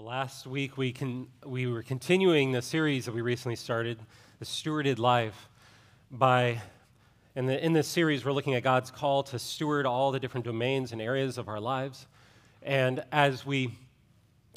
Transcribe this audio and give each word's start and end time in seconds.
last 0.00 0.46
week 0.46 0.78
we, 0.78 0.92
can, 0.92 1.26
we 1.44 1.66
were 1.66 1.82
continuing 1.82 2.52
the 2.52 2.62
series 2.62 3.04
that 3.04 3.14
we 3.14 3.20
recently 3.20 3.54
started, 3.54 3.98
The 4.38 4.46
Stewarded 4.46 4.98
Life, 4.98 5.48
by, 6.10 6.62
in, 7.36 7.44
the, 7.44 7.62
in 7.62 7.74
this 7.74 7.86
series, 7.86 8.24
we're 8.24 8.32
looking 8.32 8.54
at 8.54 8.62
God's 8.62 8.90
call 8.90 9.22
to 9.24 9.38
steward 9.38 9.84
all 9.84 10.10
the 10.10 10.18
different 10.18 10.46
domains 10.46 10.92
and 10.92 11.02
areas 11.02 11.36
of 11.36 11.48
our 11.48 11.60
lives. 11.60 12.06
And 12.62 13.04
as 13.12 13.44
we 13.44 13.72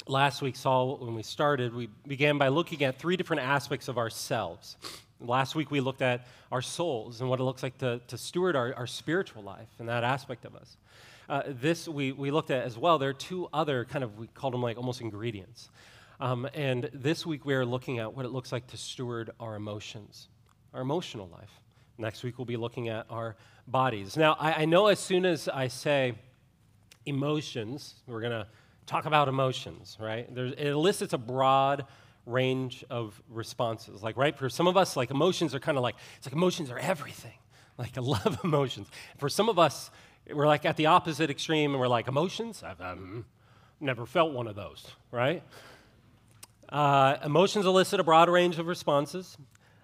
last 0.06 0.40
week 0.40 0.56
saw 0.56 0.96
when 0.96 1.14
we 1.14 1.22
started, 1.22 1.74
we 1.74 1.90
began 2.06 2.38
by 2.38 2.48
looking 2.48 2.82
at 2.82 2.98
three 2.98 3.16
different 3.16 3.42
aspects 3.42 3.88
of 3.88 3.98
ourselves. 3.98 4.78
Last 5.20 5.54
week 5.54 5.70
we 5.70 5.80
looked 5.80 6.02
at 6.02 6.26
our 6.50 6.62
souls 6.62 7.20
and 7.20 7.28
what 7.28 7.38
it 7.38 7.44
looks 7.44 7.62
like 7.62 7.76
to, 7.78 8.00
to 8.08 8.16
steward 8.16 8.56
our, 8.56 8.74
our 8.74 8.86
spiritual 8.86 9.42
life 9.42 9.68
and 9.78 9.88
that 9.90 10.04
aspect 10.04 10.46
of 10.46 10.56
us. 10.56 10.78
Uh, 11.28 11.42
this 11.46 11.88
we, 11.88 12.12
we 12.12 12.30
looked 12.30 12.50
at 12.50 12.64
as 12.64 12.76
well. 12.76 12.98
There 12.98 13.08
are 13.08 13.14
two 13.14 13.48
other 13.52 13.84
kind 13.84 14.04
of, 14.04 14.18
we 14.18 14.26
called 14.26 14.52
them 14.52 14.62
like 14.62 14.76
almost 14.76 15.00
ingredients. 15.00 15.70
Um, 16.20 16.48
and 16.54 16.90
this 16.92 17.24
week 17.26 17.44
we 17.44 17.54
are 17.54 17.64
looking 17.64 17.98
at 17.98 18.14
what 18.14 18.24
it 18.24 18.30
looks 18.30 18.52
like 18.52 18.66
to 18.68 18.76
steward 18.76 19.30
our 19.40 19.56
emotions, 19.56 20.28
our 20.72 20.80
emotional 20.80 21.28
life. 21.32 21.50
Next 21.96 22.22
week 22.22 22.38
we'll 22.38 22.44
be 22.44 22.56
looking 22.56 22.88
at 22.88 23.06
our 23.08 23.36
bodies. 23.66 24.16
Now, 24.16 24.36
I, 24.38 24.62
I 24.62 24.64
know 24.64 24.88
as 24.88 24.98
soon 24.98 25.24
as 25.24 25.48
I 25.48 25.68
say 25.68 26.14
emotions, 27.06 27.94
we're 28.06 28.20
going 28.20 28.32
to 28.32 28.46
talk 28.86 29.06
about 29.06 29.28
emotions, 29.28 29.96
right? 30.00 30.32
There's, 30.34 30.52
it 30.52 30.66
elicits 30.66 31.12
a 31.12 31.18
broad 31.18 31.86
range 32.26 32.84
of 32.90 33.20
responses. 33.28 34.02
Like, 34.02 34.16
right, 34.16 34.36
for 34.36 34.48
some 34.48 34.66
of 34.66 34.76
us, 34.76 34.96
like 34.96 35.10
emotions 35.10 35.54
are 35.54 35.60
kind 35.60 35.78
of 35.78 35.82
like, 35.82 35.96
it's 36.16 36.26
like 36.26 36.34
emotions 36.34 36.70
are 36.70 36.78
everything. 36.78 37.38
Like, 37.78 37.96
I 37.96 38.00
love 38.02 38.38
emotions. 38.44 38.88
For 39.18 39.28
some 39.28 39.48
of 39.48 39.58
us, 39.58 39.90
we're 40.32 40.46
like 40.46 40.64
at 40.64 40.76
the 40.76 40.86
opposite 40.86 41.30
extreme, 41.30 41.72
and 41.72 41.80
we're 41.80 41.88
like, 41.88 42.08
emotions? 42.08 42.62
I've 42.62 42.80
um, 42.80 43.24
never 43.80 44.06
felt 44.06 44.32
one 44.32 44.46
of 44.46 44.56
those, 44.56 44.86
right? 45.10 45.42
Uh, 46.68 47.16
emotions 47.24 47.66
elicit 47.66 48.00
a 48.00 48.04
broad 48.04 48.28
range 48.28 48.58
of 48.58 48.66
responses. 48.66 49.36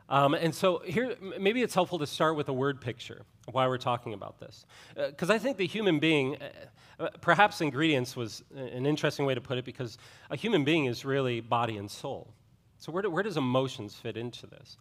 Um, 0.08 0.34
and 0.34 0.52
so 0.52 0.78
here, 0.80 1.14
maybe 1.38 1.62
it's 1.62 1.74
helpful 1.74 1.98
to 2.00 2.06
start 2.06 2.34
with 2.36 2.48
a 2.48 2.52
word 2.52 2.80
picture 2.80 3.22
why 3.52 3.68
we're 3.68 3.78
talking 3.78 4.12
about 4.12 4.40
this. 4.40 4.66
Because 4.96 5.30
uh, 5.30 5.34
I 5.34 5.38
think 5.38 5.56
the 5.56 5.66
human 5.66 6.00
being, 6.00 6.36
uh, 6.36 7.04
uh, 7.04 7.08
perhaps 7.20 7.60
ingredients 7.60 8.16
was 8.16 8.42
an 8.54 8.86
interesting 8.86 9.24
way 9.24 9.34
to 9.34 9.40
put 9.40 9.58
it, 9.58 9.64
because 9.64 9.98
a 10.30 10.36
human 10.36 10.64
being 10.64 10.86
is 10.86 11.04
really 11.04 11.40
body 11.40 11.76
and 11.76 11.90
soul. 11.90 12.32
So 12.78 12.90
where, 12.90 13.02
do, 13.02 13.10
where 13.10 13.22
does 13.22 13.36
emotions 13.36 13.94
fit 13.94 14.16
into 14.16 14.46
this? 14.46 14.78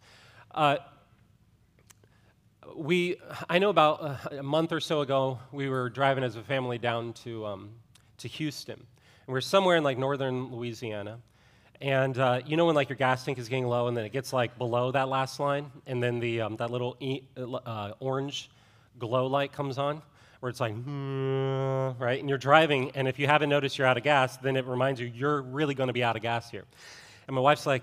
We, 2.76 3.16
I 3.48 3.58
know 3.58 3.70
about 3.70 4.02
uh, 4.02 4.38
a 4.38 4.42
month 4.42 4.72
or 4.72 4.80
so 4.80 5.00
ago, 5.00 5.38
we 5.50 5.68
were 5.68 5.88
driving 5.88 6.22
as 6.22 6.36
a 6.36 6.42
family 6.42 6.76
down 6.76 7.14
to, 7.24 7.46
um, 7.46 7.70
to 8.18 8.28
Houston. 8.28 8.74
And 8.76 9.32
we 9.32 9.38
are 9.38 9.40
somewhere 9.40 9.76
in 9.76 9.84
like 9.84 9.96
northern 9.96 10.50
Louisiana. 10.50 11.18
And 11.80 12.18
uh, 12.18 12.40
you 12.44 12.58
know 12.58 12.66
when 12.66 12.74
like 12.74 12.90
your 12.90 12.98
gas 12.98 13.24
tank 13.24 13.38
is 13.38 13.48
getting 13.48 13.66
low 13.66 13.88
and 13.88 13.96
then 13.96 14.04
it 14.04 14.12
gets 14.12 14.34
like 14.34 14.58
below 14.58 14.92
that 14.92 15.08
last 15.08 15.40
line 15.40 15.70
and 15.86 16.02
then 16.02 16.20
the, 16.20 16.42
um, 16.42 16.56
that 16.56 16.70
little 16.70 16.96
e- 17.00 17.22
uh, 17.36 17.92
orange 17.98 18.50
glow 18.98 19.26
light 19.26 19.52
comes 19.52 19.78
on 19.78 20.02
where 20.40 20.50
it's 20.50 20.60
like, 20.60 20.74
hmm, 20.74 21.90
right? 21.98 22.20
And 22.20 22.28
you're 22.28 22.38
driving 22.38 22.90
and 22.90 23.08
if 23.08 23.18
you 23.18 23.26
haven't 23.26 23.48
noticed 23.48 23.78
you're 23.78 23.86
out 23.86 23.96
of 23.96 24.02
gas, 24.02 24.36
then 24.36 24.56
it 24.56 24.66
reminds 24.66 25.00
you 25.00 25.06
you're 25.06 25.40
really 25.40 25.74
going 25.74 25.86
to 25.86 25.94
be 25.94 26.04
out 26.04 26.16
of 26.16 26.22
gas 26.22 26.50
here. 26.50 26.64
And 27.26 27.34
my 27.34 27.40
wife's 27.40 27.64
like, 27.64 27.82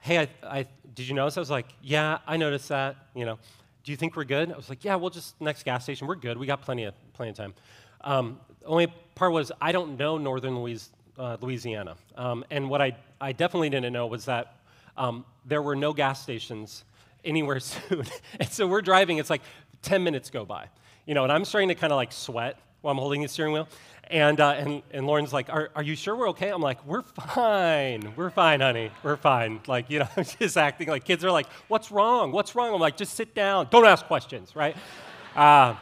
hey, 0.00 0.20
I, 0.20 0.28
I, 0.42 0.66
did 0.94 1.08
you 1.08 1.14
notice? 1.14 1.36
I 1.36 1.40
was 1.40 1.50
like, 1.50 1.66
yeah, 1.82 2.18
I 2.26 2.38
noticed 2.38 2.70
that, 2.70 2.96
you 3.14 3.26
know 3.26 3.38
do 3.84 3.92
you 3.92 3.96
think 3.96 4.16
we're 4.16 4.24
good? 4.24 4.50
I 4.50 4.56
was 4.56 4.68
like, 4.68 4.84
yeah, 4.84 4.96
we'll 4.96 5.10
just 5.10 5.40
next 5.40 5.62
gas 5.64 5.84
station. 5.84 6.06
We're 6.06 6.14
good. 6.16 6.38
We 6.38 6.46
got 6.46 6.62
plenty 6.62 6.84
of 6.84 6.94
plenty 7.12 7.30
of 7.30 7.36
time. 7.36 7.54
Um, 8.00 8.40
only 8.64 8.88
part 9.14 9.32
was 9.32 9.52
I 9.60 9.72
don't 9.72 9.98
know 9.98 10.18
northern 10.18 10.58
Louis, 10.58 10.88
uh, 11.18 11.36
Louisiana, 11.40 11.96
um, 12.16 12.44
and 12.50 12.68
what 12.68 12.80
I 12.82 12.96
I 13.20 13.32
definitely 13.32 13.70
didn't 13.70 13.92
know 13.92 14.06
was 14.06 14.24
that 14.24 14.56
um, 14.96 15.24
there 15.44 15.62
were 15.62 15.76
no 15.76 15.92
gas 15.92 16.22
stations 16.22 16.84
anywhere 17.24 17.60
soon. 17.60 18.04
and 18.40 18.48
so 18.48 18.66
we're 18.66 18.82
driving. 18.82 19.18
It's 19.18 19.30
like 19.30 19.42
10 19.82 20.02
minutes 20.02 20.30
go 20.30 20.44
by, 20.44 20.68
you 21.06 21.14
know, 21.14 21.24
and 21.24 21.32
I'm 21.32 21.44
starting 21.44 21.68
to 21.68 21.74
kind 21.74 21.92
of 21.92 21.96
like 21.96 22.12
sweat 22.12 22.58
while 22.84 22.92
I'm 22.92 22.98
holding 22.98 23.22
the 23.22 23.28
steering 23.28 23.54
wheel. 23.54 23.66
And, 24.10 24.38
uh, 24.38 24.50
and, 24.50 24.82
and 24.92 25.06
Lauren's 25.06 25.32
like, 25.32 25.48
are, 25.48 25.70
are 25.74 25.82
you 25.82 25.96
sure 25.96 26.14
we're 26.14 26.28
okay? 26.30 26.50
I'm 26.50 26.60
like, 26.60 26.84
We're 26.86 27.02
fine. 27.02 28.12
We're 28.14 28.30
fine, 28.30 28.60
honey. 28.60 28.90
We're 29.02 29.16
fine. 29.16 29.60
Like, 29.66 29.88
you 29.88 30.00
know, 30.00 30.08
I'm 30.16 30.24
just 30.24 30.58
acting 30.58 30.88
like 30.88 31.04
kids 31.04 31.24
are 31.24 31.30
like, 31.30 31.46
What's 31.68 31.90
wrong? 31.90 32.30
What's 32.30 32.54
wrong? 32.54 32.74
I'm 32.74 32.80
like, 32.80 32.98
Just 32.98 33.14
sit 33.14 33.34
down. 33.34 33.68
Don't 33.70 33.86
ask 33.86 34.06
questions, 34.06 34.54
right? 34.54 34.76
Uh, 35.34 35.74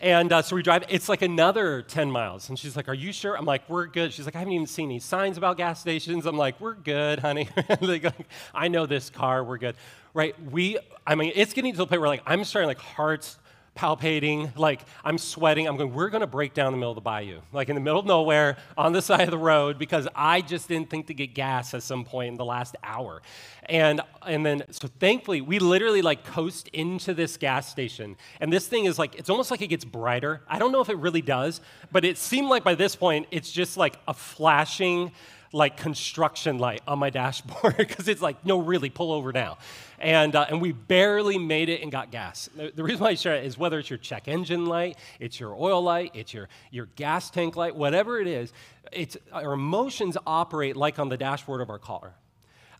and 0.00 0.32
uh, 0.32 0.40
so 0.40 0.56
we 0.56 0.62
drive, 0.62 0.84
it's 0.88 1.10
like 1.10 1.20
another 1.20 1.82
10 1.82 2.10
miles. 2.10 2.48
And 2.48 2.58
she's 2.58 2.74
like, 2.74 2.88
Are 2.88 2.94
you 2.94 3.12
sure? 3.12 3.36
I'm 3.36 3.44
like, 3.44 3.68
We're 3.68 3.84
good. 3.84 4.14
She's 4.14 4.24
like, 4.24 4.34
I 4.34 4.38
haven't 4.38 4.54
even 4.54 4.66
seen 4.66 4.88
any 4.88 4.98
signs 4.98 5.36
about 5.36 5.58
gas 5.58 5.78
stations. 5.78 6.24
I'm 6.24 6.38
like, 6.38 6.58
We're 6.58 6.72
good, 6.72 7.18
honey. 7.18 7.50
I 8.54 8.68
know 8.68 8.86
this 8.86 9.10
car. 9.10 9.44
We're 9.44 9.58
good. 9.58 9.76
Right? 10.14 10.34
We, 10.50 10.78
I 11.06 11.16
mean, 11.16 11.32
it's 11.34 11.52
getting 11.52 11.72
to 11.72 11.76
the 11.76 11.86
point 11.86 12.00
where 12.00 12.08
like 12.08 12.22
I'm 12.24 12.44
starting 12.44 12.68
like 12.68 12.78
hearts 12.78 13.36
palpating, 13.76 14.56
like 14.56 14.80
I'm 15.04 15.18
sweating. 15.18 15.66
I'm 15.66 15.76
going, 15.76 15.94
we're 15.94 16.10
going 16.10 16.20
to 16.20 16.26
break 16.26 16.54
down 16.54 16.72
the 16.72 16.78
middle 16.78 16.92
of 16.92 16.96
the 16.96 17.00
bayou, 17.00 17.40
like 17.52 17.68
in 17.68 17.74
the 17.74 17.80
middle 17.80 17.98
of 17.98 18.06
nowhere 18.06 18.58
on 18.76 18.92
the 18.92 19.02
side 19.02 19.22
of 19.22 19.30
the 19.30 19.38
road 19.38 19.78
because 19.78 20.06
I 20.14 20.40
just 20.40 20.68
didn't 20.68 20.90
think 20.90 21.06
to 21.06 21.14
get 21.14 21.34
gas 21.34 21.74
at 21.74 21.82
some 21.82 22.04
point 22.04 22.28
in 22.28 22.36
the 22.36 22.44
last 22.44 22.76
hour. 22.82 23.22
And, 23.66 24.00
and 24.26 24.44
then, 24.44 24.64
so 24.70 24.88
thankfully, 25.00 25.40
we 25.40 25.58
literally 25.58 26.02
like 26.02 26.24
coast 26.24 26.68
into 26.68 27.14
this 27.14 27.36
gas 27.36 27.70
station. 27.70 28.16
And 28.40 28.52
this 28.52 28.66
thing 28.66 28.84
is 28.84 28.98
like, 28.98 29.14
it's 29.14 29.30
almost 29.30 29.50
like 29.50 29.62
it 29.62 29.68
gets 29.68 29.84
brighter. 29.84 30.42
I 30.48 30.58
don't 30.58 30.72
know 30.72 30.80
if 30.80 30.88
it 30.88 30.98
really 30.98 31.22
does, 31.22 31.60
but 31.90 32.04
it 32.04 32.18
seemed 32.18 32.48
like 32.48 32.64
by 32.64 32.74
this 32.74 32.96
point, 32.96 33.26
it's 33.30 33.50
just 33.50 33.76
like 33.76 33.98
a 34.08 34.14
flashing, 34.14 35.12
like 35.52 35.76
construction 35.76 36.58
light 36.58 36.82
on 36.86 36.98
my 36.98 37.10
dashboard 37.10 37.76
because 37.78 38.08
it's 38.08 38.22
like, 38.22 38.44
no, 38.44 38.58
really, 38.58 38.90
pull 38.90 39.12
over 39.12 39.32
now. 39.32 39.58
And, 39.98 40.34
uh, 40.34 40.46
and 40.48 40.60
we 40.60 40.72
barely 40.72 41.38
made 41.38 41.68
it 41.68 41.82
and 41.82 41.92
got 41.92 42.10
gas. 42.10 42.48
The, 42.56 42.82
reason 42.82 43.00
why 43.04 43.10
I 43.10 43.14
share 43.14 43.36
it 43.36 43.44
is 43.44 43.56
whether 43.56 43.78
it's 43.78 43.90
your 43.90 43.98
check 43.98 44.26
engine 44.26 44.66
light, 44.66 44.96
it's 45.20 45.38
your 45.38 45.54
oil 45.54 45.82
light, 45.82 46.12
it's 46.14 46.34
your, 46.34 46.48
your 46.70 46.86
gas 46.96 47.30
tank 47.30 47.54
light, 47.54 47.76
whatever 47.76 48.18
it 48.18 48.26
is, 48.26 48.52
it's, 48.90 49.16
our 49.32 49.52
emotions 49.52 50.16
operate 50.26 50.76
like 50.76 50.98
on 50.98 51.08
the 51.08 51.16
dashboard 51.16 51.60
of 51.60 51.70
our 51.70 51.78
car. 51.78 52.14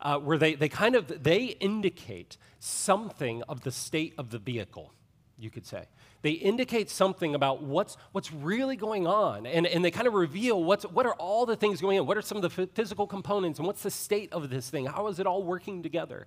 Uh, 0.01 0.19
where 0.19 0.37
they, 0.37 0.57
they 0.57 0.69
kind 0.69 0.97
of 0.97 1.23
they 1.23 1.45
indicate 1.45 2.37
something 2.59 3.41
of 3.49 3.61
the 3.61 3.71
state 3.71 4.13
of 4.19 4.31
the 4.31 4.39
vehicle 4.39 4.93
you 5.39 5.49
could 5.49 5.65
say 5.65 5.85
they 6.23 6.31
indicate 6.31 6.89
something 6.89 7.35
about 7.35 7.63
what's, 7.63 7.97
what's 8.13 8.33
really 8.33 8.77
going 8.77 9.07
on. 9.07 9.45
And, 9.45 9.67
and 9.67 9.85
they 9.85 9.91
kind 9.91 10.07
of 10.07 10.15
reveal 10.15 10.63
what's, 10.63 10.85
what 10.85 11.05
are 11.05 11.15
all 11.15 11.47
the 11.47 11.57
things 11.57 11.81
going 11.81 11.99
on. 11.99 12.07
What 12.07 12.17
are 12.17 12.23
some 12.23 12.37
of 12.37 12.43
the 12.43 12.67
physical 12.69 13.09
components? 13.09 13.59
And 13.59 13.67
what's 13.67 13.83
the 13.83 13.91
state 13.91 14.33
of 14.33 14.49
this 14.49 14.71
thing? 14.71 14.87
How 14.87 15.09
is 15.09 15.19
it 15.19 15.27
all 15.27 15.43
working 15.43 15.83
together? 15.83 16.27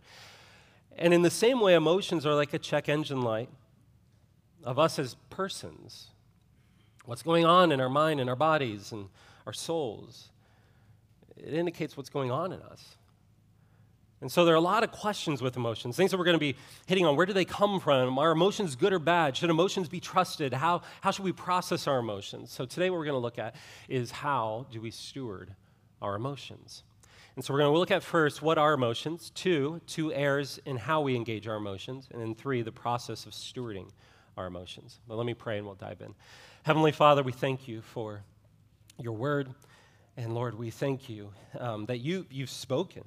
And 0.97 1.13
in 1.13 1.22
the 1.22 1.29
same 1.29 1.61
way, 1.61 1.75
emotions 1.75 2.25
are 2.25 2.35
like 2.35 2.53
a 2.53 2.59
check 2.59 2.89
engine 2.89 3.22
light 3.22 3.50
of 4.63 4.78
us 4.78 5.00
as 5.00 5.16
persons. 5.29 6.07
What's 7.06 7.23
going 7.23 7.45
on 7.45 7.72
in 7.72 7.79
our 7.79 7.89
mind 7.89 8.19
and 8.19 8.29
our 8.29 8.35
bodies 8.35 8.91
and 8.91 9.07
our 9.45 9.53
souls? 9.53 10.29
It 11.38 11.53
indicates 11.53 11.95
what's 11.95 12.09
going 12.09 12.31
on 12.31 12.51
in 12.51 12.62
us. 12.62 12.95
And 14.25 14.31
so 14.31 14.44
there 14.44 14.56
are 14.56 14.58
a 14.58 14.59
lot 14.59 14.84
of 14.84 14.91
questions 14.91 15.40
with 15.44 15.56
emotions, 15.56 15.96
things 15.96 16.09
that 16.09 16.18
we're 16.18 16.25
going 16.25 16.34
to 16.34 16.40
be 16.40 16.56
hitting 16.88 17.06
on. 17.06 17.16
Where 17.16 17.28
do 17.28 17.34
they 17.34 17.46
come 17.46 17.80
from? 17.80 18.18
Are 18.18 18.31
emotions 18.31 18.75
good 18.75 18.91
or 18.91 18.97
bad? 18.97 19.38
Should 19.38 19.52
emotions 19.52 19.88
be 19.88 20.00
trusted? 20.00 20.52
How, 20.52 20.81
how 21.02 21.12
should 21.12 21.25
we 21.25 21.31
process 21.31 21.86
our 21.86 22.00
emotions? 22.00 22.52
So 22.52 22.66
today, 22.66 22.90
what 22.90 22.97
we're 22.97 23.06
going 23.06 23.13
to 23.13 23.19
look 23.19 23.38
at 23.38 23.53
is 23.88 24.09
how 24.09 24.66
do 24.72 24.81
we 24.81 24.90
steward 24.90 25.53
our 26.02 26.16
emotions? 26.16 26.81
And 27.36 27.46
so 27.46 27.53
we're 27.53 27.59
going 27.59 27.72
to 27.72 27.78
look 27.78 27.91
at 27.91 28.02
first 28.02 28.41
what 28.41 28.58
are 28.58 28.74
emotions, 28.74 29.30
two, 29.30 29.80
two 29.86 30.12
errors 30.12 30.59
in 30.66 30.78
how 30.78 31.02
we 31.02 31.16
engage 31.16 31.47
our 31.47 31.57
emotions, 31.57 32.07
and 32.12 32.19
then 32.19 32.34
three, 32.34 32.63
the 32.63 32.72
process 32.72 33.28
of 33.28 33.34
stewarding 33.34 33.92
our 34.38 34.47
emotions. 34.47 35.02
But 35.07 35.18
let 35.18 35.28
me 35.28 35.36
pray 35.36 35.59
and 35.59 35.68
we'll 35.68 35.75
dive 35.75 36.02
in. 36.02 36.16
Heavenly 36.63 36.94
Father, 36.94 37.22
we 37.22 37.31
thank 37.31 37.68
you 37.68 37.84
for 37.84 38.24
your 38.97 39.13
word. 39.13 39.53
And 40.18 40.34
Lord, 40.34 40.57
we 40.57 40.72
thank 40.72 41.09
you 41.09 41.31
um, 41.59 41.86
that 41.86 42.00
you, 42.00 42.25
you've 42.31 42.50
spoken 42.50 43.04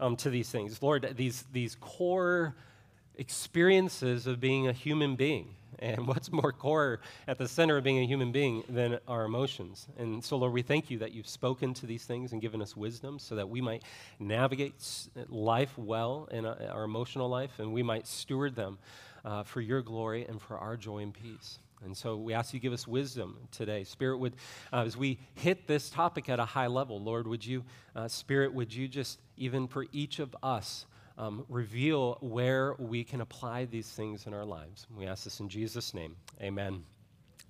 um, 0.00 0.16
to 0.16 0.30
these 0.30 0.50
things. 0.50 0.82
Lord, 0.82 1.14
these, 1.16 1.44
these 1.52 1.76
core 1.80 2.54
experiences 3.16 4.26
of 4.26 4.40
being 4.40 4.68
a 4.68 4.72
human 4.72 5.16
being. 5.16 5.54
And 5.80 6.06
what's 6.08 6.32
more 6.32 6.52
core 6.52 7.00
at 7.26 7.38
the 7.38 7.48
center 7.48 7.76
of 7.76 7.84
being 7.84 7.98
a 7.98 8.06
human 8.06 8.32
being 8.32 8.64
than 8.68 8.98
our 9.06 9.24
emotions? 9.24 9.86
And 9.98 10.24
so, 10.24 10.36
Lord, 10.36 10.52
we 10.52 10.62
thank 10.62 10.90
you 10.90 10.98
that 10.98 11.12
you've 11.12 11.28
spoken 11.28 11.74
to 11.74 11.86
these 11.86 12.04
things 12.04 12.32
and 12.32 12.40
given 12.40 12.62
us 12.62 12.76
wisdom 12.76 13.18
so 13.18 13.34
that 13.36 13.48
we 13.48 13.60
might 13.60 13.82
navigate 14.18 14.74
life 15.28 15.76
well 15.76 16.28
in 16.30 16.46
uh, 16.46 16.70
our 16.72 16.84
emotional 16.84 17.28
life 17.28 17.58
and 17.58 17.72
we 17.72 17.82
might 17.82 18.06
steward 18.06 18.54
them 18.54 18.78
uh, 19.24 19.42
for 19.42 19.60
your 19.60 19.82
glory 19.82 20.24
and 20.24 20.40
for 20.40 20.56
our 20.56 20.76
joy 20.76 20.98
and 20.98 21.14
peace. 21.14 21.58
And 21.84 21.96
so 21.96 22.16
we 22.16 22.34
ask 22.34 22.52
you 22.52 22.60
give 22.60 22.72
us 22.72 22.86
wisdom 22.86 23.36
today. 23.50 23.84
Spirit, 23.84 24.18
would, 24.18 24.34
uh, 24.72 24.84
as 24.86 24.96
we 24.96 25.18
hit 25.34 25.66
this 25.66 25.90
topic 25.90 26.28
at 26.28 26.40
a 26.40 26.44
high 26.44 26.66
level, 26.66 27.00
Lord, 27.00 27.26
would 27.26 27.44
you, 27.44 27.64
uh, 27.94 28.08
Spirit, 28.08 28.52
would 28.52 28.74
you 28.74 28.88
just, 28.88 29.20
even 29.36 29.68
for 29.68 29.86
each 29.92 30.18
of 30.18 30.34
us, 30.42 30.86
um, 31.16 31.44
reveal 31.48 32.18
where 32.20 32.74
we 32.78 33.04
can 33.04 33.20
apply 33.20 33.64
these 33.66 33.88
things 33.88 34.26
in 34.26 34.34
our 34.34 34.44
lives? 34.44 34.86
We 34.96 35.06
ask 35.06 35.24
this 35.24 35.40
in 35.40 35.48
Jesus' 35.48 35.94
name. 35.94 36.16
Amen. 36.40 36.84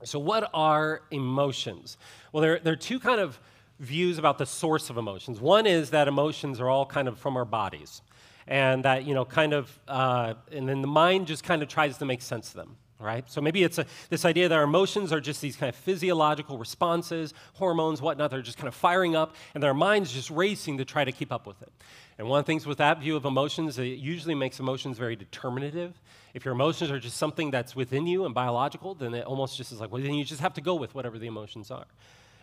So, 0.05 0.19
what 0.19 0.49
are 0.55 1.03
emotions? 1.11 1.97
Well, 2.33 2.41
there, 2.43 2.61
there 2.61 2.73
are 2.73 2.77
two 2.77 3.01
kind 3.01 3.21
of 3.21 3.41
views 3.81 4.19
about 4.19 4.39
the 4.39 4.47
source 4.47 4.91
of 4.91 4.97
emotions. 4.97 5.41
One 5.41 5.67
is 5.67 5.91
that 5.91 6.09
emotions 6.09 6.61
are 6.61 6.69
all 6.69 6.87
kind 6.87 7.09
of 7.09 7.19
from 7.19 7.37
our 7.37 7.45
bodies, 7.45 8.03
and 8.47 8.85
that, 8.85 9.05
you 9.05 9.15
know, 9.15 9.25
kind 9.25 9.53
of, 9.53 9.79
uh, 9.89 10.35
and 10.53 10.69
then 10.69 10.83
the 10.83 10.89
mind 10.89 11.27
just 11.27 11.45
kind 11.45 11.63
of 11.63 11.69
tries 11.69 11.99
to 11.99 12.05
make 12.05 12.23
sense 12.23 12.51
of 12.51 12.55
them. 12.55 12.77
Right? 13.01 13.31
So 13.31 13.41
maybe 13.41 13.63
it's 13.63 13.79
a, 13.79 13.87
this 14.11 14.25
idea 14.25 14.49
that 14.49 14.55
our 14.57 14.65
emotions 14.65 15.13
are 15.13 15.21
just 15.21 15.41
these 15.41 15.55
kind 15.55 15.69
of 15.69 15.77
physiological 15.77 16.59
responses, 16.59 17.33
hormones, 17.53 18.03
whatnot, 18.03 18.33
they're 18.33 18.43
just 18.43 18.59
kind 18.59 18.67
of 18.67 18.75
firing 18.75 19.15
up, 19.15 19.37
and 19.55 19.63
our 19.63 19.73
mind's 19.73 20.13
just 20.13 20.31
racing 20.31 20.79
to 20.79 20.85
try 20.85 21.05
to 21.05 21.13
keep 21.13 21.31
up 21.31 21.47
with 21.47 21.63
it. 21.63 21.71
And 22.19 22.29
one 22.29 22.41
of 22.41 22.45
the 22.45 22.49
things 22.49 22.67
with 22.67 22.79
that 22.79 22.99
view 22.99 23.15
of 23.15 23.25
emotions, 23.25 23.79
it 23.79 23.85
usually 23.85 24.35
makes 24.35 24.59
emotions 24.59 24.99
very 24.99 25.15
determinative. 25.15 25.95
If 26.35 26.45
your 26.45 26.55
emotions 26.55 26.91
are 26.91 26.99
just 26.99 27.17
something 27.17 27.53
that's 27.53 27.77
within 27.77 28.09
you 28.09 28.25
and 28.25 28.35
biological, 28.35 28.95
then 28.95 29.15
it 29.15 29.25
almost 29.25 29.57
just 29.57 29.71
is 29.71 29.81
like, 29.81 29.93
well, 29.93 30.03
then 30.03 30.15
you 30.15 30.25
just 30.25 30.41
have 30.41 30.55
to 30.55 30.61
go 30.61 30.75
with 30.75 30.97
whatever 30.97 31.21
the 31.21 31.29
emotions 31.29 31.71
are. 31.71 31.87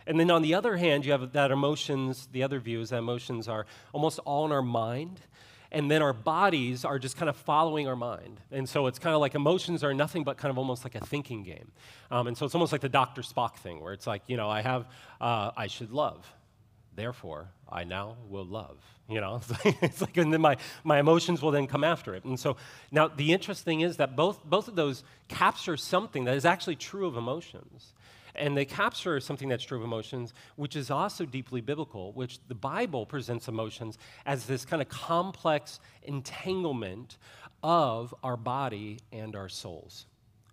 And 0.06 0.18
then 0.18 0.30
on 0.30 0.40
the 0.40 0.54
other 0.54 0.76
hand, 0.76 1.04
you 1.04 1.12
have 1.12 1.32
that 1.32 1.50
emotions, 1.50 2.28
the 2.32 2.42
other 2.42 2.60
view 2.60 2.80
is 2.80 2.90
that 2.90 2.98
emotions 2.98 3.48
are 3.48 3.66
almost 3.92 4.20
all 4.20 4.46
in 4.46 4.52
our 4.52 4.62
mind. 4.62 5.20
And 5.72 5.90
then 5.90 6.02
our 6.02 6.12
bodies 6.12 6.84
are 6.84 6.98
just 6.98 7.16
kind 7.16 7.28
of 7.28 7.36
following 7.36 7.88
our 7.88 7.96
mind. 7.96 8.40
And 8.50 8.68
so 8.68 8.86
it's 8.86 8.98
kind 8.98 9.14
of 9.14 9.20
like 9.20 9.34
emotions 9.34 9.82
are 9.82 9.92
nothing 9.92 10.24
but 10.24 10.36
kind 10.36 10.50
of 10.50 10.58
almost 10.58 10.84
like 10.84 10.94
a 10.94 11.04
thinking 11.04 11.42
game. 11.42 11.72
Um, 12.10 12.26
and 12.28 12.36
so 12.36 12.46
it's 12.46 12.54
almost 12.54 12.72
like 12.72 12.80
the 12.80 12.88
Dr. 12.88 13.22
Spock 13.22 13.56
thing, 13.56 13.80
where 13.80 13.92
it's 13.92 14.06
like, 14.06 14.22
you 14.26 14.36
know, 14.36 14.48
I 14.48 14.62
have, 14.62 14.86
uh, 15.20 15.50
I 15.56 15.66
should 15.66 15.90
love. 15.90 16.26
Therefore, 16.94 17.48
I 17.70 17.84
now 17.84 18.16
will 18.28 18.46
love. 18.46 18.78
You 19.08 19.20
know, 19.20 19.36
it's 19.40 19.50
like, 19.50 19.82
it's 19.82 20.00
like, 20.00 20.16
and 20.16 20.32
then 20.32 20.40
my, 20.40 20.56
my 20.82 20.98
emotions 20.98 21.42
will 21.42 21.50
then 21.50 21.66
come 21.66 21.84
after 21.84 22.14
it. 22.14 22.24
And 22.24 22.38
so 22.38 22.56
now 22.90 23.08
the 23.08 23.32
interesting 23.32 23.64
thing 23.64 23.80
is 23.82 23.98
that 23.98 24.16
both, 24.16 24.44
both 24.44 24.68
of 24.68 24.76
those 24.76 25.04
capture 25.28 25.76
something 25.76 26.24
that 26.24 26.36
is 26.36 26.44
actually 26.44 26.76
true 26.76 27.06
of 27.06 27.16
emotions. 27.16 27.92
And 28.38 28.56
they 28.56 28.64
capture 28.64 29.18
something 29.20 29.48
that's 29.48 29.64
true 29.64 29.78
of 29.78 29.84
emotions, 29.84 30.34
which 30.56 30.76
is 30.76 30.90
also 30.90 31.24
deeply 31.24 31.60
biblical, 31.60 32.12
which 32.12 32.38
the 32.48 32.54
Bible 32.54 33.06
presents 33.06 33.48
emotions 33.48 33.98
as 34.24 34.46
this 34.46 34.64
kind 34.64 34.82
of 34.82 34.88
complex 34.88 35.80
entanglement 36.02 37.18
of 37.62 38.14
our 38.22 38.36
body 38.36 38.98
and 39.12 39.34
our 39.34 39.48
souls. 39.48 40.06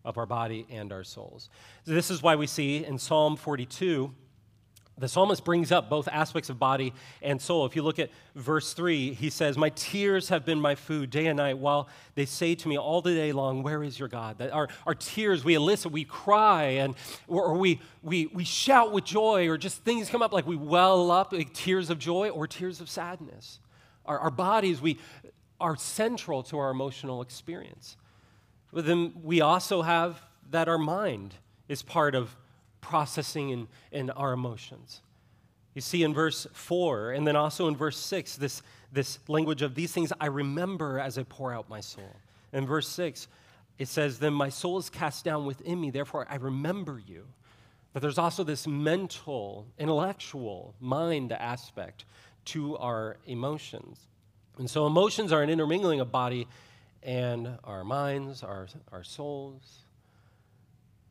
Of 0.05 0.17
our 0.17 0.25
body 0.25 0.65
and 0.69 0.91
our 0.91 1.03
souls. 1.03 1.49
So 1.85 1.93
this 1.93 2.11
is 2.11 2.21
why 2.21 2.35
we 2.35 2.47
see 2.47 2.83
in 2.83 2.97
Psalm 2.97 3.37
42 3.37 4.13
the 4.97 5.07
psalmist 5.07 5.43
brings 5.43 5.71
up 5.71 5.89
both 5.89 6.07
aspects 6.07 6.51
of 6.51 6.59
body 6.59 6.93
and 7.21 7.41
soul. 7.41 7.65
If 7.65 7.75
you 7.75 7.81
look 7.81 7.97
at 7.97 8.11
verse 8.35 8.73
3, 8.73 9.13
he 9.13 9.31
says, 9.31 9.57
My 9.57 9.69
tears 9.69 10.29
have 10.29 10.45
been 10.45 10.61
my 10.61 10.75
food 10.75 11.09
day 11.09 11.25
and 11.25 11.37
night, 11.37 11.57
while 11.57 11.89
they 12.13 12.25
say 12.25 12.53
to 12.53 12.67
me 12.67 12.77
all 12.77 13.01
the 13.01 13.13
day 13.13 13.31
long, 13.31 13.63
Where 13.63 13.83
is 13.83 13.97
your 13.97 14.07
God? 14.07 14.37
That 14.37 14.51
our, 14.51 14.69
our 14.85 14.93
tears, 14.93 15.43
we 15.43 15.55
elicit, 15.55 15.91
we 15.91 16.03
cry, 16.03 16.63
and, 16.63 16.95
or, 17.27 17.55
we, 17.55 17.81
we, 18.03 18.27
we 18.27 18.43
shout 18.43 18.91
with 18.91 19.03
joy, 19.03 19.49
or 19.49 19.57
just 19.57 19.83
things 19.83 20.09
come 20.09 20.21
up 20.21 20.31
like 20.31 20.45
we 20.45 20.55
well 20.55 21.09
up, 21.09 21.33
like 21.33 21.53
tears 21.53 21.89
of 21.89 21.97
joy 21.97 22.29
or 22.29 22.45
tears 22.45 22.79
of 22.79 22.87
sadness. 22.87 23.59
Our, 24.05 24.19
our 24.19 24.31
bodies 24.31 24.79
we, 24.79 24.99
are 25.59 25.75
central 25.75 26.43
to 26.43 26.59
our 26.59 26.69
emotional 26.69 27.21
experience. 27.21 27.97
But 28.71 28.85
then 28.85 29.13
we 29.23 29.41
also 29.41 29.81
have 29.81 30.21
that 30.51 30.67
our 30.67 30.77
mind 30.77 31.35
is 31.67 31.81
part 31.81 32.13
of 32.13 32.35
processing 32.83 33.49
in, 33.49 33.67
in 33.91 34.09
our 34.11 34.33
emotions. 34.33 35.01
You 35.73 35.81
see 35.81 36.03
in 36.03 36.13
verse 36.13 36.45
4 36.53 37.13
and 37.13 37.25
then 37.25 37.35
also 37.35 37.67
in 37.67 37.75
verse 37.75 37.97
6 37.97 38.35
this, 38.35 38.61
this 38.91 39.17
language 39.27 39.63
of 39.63 39.73
these 39.73 39.91
things 39.91 40.13
I 40.19 40.27
remember 40.27 40.99
as 40.99 41.17
I 41.17 41.23
pour 41.23 41.51
out 41.51 41.67
my 41.67 41.79
soul. 41.79 42.15
In 42.51 42.67
verse 42.67 42.87
6, 42.89 43.27
it 43.79 43.87
says, 43.87 44.19
Then 44.19 44.33
my 44.33 44.49
soul 44.49 44.77
is 44.77 44.89
cast 44.89 45.25
down 45.25 45.45
within 45.45 45.81
me, 45.81 45.89
therefore 45.89 46.27
I 46.29 46.35
remember 46.35 47.01
you. 47.07 47.25
But 47.93 48.01
there's 48.01 48.17
also 48.17 48.43
this 48.43 48.67
mental, 48.67 49.67
intellectual, 49.79 50.75
mind 50.79 51.31
aspect 51.31 52.05
to 52.45 52.77
our 52.77 53.17
emotions. 53.25 54.07
And 54.57 54.69
so 54.69 54.85
emotions 54.85 55.31
are 55.31 55.41
an 55.41 55.49
intermingling 55.49 55.99
of 55.99 56.11
body 56.11 56.47
and 57.01 57.57
our 57.63 57.83
minds, 57.83 58.43
our, 58.43 58.67
our 58.91 59.03
souls. 59.03 59.82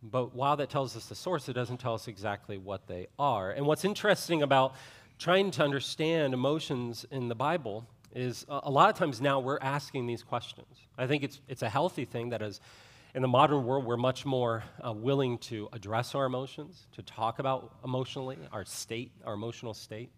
But 0.02 0.34
while 0.34 0.56
that 0.56 0.69
tells 0.69 0.96
us 0.96 1.06
the 1.06 1.14
source, 1.14 1.49
it 1.49 1.52
doesn't 1.52 1.78
tell 1.78 1.94
us 1.94 2.08
exactly 2.08 2.58
what 2.58 2.87
they 2.88 3.06
are. 3.19 3.52
And 3.52 3.66
what's 3.66 3.84
interesting 3.84 4.43
about 4.43 4.75
trying 5.19 5.52
to 5.52 5.62
understand 5.62 6.34
emotions 6.34 7.06
in 7.10 7.28
the 7.28 7.34
Bible 7.37 7.87
is 8.14 8.44
a 8.49 8.70
lot 8.70 8.90
of 8.90 8.96
times 8.96 9.20
now 9.20 9.38
we're 9.38 9.60
asking 9.60 10.06
these 10.06 10.22
questions. 10.22 10.66
I 10.99 11.06
think 11.06 11.22
it's, 11.22 11.40
it's 11.49 11.62
a 11.62 11.69
healthy 11.69 12.04
thing 12.04 12.31
that 12.31 12.43
is, 12.43 12.60
in 13.14 13.22
the 13.22 13.28
modern 13.28 13.64
world, 13.64 13.84
we're 13.84 13.96
much 13.96 14.25
more 14.26 14.64
uh, 14.84 14.93
willing 14.93 15.38
to 15.38 15.69
address 15.72 16.14
our 16.14 16.25
emotions, 16.25 16.87
to 16.93 17.02
talk 17.02 17.38
about 17.38 17.75
emotionally, 17.84 18.38
our 18.52 18.64
state, 18.64 19.12
our 19.25 19.34
emotional 19.34 19.75
state. 19.75 20.10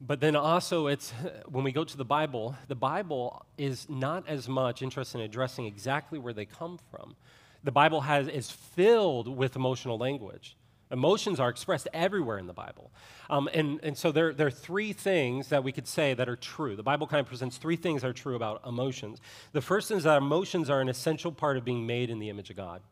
But 0.00 0.20
then 0.20 0.34
also, 0.36 0.86
it's 0.86 1.10
when 1.48 1.64
we 1.64 1.72
go 1.72 1.84
to 1.84 1.96
the 1.96 2.04
Bible, 2.04 2.56
the 2.68 2.74
Bible 2.74 3.44
is 3.58 3.88
not 3.88 4.28
as 4.28 4.48
much 4.48 4.82
interested 4.82 5.18
in 5.18 5.24
addressing 5.24 5.66
exactly 5.66 6.18
where 6.18 6.32
they 6.32 6.46
come 6.46 6.78
from, 6.90 7.16
the 7.64 7.72
Bible 7.72 8.02
has, 8.02 8.28
is 8.28 8.50
filled 8.50 9.28
with 9.28 9.56
emotional 9.56 9.98
language. 9.98 10.56
Emotions 10.90 11.38
are 11.38 11.48
expressed 11.48 11.86
everywhere 11.92 12.38
in 12.38 12.46
the 12.46 12.52
Bible. 12.52 12.90
Um, 13.28 13.48
and, 13.54 13.78
and 13.84 13.96
so 13.96 14.10
there, 14.10 14.32
there 14.32 14.48
are 14.48 14.50
three 14.50 14.92
things 14.92 15.48
that 15.48 15.62
we 15.62 15.70
could 15.70 15.86
say 15.86 16.14
that 16.14 16.28
are 16.28 16.36
true. 16.36 16.74
The 16.74 16.82
Bible 16.82 17.06
kind 17.06 17.20
of 17.20 17.26
presents 17.26 17.58
three 17.58 17.76
things 17.76 18.02
that 18.02 18.08
are 18.08 18.12
true 18.12 18.34
about 18.34 18.66
emotions. 18.66 19.20
The 19.52 19.60
first 19.60 19.90
is 19.92 20.02
that 20.02 20.18
emotions 20.18 20.68
are 20.68 20.80
an 20.80 20.88
essential 20.88 21.30
part 21.30 21.56
of 21.56 21.64
being 21.64 21.86
made 21.86 22.10
in 22.10 22.18
the 22.18 22.28
image 22.28 22.50
of 22.50 22.56
God. 22.56 22.82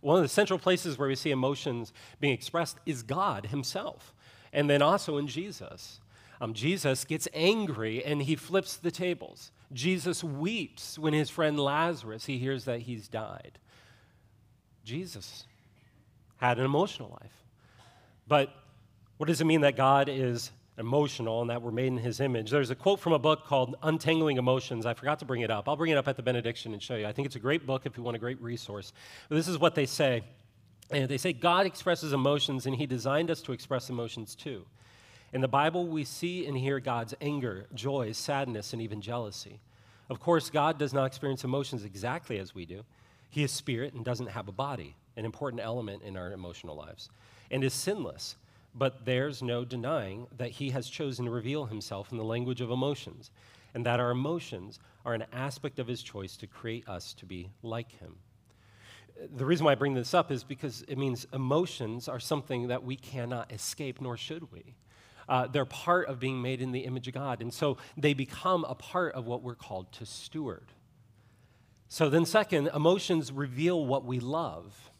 One 0.00 0.16
of 0.16 0.22
the 0.22 0.28
central 0.28 0.58
places 0.58 0.98
where 0.98 1.08
we 1.08 1.14
see 1.14 1.30
emotions 1.30 1.92
being 2.20 2.34
expressed 2.34 2.78
is 2.84 3.02
God 3.02 3.46
Himself, 3.46 4.14
and 4.52 4.68
then 4.68 4.82
also 4.82 5.16
in 5.16 5.28
Jesus. 5.28 6.00
Um, 6.40 6.52
Jesus 6.52 7.04
gets 7.04 7.28
angry 7.32 8.04
and 8.04 8.20
he 8.20 8.36
flips 8.36 8.76
the 8.76 8.90
tables. 8.90 9.50
Jesus 9.72 10.22
weeps 10.22 10.98
when 10.98 11.14
his 11.14 11.30
friend 11.30 11.58
Lazarus, 11.58 12.26
he 12.26 12.38
hears 12.38 12.64
that 12.64 12.80
he's 12.80 13.08
died. 13.08 13.58
Jesus 14.84 15.44
had 16.36 16.58
an 16.58 16.64
emotional 16.64 17.10
life. 17.20 17.32
But 18.26 18.54
what 19.16 19.26
does 19.26 19.40
it 19.40 19.44
mean 19.44 19.62
that 19.62 19.76
God 19.76 20.08
is 20.08 20.50
emotional 20.76 21.40
and 21.40 21.50
that 21.50 21.62
we're 21.62 21.70
made 21.70 21.86
in 21.86 21.98
his 21.98 22.20
image? 22.20 22.50
There's 22.50 22.70
a 22.70 22.74
quote 22.74 23.00
from 23.00 23.12
a 23.12 23.18
book 23.18 23.46
called 23.46 23.76
Untangling 23.82 24.36
Emotions. 24.36 24.86
I 24.86 24.94
forgot 24.94 25.18
to 25.20 25.24
bring 25.24 25.42
it 25.42 25.50
up. 25.50 25.68
I'll 25.68 25.76
bring 25.76 25.92
it 25.92 25.98
up 25.98 26.08
at 26.08 26.16
the 26.16 26.22
benediction 26.22 26.72
and 26.72 26.82
show 26.82 26.96
you. 26.96 27.06
I 27.06 27.12
think 27.12 27.26
it's 27.26 27.36
a 27.36 27.40
great 27.40 27.66
book 27.66 27.86
if 27.86 27.96
you 27.96 28.02
want 28.02 28.16
a 28.16 28.20
great 28.20 28.40
resource. 28.42 28.92
But 29.28 29.36
this 29.36 29.48
is 29.48 29.58
what 29.58 29.74
they 29.74 29.86
say. 29.86 30.22
And 30.90 31.08
they 31.08 31.18
say 31.18 31.32
God 31.32 31.66
expresses 31.66 32.12
emotions 32.12 32.66
and 32.66 32.76
he 32.76 32.86
designed 32.86 33.30
us 33.30 33.40
to 33.42 33.52
express 33.52 33.88
emotions 33.88 34.34
too. 34.34 34.66
In 35.32 35.40
the 35.40 35.48
Bible, 35.48 35.86
we 35.86 36.04
see 36.04 36.46
and 36.46 36.56
hear 36.56 36.78
God's 36.78 37.14
anger, 37.20 37.66
joy, 37.74 38.12
sadness, 38.12 38.72
and 38.72 38.80
even 38.80 39.00
jealousy. 39.00 39.60
Of 40.08 40.20
course, 40.20 40.50
God 40.50 40.78
does 40.78 40.92
not 40.92 41.06
experience 41.06 41.42
emotions 41.42 41.84
exactly 41.84 42.38
as 42.38 42.54
we 42.54 42.66
do. 42.66 42.84
He 43.34 43.42
is 43.42 43.50
spirit 43.50 43.94
and 43.94 44.04
doesn't 44.04 44.28
have 44.28 44.46
a 44.46 44.52
body, 44.52 44.94
an 45.16 45.24
important 45.24 45.60
element 45.60 46.04
in 46.04 46.16
our 46.16 46.30
emotional 46.30 46.76
lives, 46.76 47.10
and 47.50 47.64
is 47.64 47.74
sinless. 47.74 48.36
But 48.76 49.04
there's 49.04 49.42
no 49.42 49.64
denying 49.64 50.28
that 50.38 50.52
he 50.52 50.70
has 50.70 50.88
chosen 50.88 51.24
to 51.24 51.32
reveal 51.32 51.66
himself 51.66 52.12
in 52.12 52.18
the 52.18 52.22
language 52.22 52.60
of 52.60 52.70
emotions, 52.70 53.32
and 53.74 53.84
that 53.86 53.98
our 53.98 54.12
emotions 54.12 54.78
are 55.04 55.14
an 55.14 55.24
aspect 55.32 55.80
of 55.80 55.88
his 55.88 56.00
choice 56.00 56.36
to 56.36 56.46
create 56.46 56.88
us 56.88 57.12
to 57.14 57.26
be 57.26 57.50
like 57.64 57.90
him. 57.98 58.14
The 59.34 59.44
reason 59.44 59.66
why 59.66 59.72
I 59.72 59.74
bring 59.74 59.94
this 59.94 60.14
up 60.14 60.30
is 60.30 60.44
because 60.44 60.84
it 60.86 60.96
means 60.96 61.26
emotions 61.32 62.06
are 62.06 62.20
something 62.20 62.68
that 62.68 62.84
we 62.84 62.94
cannot 62.94 63.50
escape, 63.50 64.00
nor 64.00 64.16
should 64.16 64.52
we. 64.52 64.76
Uh, 65.28 65.48
they're 65.48 65.64
part 65.64 66.06
of 66.06 66.20
being 66.20 66.40
made 66.40 66.62
in 66.62 66.70
the 66.70 66.84
image 66.84 67.08
of 67.08 67.14
God, 67.14 67.42
and 67.42 67.52
so 67.52 67.78
they 67.96 68.14
become 68.14 68.64
a 68.68 68.76
part 68.76 69.12
of 69.14 69.26
what 69.26 69.42
we're 69.42 69.56
called 69.56 69.90
to 69.94 70.06
steward. 70.06 70.68
So 71.88 72.08
then, 72.08 72.24
second, 72.24 72.70
emotions 72.74 73.30
reveal 73.30 73.84
what 73.84 74.04
we 74.04 74.20
love. 74.20 74.90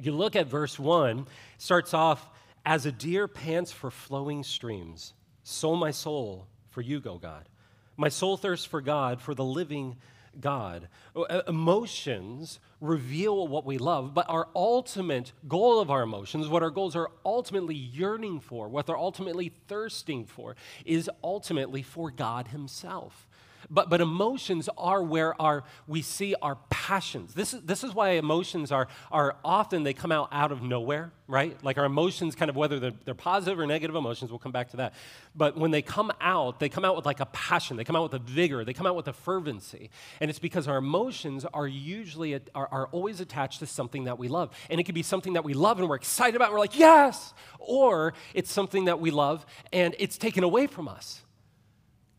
You 0.00 0.12
look 0.12 0.36
at 0.36 0.46
verse 0.46 0.78
1, 0.78 1.26
starts 1.58 1.94
off, 1.94 2.28
as 2.64 2.86
a 2.86 2.92
deer 2.92 3.26
pants 3.26 3.72
for 3.72 3.90
flowing 3.90 4.44
streams, 4.44 5.14
so 5.42 5.74
my 5.74 5.90
soul 5.90 6.46
for 6.68 6.82
you, 6.82 7.00
go 7.00 7.18
God. 7.18 7.48
My 7.96 8.08
soul 8.08 8.36
thirsts 8.36 8.66
for 8.66 8.80
God, 8.80 9.20
for 9.20 9.34
the 9.34 9.44
living 9.44 9.96
God. 10.38 10.88
Oh, 11.16 11.24
emotions 11.48 12.60
reveal 12.80 13.48
what 13.48 13.66
we 13.66 13.78
love, 13.78 14.14
but 14.14 14.26
our 14.28 14.48
ultimate 14.54 15.32
goal 15.48 15.80
of 15.80 15.90
our 15.90 16.02
emotions, 16.02 16.48
what 16.48 16.62
our 16.62 16.70
goals 16.70 16.94
are 16.94 17.10
ultimately 17.24 17.74
yearning 17.74 18.40
for, 18.40 18.68
what 18.68 18.86
they're 18.86 18.96
ultimately 18.96 19.52
thirsting 19.68 20.24
for, 20.24 20.54
is 20.84 21.10
ultimately 21.24 21.82
for 21.82 22.10
God 22.10 22.48
Himself. 22.48 23.28
But, 23.70 23.88
but 23.88 24.00
emotions 24.00 24.68
are 24.76 25.00
where 25.00 25.40
our, 25.40 25.62
we 25.86 26.02
see 26.02 26.34
our 26.42 26.56
passions. 26.70 27.34
This 27.34 27.54
is, 27.54 27.62
this 27.62 27.84
is 27.84 27.94
why 27.94 28.10
emotions 28.10 28.72
are, 28.72 28.88
are 29.12 29.36
often, 29.44 29.84
they 29.84 29.94
come 29.94 30.10
out 30.10 30.28
out 30.32 30.50
of 30.50 30.60
nowhere, 30.60 31.12
right? 31.28 31.56
Like 31.62 31.78
our 31.78 31.84
emotions, 31.84 32.34
kind 32.34 32.48
of 32.48 32.56
whether 32.56 32.80
they're, 32.80 32.92
they're 33.04 33.14
positive 33.14 33.60
or 33.60 33.66
negative 33.68 33.94
emotions, 33.94 34.32
we'll 34.32 34.40
come 34.40 34.50
back 34.50 34.70
to 34.70 34.78
that. 34.78 34.94
But 35.36 35.56
when 35.56 35.70
they 35.70 35.82
come 35.82 36.10
out, 36.20 36.58
they 36.58 36.68
come 36.68 36.84
out 36.84 36.96
with 36.96 37.06
like 37.06 37.20
a 37.20 37.26
passion, 37.26 37.76
they 37.76 37.84
come 37.84 37.94
out 37.94 38.02
with 38.02 38.14
a 38.14 38.18
vigor, 38.18 38.64
they 38.64 38.72
come 38.72 38.88
out 38.88 38.96
with 38.96 39.06
a 39.06 39.12
fervency. 39.12 39.90
And 40.20 40.28
it's 40.28 40.40
because 40.40 40.66
our 40.66 40.78
emotions 40.78 41.44
are 41.54 41.68
usually, 41.68 42.34
are, 42.56 42.68
are 42.72 42.88
always 42.88 43.20
attached 43.20 43.60
to 43.60 43.66
something 43.66 44.04
that 44.04 44.18
we 44.18 44.26
love. 44.26 44.50
And 44.68 44.80
it 44.80 44.84
could 44.84 44.96
be 44.96 45.04
something 45.04 45.34
that 45.34 45.44
we 45.44 45.54
love 45.54 45.78
and 45.78 45.88
we're 45.88 45.94
excited 45.94 46.34
about, 46.34 46.46
and 46.46 46.54
we're 46.54 46.60
like, 46.60 46.76
yes! 46.76 47.34
Or 47.60 48.14
it's 48.34 48.50
something 48.50 48.86
that 48.86 48.98
we 48.98 49.12
love 49.12 49.46
and 49.72 49.94
it's 50.00 50.18
taken 50.18 50.42
away 50.42 50.66
from 50.66 50.88
us. 50.88 51.22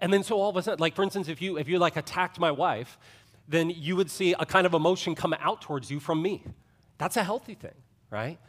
And 0.02 0.12
then 0.12 0.24
so 0.24 0.42
all 0.42 0.50
of 0.50 0.58
a 0.58 0.64
sudden, 0.64 0.80
like 0.80 0.96
for 0.96 1.04
instance, 1.04 1.30
if 1.30 1.42
you 1.42 1.58
if 1.58 1.70
you 1.70 1.78
like 1.80 1.96
attacked 1.96 2.40
my 2.40 2.52
wife, 2.52 2.98
then 3.48 3.70
you 3.70 3.96
would 3.96 4.10
see 4.10 4.34
a 4.34 4.46
kind 4.46 4.66
of 4.66 4.74
emotion 4.74 5.14
come 5.16 5.34
out 5.40 5.62
towards 5.62 5.92
you 5.92 6.00
from 6.00 6.22
me. 6.22 6.44
That's 6.98 7.18
a 7.18 7.24
healthy 7.24 7.54
thing, 7.54 7.76
right? 8.10 8.40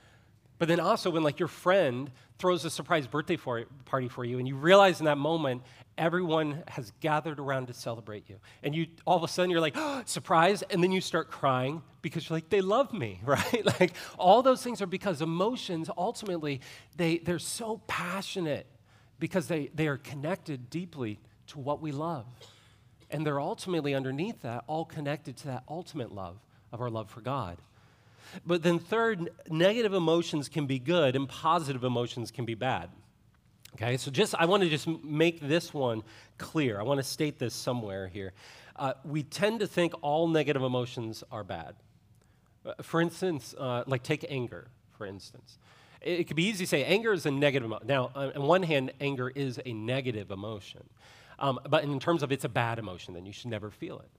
But 0.59 0.69
then 0.69 0.81
also 0.81 1.11
when 1.11 1.23
like 1.23 1.39
your 1.39 1.49
friend 1.49 2.11
throws 2.39 2.65
a 2.65 2.71
surprise 2.71 3.07
birthday 3.07 3.37
for, 3.37 3.65
party 3.85 4.09
for 4.09 4.25
you 4.25 4.39
and 4.39 4.47
you 4.47 4.57
realize 4.57 5.01
in 5.01 5.07
that 5.07 5.19
moment 5.19 5.63
everyone 5.99 6.63
has 6.69 6.93
gathered 7.01 7.39
around 7.39 7.67
to 7.67 7.75
celebrate 7.75 8.29
you. 8.31 8.37
And 8.63 8.75
you 8.75 8.87
all 9.05 9.17
of 9.17 9.25
a 9.25 9.29
sudden 9.29 9.51
you're 9.51 9.61
like, 9.61 9.75
oh, 9.77 10.03
surprise, 10.07 10.63
and 10.63 10.83
then 10.83 10.93
you 10.93 11.01
start 11.01 11.31
crying 11.31 11.83
because 12.01 12.29
you're 12.29 12.37
like, 12.37 12.49
they 12.49 12.61
love 12.61 12.93
me, 12.93 13.21
right? 13.25 13.65
like 13.81 13.93
all 14.19 14.43
those 14.43 14.63
things 14.63 14.81
are 14.81 14.87
because 14.87 15.21
emotions 15.21 15.91
ultimately 15.99 16.61
they, 16.97 17.19
they're 17.19 17.39
so 17.39 17.83
passionate 17.89 18.67
because 19.19 19.49
they, 19.49 19.69
they 19.75 19.89
are 19.89 19.99
connected 19.99 20.71
deeply 20.71 21.19
to 21.53 21.59
what 21.59 21.81
we 21.81 21.93
love. 21.93 22.27
And 23.11 23.27
they're 23.27 23.41
ultimately 23.41 23.95
underneath 23.95 24.43
that, 24.43 24.65
all 24.67 24.85
connected 24.85 25.37
to 25.39 25.47
that 25.49 25.65
ultimate 25.69 26.13
love 26.13 26.37
of 26.73 26.81
our 26.81 26.91
love 26.91 27.11
for 27.11 27.21
God. 27.21 27.59
But 28.47 28.63
then, 28.63 28.79
third, 28.79 29.31
negative 29.51 29.93
emotions 29.93 30.49
can 30.49 30.67
be 30.67 30.79
good 30.79 31.15
and 31.15 31.29
positive 31.29 31.85
emotions 31.85 32.31
can 32.31 32.47
be 32.47 32.55
bad. 32.55 32.89
Okay, 33.75 33.97
so 33.97 34.11
just 34.11 34.35
I 34.35 34.47
want 34.47 34.63
to 34.63 34.69
just 34.69 34.87
make 34.87 35.41
this 35.41 35.73
one 35.73 36.03
clear. 36.39 36.79
I 36.79 36.83
want 36.83 36.99
to 36.99 37.05
state 37.05 37.39
this 37.39 37.55
somewhere 37.55 38.07
here. 38.09 38.33
Uh, 38.77 38.95
we 39.05 39.23
tend 39.23 39.61
to 39.61 39.67
think 39.67 39.95
all 40.03 40.29
negative 40.29 40.63
emotions 40.63 41.25
are 41.31 41.45
bad. 41.45 41.75
Uh, 42.65 42.75
for 42.83 43.01
instance, 43.01 43.55
uh, 43.59 43.85
like 43.87 44.03
take 44.03 44.25
anger, 44.29 44.69
for 44.97 45.07
instance. 45.07 45.59
It, 46.01 46.21
it 46.21 46.25
could 46.25 46.37
be 46.37 46.45
easy 46.45 46.65
to 46.65 46.69
say 46.69 46.85
anger 46.85 47.13
is 47.13 47.27
a 47.27 47.31
negative 47.31 47.67
emotion. 47.67 47.87
Now, 47.87 48.11
on 48.15 48.43
one 48.43 48.63
hand, 48.63 48.93
anger 49.01 49.29
is 49.29 49.61
a 49.65 49.73
negative 49.73 50.31
emotion. 50.31 50.85
Um, 51.39 51.59
but 51.69 51.85
in 51.85 51.99
terms 51.99 52.23
of 52.23 52.33
it's 52.33 52.45
a 52.45 52.49
bad 52.49 52.79
emotion, 52.79 53.15
then 53.15 53.27
you 53.27 53.33
should 53.33 53.51
never 53.51 53.71
feel 53.71 53.99
it. 54.01 54.11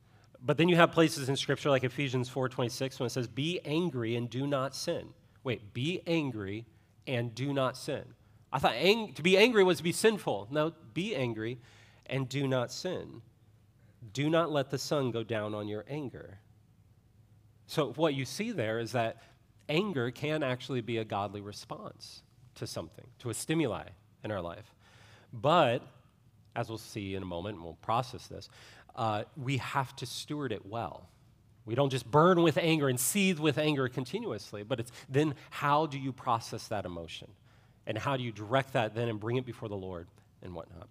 But 0.42 0.58
then 0.58 0.68
you 0.68 0.76
have 0.76 0.92
places 0.92 1.30
in 1.30 1.36
Scripture 1.38 1.70
like 1.70 1.84
Ephesians 1.84 2.30
4.26 2.30 3.00
when 3.00 3.08
it 3.08 3.12
says, 3.12 3.28
be 3.28 3.62
angry 3.64 4.16
and 4.16 4.30
do 4.30 4.46
not 4.46 4.76
sin. 4.76 5.08
Wait, 5.44 5.74
be 5.74 6.02
angry 6.06 6.66
and 7.08 7.34
do 7.34 7.54
not 7.54 7.78
sin. 7.78 8.04
I 8.52 8.60
thought 8.60 8.76
ang- 8.76 9.14
to 9.14 9.24
be 9.24 9.38
angry 9.38 9.64
was 9.64 9.78
to 9.78 9.84
be 9.84 9.92
sinful. 9.92 10.50
No, 10.52 10.74
be 10.94 11.16
angry 11.16 11.60
and 12.06 12.28
do 12.28 12.48
not 12.48 12.72
sin. 12.72 13.22
Do 14.12 14.30
not 14.30 14.52
let 14.52 14.70
the 14.70 14.78
sun 14.78 15.12
go 15.12 15.24
down 15.24 15.56
on 15.56 15.68
your 15.68 15.86
anger. 15.90 16.40
So, 17.68 17.94
what 17.94 18.14
you 18.14 18.26
see 18.26 18.52
there 18.52 18.80
is 18.80 18.92
that 18.92 19.18
anger 19.70 20.12
can 20.12 20.44
actually 20.44 20.82
be 20.82 20.98
a 20.98 21.06
godly 21.06 21.42
response 21.42 22.22
to 22.56 22.68
something, 22.68 23.06
to 23.20 23.30
a 23.30 23.34
stimuli 23.34 23.86
in 24.24 24.32
our 24.32 24.42
life. 24.42 24.76
But 25.32 25.82
as 26.56 26.70
we'll 26.70 26.78
see 26.78 27.16
in 27.16 27.24
a 27.24 27.26
moment, 27.26 27.56
and 27.56 27.64
we'll 27.64 27.74
process 27.76 28.28
this, 28.28 28.50
uh, 28.96 29.24
we 29.36 29.58
have 29.58 29.96
to 29.98 30.06
steward 30.06 30.52
it 30.52 30.66
well. 30.66 31.10
We 31.66 31.76
don't 31.76 31.90
just 31.90 32.10
burn 32.10 32.42
with 32.44 32.58
anger 32.58 32.90
and 32.90 33.00
seethe 33.00 33.40
with 33.40 33.58
anger 33.58 33.88
continuously, 33.88 34.64
but 34.64 34.80
it's 34.80 34.92
then 35.10 35.36
how 35.50 35.86
do 35.86 35.98
you 35.98 36.12
process 36.12 36.68
that 36.68 36.86
emotion? 36.86 37.30
And 37.88 37.98
how 37.98 38.18
do 38.18 38.24
you 38.24 38.32
direct 38.32 38.74
that 38.74 38.96
then 38.96 39.10
and 39.10 39.20
bring 39.20 39.38
it 39.38 39.46
before 39.46 39.70
the 39.70 39.76
Lord 39.76 40.08
and 40.42 40.54
whatnot? 40.54 40.88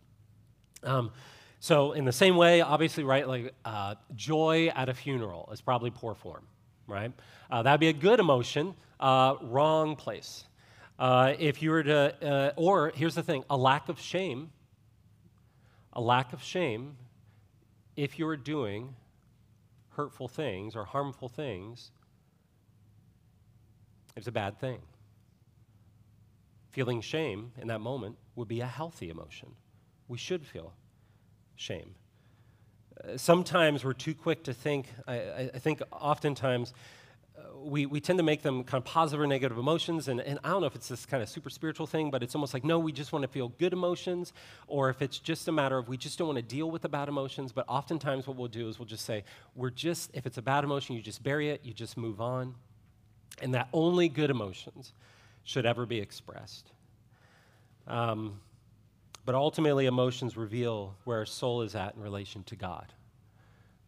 Um, 0.83 1.11
so, 1.61 1.93
in 1.93 2.05
the 2.05 2.13
same 2.13 2.37
way, 2.37 2.61
obviously, 2.61 3.05
right, 3.05 3.27
like 3.27 3.55
uh, 3.65 3.95
joy 4.17 4.69
at 4.75 4.89
a 4.89 4.95
funeral 4.95 5.49
is 5.53 5.61
probably 5.61 5.91
poor 5.91 6.15
form, 6.15 6.45
right? 6.89 7.13
Uh, 7.51 7.63
that'd 7.63 7.79
be 7.79 7.89
a 7.89 7.93
good 7.93 8.19
emotion, 8.19 8.75
uh, 8.99 9.37
wrong 9.43 9.95
place. 9.95 10.45
Uh, 10.99 11.35
if 11.39 11.63
you 11.63 11.71
were 11.71 11.83
to, 11.83 12.27
uh, 12.27 12.53
or 12.57 12.93
here's 12.95 13.15
the 13.15 13.23
thing 13.23 13.45
a 13.49 13.57
lack 13.57 13.89
of 13.89 14.01
shame 14.01 14.51
a 15.93 16.01
lack 16.01 16.33
of 16.33 16.43
shame 16.43 16.97
if 17.97 18.19
you're 18.19 18.37
doing 18.37 18.95
hurtful 19.91 20.29
things 20.29 20.75
or 20.75 20.85
harmful 20.85 21.29
things 21.29 21.91
is 24.17 24.27
a 24.27 24.33
bad 24.33 24.59
thing. 24.59 24.81
Feeling 26.71 27.01
shame 27.01 27.53
in 27.61 27.69
that 27.69 27.81
moment 27.81 28.17
would 28.35 28.49
be 28.49 28.61
a 28.61 28.67
healthy 28.67 29.11
emotion. 29.11 29.51
We 30.09 30.17
should 30.19 30.47
feel 30.47 30.73
shame. 31.57 31.95
Uh, 33.03 33.17
sometimes 33.17 33.85
we're 33.85 33.93
too 33.93 34.15
quick 34.15 34.45
to 34.45 34.55
think, 34.55 34.87
I, 35.07 35.51
I 35.55 35.59
think 35.59 35.83
oftentimes 35.93 36.73
we, 37.57 37.87
we 37.87 38.01
tend 38.01 38.19
to 38.19 38.23
make 38.23 38.43
them 38.43 38.65
kind 38.65 38.81
of 38.81 38.85
positive 38.85 39.21
or 39.21 39.27
negative 39.27 39.59
emotions. 39.59 40.09
And, 40.09 40.21
and 40.21 40.39
I 40.45 40.51
don't 40.51 40.61
know 40.61 40.67
if 40.67 40.75
it's 40.75 40.89
this 40.89 41.07
kind 41.07 41.23
of 41.23 41.29
super 41.29 41.51
spiritual 41.51 41.87
thing, 41.87 42.11
but 42.11 42.23
it's 42.23 42.35
almost 42.35 42.55
like, 42.55 42.65
no, 42.65 42.79
we 42.79 42.93
just 42.93 43.13
want 43.13 43.23
to 43.23 43.29
feel 43.29 43.49
good 43.59 43.73
emotions, 43.73 44.33
or 44.67 44.91
if 44.91 45.03
it's 45.03 45.19
just 45.19 45.49
a 45.49 45.53
matter 45.53 45.79
of 45.79 45.89
we 45.89 45.97
just 45.97 46.19
don't 46.19 46.29
want 46.29 46.39
to 46.39 46.43
deal 46.43 46.71
with 46.71 46.83
the 46.83 46.89
bad 46.89 47.09
emotions. 47.09 47.53
But 47.53 47.65
oftentimes, 47.69 48.27
what 48.27 48.37
we'll 48.37 48.49
do 48.49 48.69
is 48.69 48.79
we'll 48.79 48.87
just 48.87 49.05
say, 49.05 49.25
we're 49.55 49.71
just, 49.71 50.11
if 50.15 50.27
it's 50.27 50.39
a 50.39 50.43
bad 50.43 50.65
emotion, 50.65 50.95
you 50.97 51.03
just 51.03 51.23
bury 51.23 51.51
it, 51.51 51.61
you 51.65 51.73
just 51.73 51.97
move 51.97 52.21
on. 52.21 52.55
And 53.41 53.55
that 53.55 53.69
only 53.73 54.09
good 54.09 54.31
emotions 54.31 54.93
should 55.45 55.67
ever 55.67 55.87
be 55.87 55.99
expressed. 55.99 56.71
Um, 57.87 58.41
but 59.25 59.35
ultimately, 59.35 59.87
emotions 59.87 60.37
reveal 60.37 60.95
where 61.05 61.19
our 61.19 61.27
soul 61.27 61.63
is 61.63 61.75
at 61.75 61.95
in 61.95 62.03
relation 62.03 62.43
to 62.45 62.57
God. 62.57 62.93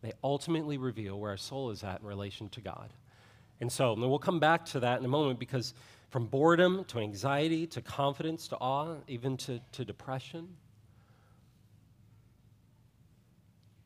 They 0.02 0.12
ultimately 0.22 0.76
reveal 0.76 1.18
where 1.18 1.30
our 1.30 1.36
soul 1.36 1.70
is 1.70 1.82
at 1.82 2.00
in 2.00 2.06
relation 2.06 2.48
to 2.50 2.60
God. 2.60 2.92
And 3.60 3.70
so, 3.70 3.92
and 3.92 4.02
we'll 4.02 4.18
come 4.18 4.40
back 4.40 4.64
to 4.66 4.80
that 4.80 4.98
in 4.98 5.04
a 5.04 5.08
moment 5.08 5.38
because 5.38 5.74
from 6.10 6.26
boredom 6.26 6.84
to 6.84 6.98
anxiety 6.98 7.66
to 7.68 7.82
confidence 7.82 8.48
to 8.48 8.56
awe, 8.56 8.96
even 9.08 9.36
to, 9.38 9.60
to 9.72 9.84
depression, 9.84 10.48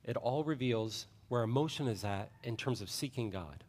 it 0.04 0.16
all 0.16 0.44
reveals 0.44 1.06
where 1.28 1.42
emotion 1.42 1.86
is 1.86 2.04
at 2.04 2.30
in 2.42 2.56
terms 2.56 2.80
of 2.80 2.90
seeking 2.90 3.30
God, 3.30 3.64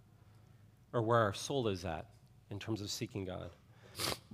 or 0.94 1.02
where 1.02 1.20
our 1.20 1.34
soul 1.34 1.68
is 1.68 1.84
at 1.86 2.06
in 2.50 2.60
terms 2.60 2.82
of 2.82 2.90
seeking 2.90 3.26
God. 3.26 3.50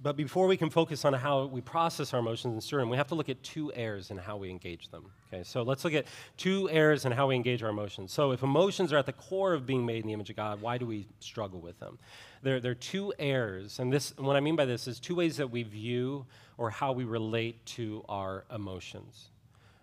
But 0.02 0.16
before 0.16 0.46
we 0.46 0.56
can 0.56 0.70
focus 0.70 1.04
on 1.04 1.14
how 1.14 1.46
we 1.46 1.62
process 1.62 2.14
our 2.14 2.20
emotions 2.20 2.54
and 2.54 2.64
stir 2.64 2.80
them, 2.80 2.90
we 2.90 2.98
have 2.98 3.08
to 3.08 3.16
look 3.16 3.28
at 3.28 3.42
two 3.42 3.74
errors 3.74 4.12
in 4.12 4.18
how 4.18 4.38
we 4.38 4.52
engage 4.52 4.90
them. 4.90 5.12
Okay, 5.34 5.44
so 5.44 5.64
let's 5.64 5.84
look 5.84 5.96
at 5.96 6.06
two 6.38 6.70
errors 6.70 7.06
in 7.06 7.12
how 7.12 7.28
we 7.28 7.36
engage 7.36 7.64
our 7.64 7.70
emotions. 7.70 8.12
So 8.12 8.32
if 8.32 8.44
emotions 8.44 8.94
are 8.94 8.98
at 8.98 9.08
the 9.08 9.14
core 9.14 9.54
of 9.54 9.66
being 9.66 9.84
made 9.84 10.02
in 10.02 10.08
the 10.08 10.14
image 10.14 10.30
of 10.30 10.36
God, 10.36 10.62
why 10.62 10.78
do 10.78 10.86
we 10.86 11.08
struggle 11.20 11.60
with 11.60 11.80
them? 11.80 11.98
There, 12.44 12.60
there 12.60 12.74
are 12.74 12.76
two 12.76 13.14
errors, 13.18 13.80
and 13.80 13.92
this, 13.92 14.14
what 14.18 14.36
I 14.36 14.42
mean 14.42 14.56
by 14.56 14.66
this 14.66 14.88
is 14.88 15.00
two 15.00 15.16
ways 15.16 15.38
that 15.38 15.50
we 15.50 15.64
view 15.64 16.28
or 16.60 16.70
how 16.70 16.92
we 16.92 17.04
relate 17.04 17.66
to 17.66 18.06
our 18.08 18.46
emotions 18.54 19.30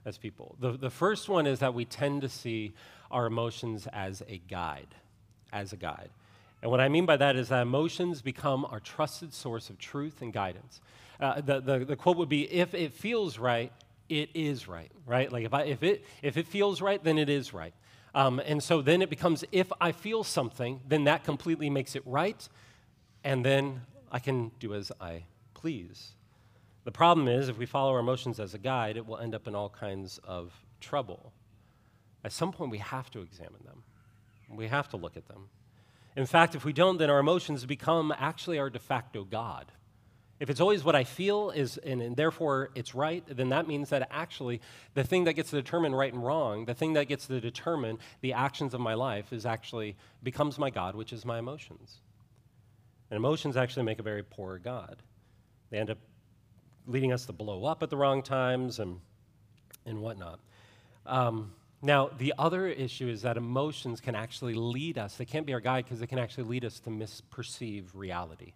as 0.05 0.19
people. 0.19 0.55
The, 0.61 0.73
the 0.73 0.91
first 0.91 1.29
one 1.29 1.47
is 1.47 1.59
that 1.59 1.75
we 1.75 1.85
tend 1.85 2.23
to 2.23 2.29
see 2.29 2.75
our 3.11 3.27
emotions 3.27 3.89
as 3.93 4.23
a 4.29 4.39
guide, 4.39 4.95
as 5.53 5.73
a 5.73 5.77
guide. 5.77 6.11
And 6.63 6.71
what 6.71 6.81
I 6.81 6.89
mean 6.89 7.07
by 7.07 7.17
that 7.17 7.35
is 7.35 7.49
that 7.49 7.63
emotions 7.63 8.23
become 8.23 8.65
our 8.65 8.79
trusted 8.79 9.35
source 9.35 9.69
of 9.69 9.79
truth 9.79 10.23
and 10.23 10.33
guidance. 10.33 10.81
Uh, 11.19 11.41
the, 11.41 11.61
the, 11.61 11.79
the 11.81 11.97
quote 11.97 12.17
would 12.17 12.29
be 12.29 12.51
if 12.53 12.73
it 12.73 12.93
feels 12.93 13.39
right, 13.39 13.73
it 14.09 14.31
is 14.35 14.69
right, 14.69 14.91
right? 15.05 15.31
Like 15.31 15.45
if, 15.45 15.53
I, 15.53 15.63
if, 15.63 15.83
it, 15.83 16.05
if 16.23 16.37
it 16.37 16.47
feels 16.47 16.81
right, 16.81 17.03
then 17.03 17.19
it 17.19 17.29
is 17.29 17.53
right. 17.53 17.75
Um, 18.15 18.41
and 18.41 18.63
so 18.63 18.81
then 18.83 19.03
it 19.03 19.11
becomes 19.11 19.45
if 19.53 19.73
I 19.81 19.93
feel 19.93 20.23
something, 20.23 20.81
then 20.87 21.05
that 21.05 21.25
completely 21.25 21.71
makes 21.71 21.97
it 21.97 22.03
right, 22.07 22.47
and 23.25 23.45
then 23.45 23.83
I 24.11 24.19
can 24.19 24.53
do 24.61 24.75
as 24.75 24.93
I 25.01 25.25
please. 25.55 26.13
The 26.85 26.93
problem 26.93 27.29
is, 27.29 27.49
if 27.49 27.57
we 27.57 27.67
follow 27.67 27.93
our 27.93 28.01
emotions 28.01 28.39
as 28.39 28.53
a 28.53 28.59
guide, 28.59 28.97
it 28.97 29.07
will 29.07 29.17
end 29.17 29.35
up 29.35 29.47
in 29.47 29.55
all 29.55 29.71
kinds 29.71 30.19
of 30.25 30.53
trouble. 30.81 31.33
At 32.25 32.33
some 32.33 32.53
point, 32.53 32.71
we 32.71 32.79
have 32.79 33.11
to 33.13 33.21
examine 33.21 33.63
them, 33.65 33.83
we 34.51 34.69
have 34.69 34.89
to 34.91 34.97
look 34.97 35.17
at 35.17 35.27
them. 35.29 35.49
In 36.17 36.27
fact, 36.27 36.55
if 36.55 36.65
we 36.65 36.73
don't, 36.73 36.99
then 36.99 37.11
our 37.11 37.19
emotions 37.19 37.65
become 37.65 38.13
actually 38.17 38.59
our 38.59 38.71
de 38.71 38.79
facto 38.79 39.25
God. 39.25 39.73
If 40.41 40.51
it's 40.51 40.61
always 40.61 40.83
what 40.83 40.97
I 40.97 41.05
feel 41.05 41.51
is, 41.51 41.79
and, 41.79 42.03
and, 42.03 42.17
therefore 42.17 42.71
it's 42.75 42.97
right, 42.97 43.23
then 43.29 43.51
that 43.51 43.69
means 43.69 43.91
that 43.91 44.09
actually 44.11 44.61
the 44.95 45.05
thing 45.05 45.25
that 45.25 45.35
gets 45.35 45.51
to 45.51 45.57
determine 45.57 45.95
right 45.95 46.13
and 46.13 46.23
wrong, 46.23 46.65
the 46.65 46.75
thing 46.75 46.95
that 46.95 47.07
gets 47.07 47.29
to 47.29 47.41
determine 47.41 47.99
the 48.23 48.33
actions 48.33 48.75
of 48.75 48.81
my 48.81 48.95
life 48.95 49.33
is 49.33 49.47
actually 49.47 49.97
becomes 50.23 50.59
my 50.59 50.69
God, 50.69 50.97
which 50.97 51.13
is 51.13 51.25
my 51.25 51.39
emotions. 51.39 52.01
And 53.09 53.17
emotions 53.17 53.57
actually 53.57 53.85
make 53.85 54.01
a 54.01 54.03
very 54.03 54.25
poor 54.25 54.59
God. 54.59 54.97
They 55.71 55.79
end 55.79 55.91
up 55.91 55.99
leading 56.89 57.13
us 57.13 57.27
to 57.27 57.33
blow 57.33 57.65
up 57.65 57.85
at 57.85 57.91
the 57.91 57.97
wrong 57.97 58.23
times 58.23 58.81
and, 58.81 58.99
and 59.87 60.01
whatnot. 60.01 60.41
Um, 61.07 61.53
Now, 61.85 62.11
the 62.17 62.33
other 62.39 62.69
issue 62.69 63.09
is 63.09 63.23
that 63.23 63.37
emotions 63.37 64.01
can 64.01 64.15
actually 64.15 64.55
lead 64.55 64.99
us, 64.99 65.17
they 65.17 65.25
can't 65.25 65.45
be 65.45 65.53
our 65.53 65.61
guide 65.61 65.85
because 65.85 65.99
they 65.99 66.07
can 66.07 66.19
actually 66.19 66.45
lead 66.45 66.65
us 66.65 66.79
to 66.81 66.91
misperceive 66.91 67.87
reality. 67.93 68.53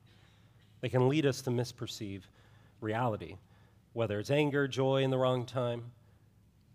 They 0.81 0.89
can 0.89 1.09
lead 1.09 1.27
us 1.27 1.43
to 1.43 1.51
misperceive 1.51 2.23
reality, 2.81 3.37
whether 3.95 4.21
it's 4.21 4.31
anger, 4.31 4.69
joy 4.69 5.03
in 5.03 5.11
the 5.11 5.19
wrong 5.19 5.45
time. 5.45 5.91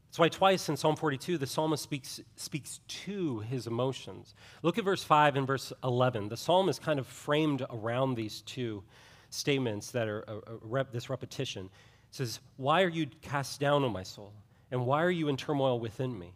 That's 0.10 0.20
why 0.20 0.28
twice 0.28 0.68
in 0.68 0.76
Psalm 0.76 0.98
42, 0.98 1.38
the 1.38 1.48
psalmist 1.48 1.82
speaks, 1.82 2.20
speaks 2.36 2.82
to 3.06 3.40
his 3.40 3.66
emotions. 3.66 4.36
Look 4.62 4.78
at 4.78 4.84
verse 4.84 5.06
5 5.06 5.38
and 5.38 5.48
verse 5.48 5.72
11. 5.86 6.28
The 6.28 6.36
psalm 6.36 6.68
is 6.68 6.80
kind 6.80 7.00
of 7.00 7.08
framed 7.08 7.66
around 7.70 8.16
these 8.16 8.42
two 8.42 8.84
statements 9.30 9.92
that 9.92 10.10
are 10.10 10.26
a, 10.28 10.36
a 10.36 10.58
rep, 10.64 10.92
this 10.92 11.10
repetition. 11.10 11.68
It 12.10 12.16
says, 12.16 12.42
Why 12.58 12.82
are 12.84 12.90
you 12.90 13.08
cast 13.22 13.62
down, 13.62 13.86
O 13.86 13.90
my 13.90 14.04
soul? 14.04 14.34
And 14.70 14.86
why 14.86 15.02
are 15.02 15.12
you 15.12 15.30
in 15.30 15.38
turmoil 15.38 15.80
within 15.80 16.20
me? 16.20 16.34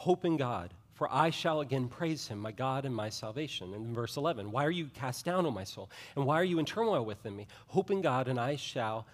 Hope 0.00 0.24
in 0.24 0.38
God, 0.38 0.72
for 0.94 1.12
I 1.12 1.28
shall 1.28 1.60
again 1.60 1.86
praise 1.86 2.26
him, 2.26 2.38
my 2.38 2.52
God 2.52 2.86
and 2.86 2.96
my 2.96 3.10
salvation. 3.10 3.74
And 3.74 3.84
in 3.84 3.94
verse 3.94 4.16
11, 4.16 4.50
why 4.50 4.64
are 4.64 4.70
you 4.70 4.86
cast 4.94 5.26
down, 5.26 5.44
O 5.44 5.50
my 5.50 5.64
soul? 5.64 5.90
And 6.16 6.24
why 6.24 6.40
are 6.40 6.44
you 6.44 6.58
in 6.58 6.64
turmoil 6.64 7.04
within 7.04 7.36
me? 7.36 7.46
Hope 7.66 7.90
in 7.90 8.00
God, 8.00 8.26
and 8.26 8.40
I 8.40 8.56
shall 8.56 9.06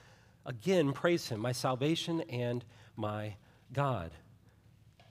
again 0.44 0.92
praise 0.92 1.28
him, 1.28 1.40
my 1.40 1.50
salvation 1.50 2.20
and 2.30 2.64
my 2.94 3.34
God. 3.72 4.12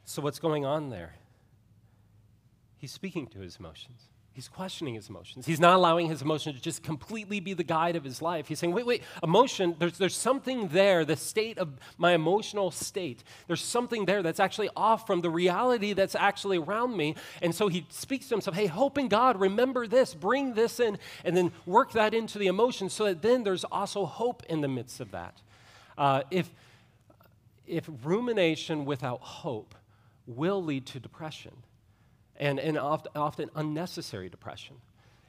So, 0.05 0.22
what's 0.22 0.39
going 0.39 0.63
on 0.63 0.91
there? 0.91 1.15
He's 2.77 2.94
speaking 2.94 3.27
to 3.27 3.39
his 3.39 3.58
emotions. 3.58 4.01
He's 4.35 4.49
questioning 4.49 4.95
his 4.95 5.07
emotions. 5.07 5.45
He's 5.45 5.61
not 5.61 5.77
allowing 5.77 6.09
his 6.09 6.21
emotion 6.21 6.53
to 6.53 6.59
just 6.59 6.83
completely 6.83 7.39
be 7.39 7.53
the 7.53 7.63
guide 7.63 7.95
of 7.95 8.03
his 8.03 8.21
life. 8.21 8.49
He's 8.49 8.59
saying, 8.59 8.73
wait, 8.73 8.85
wait, 8.85 9.01
emotion, 9.23 9.77
there's, 9.79 9.97
there's 9.97 10.17
something 10.17 10.67
there, 10.67 11.05
the 11.05 11.15
state 11.15 11.57
of 11.57 11.69
my 11.97 12.11
emotional 12.11 12.69
state. 12.69 13.23
There's 13.47 13.61
something 13.61 14.03
there 14.03 14.21
that's 14.21 14.41
actually 14.41 14.67
off 14.75 15.07
from 15.07 15.21
the 15.21 15.29
reality 15.29 15.93
that's 15.93 16.15
actually 16.15 16.57
around 16.57 16.97
me. 16.97 17.15
And 17.41 17.55
so 17.55 17.69
he 17.69 17.87
speaks 17.87 18.27
to 18.27 18.35
himself, 18.35 18.57
hey, 18.57 18.65
hope 18.65 18.97
in 18.97 19.07
God, 19.07 19.39
remember 19.39 19.87
this, 19.87 20.13
bring 20.13 20.53
this 20.53 20.81
in, 20.81 20.97
and 21.23 21.37
then 21.37 21.53
work 21.65 21.93
that 21.93 22.13
into 22.13 22.37
the 22.37 22.47
emotion 22.47 22.89
so 22.89 23.05
that 23.05 23.21
then 23.21 23.45
there's 23.45 23.63
also 23.63 24.05
hope 24.05 24.43
in 24.49 24.59
the 24.59 24.67
midst 24.67 24.99
of 24.99 25.11
that. 25.11 25.41
Uh, 25.97 26.23
if, 26.29 26.51
if 27.65 27.89
rumination 28.03 28.83
without 28.83 29.21
hope 29.21 29.75
will 30.27 30.61
lead 30.61 30.85
to 30.87 30.99
depression, 30.99 31.53
and, 32.37 32.59
and 32.59 32.77
often, 32.77 33.11
often 33.15 33.49
unnecessary 33.55 34.29
depression. 34.29 34.77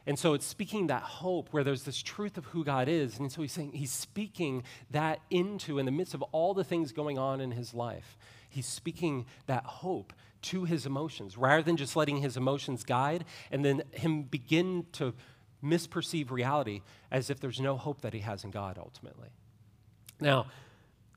And 0.07 0.19
so 0.19 0.35
it's 0.35 0.47
speaking 0.47 0.87
that 0.87 1.03
hope 1.03 1.49
where 1.51 1.65
there's 1.65 1.83
this 1.83 2.01
truth 2.01 2.39
of 2.39 2.47
who 2.47 2.65
God 2.65 2.89
is. 2.89 3.19
And 3.19 3.31
so 3.31 3.43
he's 3.43 3.53
saying 3.53 3.73
he's 3.73 3.91
speaking 3.91 4.63
that 4.91 5.21
into, 5.31 5.79
in 5.79 5.87
the 5.87 5.93
midst 5.93 6.15
of 6.15 6.23
all 6.23 6.55
the 6.55 6.63
things 6.63 6.93
going 6.93 7.19
on 7.19 7.41
in 7.41 7.51
his 7.51 7.75
life, 7.75 8.17
he's 8.49 8.67
speaking 8.67 9.27
that 9.47 9.65
hope 9.65 10.13
to 10.43 10.65
his 10.65 10.87
emotions 10.87 11.37
rather 11.37 11.63
than 11.63 11.77
just 11.77 11.97
letting 11.97 12.19
his 12.19 12.37
emotions 12.37 12.85
guide 12.85 13.25
and 13.51 13.65
then 13.65 13.83
him 13.91 14.23
begin 14.23 14.87
to 14.93 15.13
misperceive 15.65 16.31
reality 16.31 16.83
as 17.11 17.29
if 17.29 17.41
there's 17.41 17.61
no 17.61 17.77
hope 17.77 18.03
that 18.03 18.15
he 18.15 18.21
has 18.21 18.45
in 18.45 18.51
God 18.53 18.79
ultimately. 18.79 19.29
Now, 20.21 20.47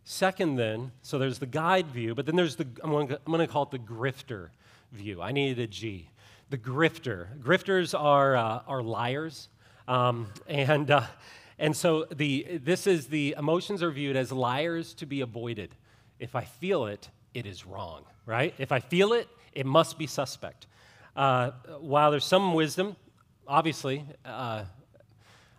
second, 0.04 0.56
then, 0.56 0.92
so 1.04 1.20
there's 1.20 1.38
the 1.38 1.46
guide 1.46 1.92
view, 1.92 2.16
but 2.16 2.26
then 2.26 2.36
there's 2.36 2.56
the, 2.56 2.68
I'm 2.84 2.92
going 2.92 3.40
to 3.40 3.48
call 3.48 3.64
it 3.64 3.72
the 3.72 3.78
grifter 3.78 4.50
view. 4.92 5.22
I 5.22 5.32
needed 5.32 5.60
a 5.60 5.68
G. 5.68 6.10
The 6.50 6.58
grifter. 6.58 7.38
Grifters 7.40 8.00
are, 8.00 8.36
uh, 8.36 8.62
are 8.68 8.82
liars. 8.82 9.50
Um, 9.88 10.28
and, 10.48 10.90
uh, 10.92 11.04
and 11.58 11.76
so 11.76 12.06
the, 12.06 12.60
this 12.64 12.88
is 12.88 13.08
the 13.08 13.36
emotions 13.38 13.84
are 13.84 13.92
viewed 13.92 14.16
as 14.16 14.32
liars 14.32 14.94
to 14.96 15.06
be 15.06 15.22
avoided. 15.22 15.76
If 16.20 16.36
I 16.36 16.44
feel 16.44 16.86
it, 16.86 17.10
it 17.34 17.46
is 17.46 17.66
wrong, 17.66 18.06
right? 18.26 18.54
If 18.58 18.72
I 18.72 18.80
feel 18.80 19.14
it, 19.14 19.28
it 19.54 19.66
must 19.66 19.98
be 19.98 20.08
suspect. 20.08 20.68
Uh, 21.16 21.52
while 21.80 22.12
there's 22.12 22.26
some 22.26 22.54
wisdom, 22.54 22.96
obviously, 23.48 24.06
uh, 24.26 24.64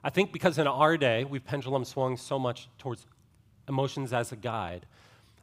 I 0.02 0.10
think 0.10 0.32
because 0.32 0.58
in 0.58 0.66
our 0.66 0.96
day 0.96 1.24
we've 1.24 1.44
pendulum 1.44 1.84
swung 1.84 2.16
so 2.16 2.38
much 2.38 2.68
towards 2.78 3.06
emotions 3.68 4.12
as 4.12 4.32
a 4.32 4.36
guide, 4.36 4.86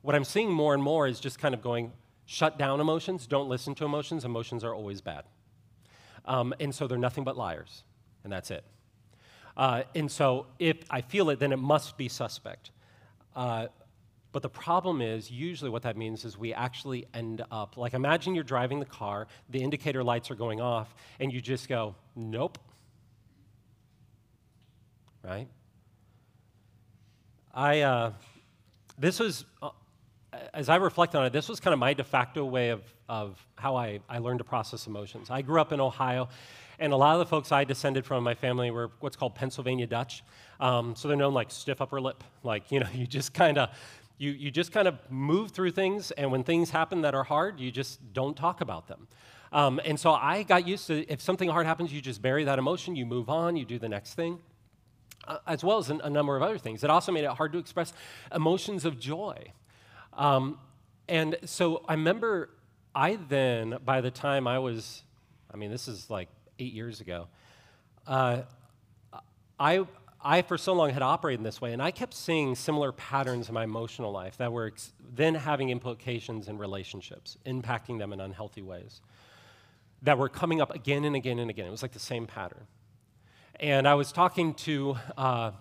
what 0.02 0.16
I'm 0.16 0.24
seeing 0.24 0.52
more 0.52 0.74
and 0.74 0.82
more 0.82 1.08
is 1.08 1.20
just 1.20 1.40
kind 1.40 1.54
of 1.54 1.62
going, 1.62 1.92
shut 2.28 2.60
down 2.60 2.80
emotions, 2.80 3.26
don't 3.26 3.50
listen 3.50 3.74
to 3.74 3.86
emotions. 3.86 4.24
Emotions 4.24 4.64
are 4.64 4.76
always 4.76 5.02
bad. 5.02 5.24
Um, 6.26 6.54
and 6.60 6.76
so 6.76 6.86
they're 6.86 6.98
nothing 6.98 7.24
but 7.24 7.38
liars, 7.38 7.84
and 8.24 8.32
that's 8.32 8.52
it. 8.52 8.64
Uh, 9.56 9.84
and 9.96 10.12
so 10.12 10.46
if 10.60 10.78
I 10.92 11.02
feel 11.02 11.30
it, 11.32 11.40
then 11.40 11.52
it 11.52 11.58
must 11.58 11.98
be 11.98 12.10
suspect. 12.10 12.72
Uh, 13.36 13.68
but 14.34 14.42
the 14.44 14.50
problem 14.50 15.02
is, 15.02 15.32
usually 15.32 15.72
what 15.72 15.84
that 15.84 15.96
means 15.96 16.26
is 16.26 16.38
we 16.38 16.54
actually 16.54 17.08
end 17.14 17.44
up, 17.50 17.78
like 17.78 17.94
imagine 17.94 18.36
you're 18.36 18.44
driving 18.44 18.80
the 18.80 18.86
car, 18.86 19.28
the 19.50 19.64
indicator 19.64 20.04
lights 20.04 20.30
are 20.30 20.36
going 20.36 20.60
off, 20.60 20.94
and 21.20 21.32
you 21.32 21.42
just 21.42 21.70
go, 21.70 21.96
nope. 22.16 22.60
Right? 25.24 25.48
I, 27.54 27.82
uh, 27.82 28.12
this 28.98 29.20
was, 29.20 29.46
uh, 29.62 29.70
as 30.54 30.70
I 30.70 30.76
reflect 30.76 31.16
on 31.16 31.26
it, 31.26 31.34
this 31.34 31.50
was 31.50 31.60
kind 31.60 31.74
of 31.74 31.80
my 31.80 31.94
de 31.94 32.04
facto 32.04 32.46
way 32.46 32.70
of, 32.70 32.84
of 33.08 33.46
how 33.56 33.76
I, 33.76 34.00
I 34.10 34.20
learned 34.20 34.40
to 34.40 34.44
process 34.44 34.88
emotions. 34.88 35.30
I 35.30 35.42
grew 35.42 35.60
up 35.62 35.72
in 35.72 35.80
Ohio, 35.80 36.30
and 36.80 36.94
a 36.94 36.98
lot 36.98 37.14
of 37.14 37.20
the 37.20 37.26
folks 37.26 37.52
I 37.52 37.64
descended 37.64 38.06
from, 38.06 38.24
my 38.24 38.36
family, 38.36 38.70
were 38.72 38.92
what's 39.00 39.16
called 39.16 39.36
Pennsylvania 39.36 39.88
Dutch. 39.88 40.24
Um, 40.60 40.96
so 40.96 41.08
they're 41.08 41.18
known 41.18 41.34
like 41.34 41.52
stiff 41.52 41.82
upper 41.82 42.02
lip. 42.02 42.24
Like, 42.44 42.72
you 42.72 42.80
know, 42.80 42.88
you 42.94 43.08
just 43.08 43.34
kind 43.34 43.58
of 43.58 43.70
you, 44.20 44.32
you 44.32 44.50
just 44.50 44.72
kind 44.72 44.88
of 44.88 44.98
move 45.12 45.52
through 45.52 45.72
things, 45.72 46.12
and 46.12 46.32
when 46.32 46.44
things 46.44 46.72
happen 46.72 47.02
that 47.02 47.14
are 47.14 47.24
hard, 47.24 47.60
you 47.60 47.72
just 47.72 48.14
don't 48.14 48.36
talk 48.36 48.62
about 48.62 48.88
them. 48.88 49.08
Um, 49.52 49.80
and 49.86 50.00
so 50.00 50.12
I 50.12 50.44
got 50.44 50.68
used 50.68 50.88
to 50.88 51.06
if 51.08 51.22
something 51.22 51.50
hard 51.50 51.66
happens, 51.68 51.94
you 51.94 52.02
just 52.02 52.22
bury 52.22 52.44
that 52.44 52.60
emotion, 52.60 52.96
you 52.96 53.06
move 53.06 53.30
on, 53.30 53.56
you 53.56 53.64
do 53.64 53.80
the 53.80 53.88
next 53.88 54.16
thing, 54.16 54.40
uh, 55.28 55.38
as 55.46 55.64
well 55.64 55.78
as 55.78 55.90
a 55.90 56.10
number 56.10 56.36
of 56.36 56.42
other 56.42 56.58
things. 56.58 56.84
It 56.84 56.90
also 56.90 57.12
made 57.12 57.24
it 57.24 57.32
hard 57.32 57.54
to 57.54 57.60
express 57.60 57.94
emotions 58.34 58.86
of 58.86 59.00
joy. 59.00 59.54
Um, 60.18 60.58
and 61.08 61.38
so 61.46 61.84
I 61.88 61.94
remember 61.94 62.50
I 62.94 63.16
then, 63.30 63.78
by 63.86 64.02
the 64.02 64.10
time 64.10 64.48
I 64.48 64.58
was, 64.58 65.04
I 65.54 65.58
mean, 65.58 65.70
this 65.70 65.88
is 65.88 66.10
like 66.10 66.30
eight 66.58 66.74
years 66.74 67.00
ago, 67.00 67.28
uh, 68.08 68.42
I, 69.60 69.86
I 70.20 70.42
for 70.42 70.58
so 70.58 70.74
long 70.74 70.90
had 70.90 71.04
operated 71.04 71.42
in 71.42 71.44
this 71.44 71.62
way, 71.62 71.74
and 71.74 71.82
I 71.82 71.92
kept 71.92 72.16
seeing 72.16 72.56
similar 72.56 72.92
patterns 72.92 73.50
in 73.50 73.54
my 73.54 73.64
emotional 73.64 74.12
life 74.12 74.38
that 74.38 74.52
were 74.52 74.68
ex- 74.68 74.94
then 75.16 75.36
having 75.36 75.70
implications 75.70 76.48
in 76.48 76.58
relationships, 76.58 77.38
impacting 77.46 78.00
them 78.00 78.14
in 78.14 78.20
unhealthy 78.20 78.64
ways, 78.64 79.02
that 80.02 80.18
were 80.18 80.30
coming 80.30 80.60
up 80.60 80.74
again 80.74 81.06
and 81.06 81.16
again 81.16 81.38
and 81.38 81.52
again. 81.52 81.68
It 81.68 81.72
was 81.72 81.84
like 81.84 81.94
the 81.94 82.00
same 82.00 82.26
pattern. 82.26 82.66
And 83.60 83.88
I 83.88 83.94
was 83.94 84.12
talking 84.12 84.56
to 84.56 84.98
uh, 85.18 85.52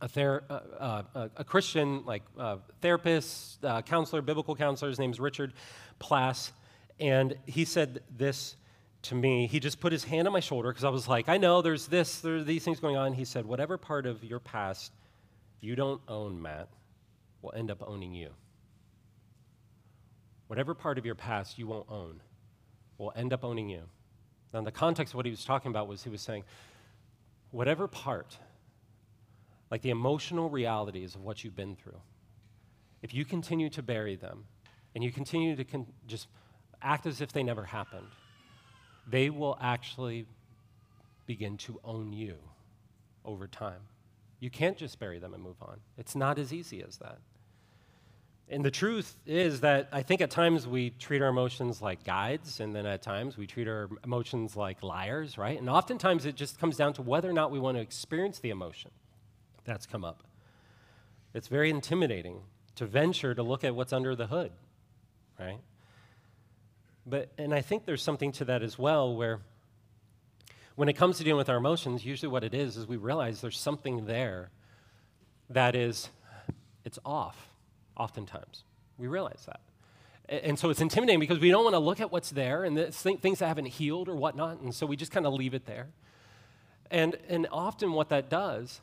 a, 0.00 0.08
ther- 0.08 0.44
uh, 0.48 1.02
uh, 1.14 1.28
a 1.36 1.44
Christian 1.44 2.04
like 2.04 2.22
uh, 2.38 2.56
therapist, 2.80 3.64
uh, 3.64 3.82
counselor, 3.82 4.22
biblical 4.22 4.54
counselor. 4.54 4.88
His 4.88 4.98
name's 4.98 5.20
Richard 5.20 5.52
Plass, 5.98 6.52
and 7.00 7.36
he 7.46 7.64
said 7.64 8.02
this 8.16 8.56
to 9.02 9.14
me. 9.14 9.46
He 9.46 9.60
just 9.60 9.80
put 9.80 9.92
his 9.92 10.04
hand 10.04 10.26
on 10.26 10.32
my 10.32 10.40
shoulder 10.40 10.70
because 10.70 10.84
I 10.84 10.90
was 10.90 11.08
like, 11.08 11.28
I 11.28 11.36
know 11.36 11.62
there's 11.62 11.86
this, 11.86 12.20
there 12.20 12.36
are 12.36 12.44
these 12.44 12.64
things 12.64 12.80
going 12.80 12.96
on. 12.96 13.12
He 13.12 13.24
said, 13.24 13.46
whatever 13.46 13.78
part 13.78 14.06
of 14.06 14.22
your 14.24 14.40
past 14.40 14.92
you 15.60 15.74
don't 15.74 16.00
own, 16.08 16.40
Matt, 16.40 16.68
will 17.42 17.52
end 17.54 17.70
up 17.70 17.82
owning 17.86 18.14
you. 18.14 18.30
Whatever 20.46 20.74
part 20.74 20.98
of 20.98 21.04
your 21.04 21.14
past 21.14 21.58
you 21.58 21.66
won't 21.66 21.86
own 21.90 22.20
will 22.96 23.12
end 23.14 23.32
up 23.32 23.44
owning 23.44 23.68
you. 23.68 23.82
Now, 24.52 24.60
in 24.60 24.64
the 24.64 24.72
context 24.72 25.12
of 25.12 25.16
what 25.16 25.26
he 25.26 25.30
was 25.30 25.44
talking 25.44 25.70
about 25.70 25.88
was 25.88 26.02
he 26.02 26.10
was 26.10 26.22
saying, 26.22 26.44
whatever 27.50 27.86
part 27.86 28.38
like 29.70 29.82
the 29.82 29.90
emotional 29.90 30.48
realities 30.48 31.14
of 31.14 31.22
what 31.22 31.44
you've 31.44 31.56
been 31.56 31.76
through, 31.76 32.00
if 33.02 33.14
you 33.14 33.24
continue 33.24 33.68
to 33.70 33.82
bury 33.82 34.16
them 34.16 34.44
and 34.94 35.04
you 35.04 35.12
continue 35.12 35.54
to 35.56 35.64
con- 35.64 35.86
just 36.06 36.28
act 36.82 37.06
as 37.06 37.20
if 37.20 37.32
they 37.32 37.42
never 37.42 37.64
happened, 37.64 38.08
they 39.08 39.30
will 39.30 39.58
actually 39.60 40.26
begin 41.26 41.56
to 41.58 41.80
own 41.84 42.12
you 42.12 42.36
over 43.24 43.46
time. 43.46 43.80
You 44.40 44.50
can't 44.50 44.76
just 44.76 44.98
bury 44.98 45.18
them 45.18 45.34
and 45.34 45.42
move 45.42 45.56
on. 45.60 45.80
It's 45.96 46.14
not 46.14 46.38
as 46.38 46.52
easy 46.52 46.82
as 46.82 46.96
that. 46.98 47.18
And 48.50 48.64
the 48.64 48.70
truth 48.70 49.16
is 49.26 49.60
that 49.60 49.88
I 49.92 50.02
think 50.02 50.22
at 50.22 50.30
times 50.30 50.66
we 50.66 50.90
treat 50.90 51.20
our 51.20 51.28
emotions 51.28 51.82
like 51.82 52.02
guides, 52.02 52.60
and 52.60 52.74
then 52.74 52.86
at 52.86 53.02
times 53.02 53.36
we 53.36 53.46
treat 53.46 53.68
our 53.68 53.90
emotions 54.04 54.56
like 54.56 54.82
liars, 54.82 55.36
right? 55.36 55.58
And 55.58 55.68
oftentimes 55.68 56.24
it 56.24 56.34
just 56.34 56.58
comes 56.58 56.76
down 56.76 56.94
to 56.94 57.02
whether 57.02 57.28
or 57.28 57.34
not 57.34 57.50
we 57.50 57.58
want 57.58 57.76
to 57.76 57.82
experience 57.82 58.38
the 58.38 58.48
emotion 58.48 58.90
that's 59.68 59.86
come 59.86 60.04
up. 60.04 60.22
It's 61.34 61.48
very 61.48 61.70
intimidating 61.70 62.40
to 62.76 62.86
venture 62.86 63.34
to 63.34 63.42
look 63.42 63.64
at 63.64 63.74
what's 63.74 63.92
under 63.92 64.14
the 64.14 64.26
hood, 64.26 64.52
right? 65.38 65.58
But, 67.06 67.30
and 67.38 67.54
I 67.54 67.60
think 67.60 67.84
there's 67.84 68.02
something 68.02 68.32
to 68.32 68.44
that 68.46 68.62
as 68.62 68.78
well 68.78 69.14
where 69.14 69.40
when 70.76 70.88
it 70.88 70.92
comes 70.92 71.18
to 71.18 71.24
dealing 71.24 71.38
with 71.38 71.48
our 71.48 71.56
emotions, 71.56 72.04
usually 72.04 72.30
what 72.30 72.44
it 72.44 72.54
is 72.54 72.76
is 72.76 72.86
we 72.86 72.96
realize 72.96 73.40
there's 73.40 73.58
something 73.58 74.06
there 74.06 74.50
that 75.50 75.74
is, 75.74 76.10
it's 76.84 76.98
off, 77.04 77.48
oftentimes. 77.96 78.62
We 78.96 79.06
realize 79.06 79.44
that. 79.46 79.60
And 80.28 80.58
so 80.58 80.70
it's 80.70 80.80
intimidating 80.80 81.20
because 81.20 81.38
we 81.38 81.50
don't 81.50 81.64
want 81.64 81.74
to 81.74 81.80
look 81.80 82.00
at 82.00 82.12
what's 82.12 82.30
there 82.30 82.62
and 82.64 82.76
the 82.76 82.92
things 82.92 83.38
that 83.38 83.48
haven't 83.48 83.66
healed 83.66 84.08
or 84.08 84.14
whatnot. 84.14 84.60
And 84.60 84.74
so 84.74 84.86
we 84.86 84.94
just 84.96 85.10
kind 85.10 85.26
of 85.26 85.32
leave 85.32 85.54
it 85.54 85.66
there. 85.66 85.88
And, 86.90 87.16
and 87.28 87.48
often 87.50 87.92
what 87.92 88.10
that 88.10 88.28
does, 88.28 88.80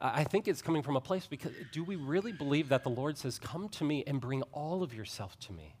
I 0.00 0.24
think 0.24 0.48
it's 0.48 0.62
coming 0.62 0.82
from 0.82 0.96
a 0.96 1.00
place 1.00 1.26
because 1.26 1.52
do 1.72 1.84
we 1.84 1.96
really 1.96 2.32
believe 2.32 2.70
that 2.70 2.84
the 2.84 2.90
Lord 2.90 3.18
says, 3.18 3.38
Come 3.38 3.68
to 3.70 3.84
me 3.84 4.02
and 4.06 4.20
bring 4.20 4.42
all 4.52 4.82
of 4.82 4.94
yourself 4.94 5.38
to 5.40 5.52
me? 5.52 5.74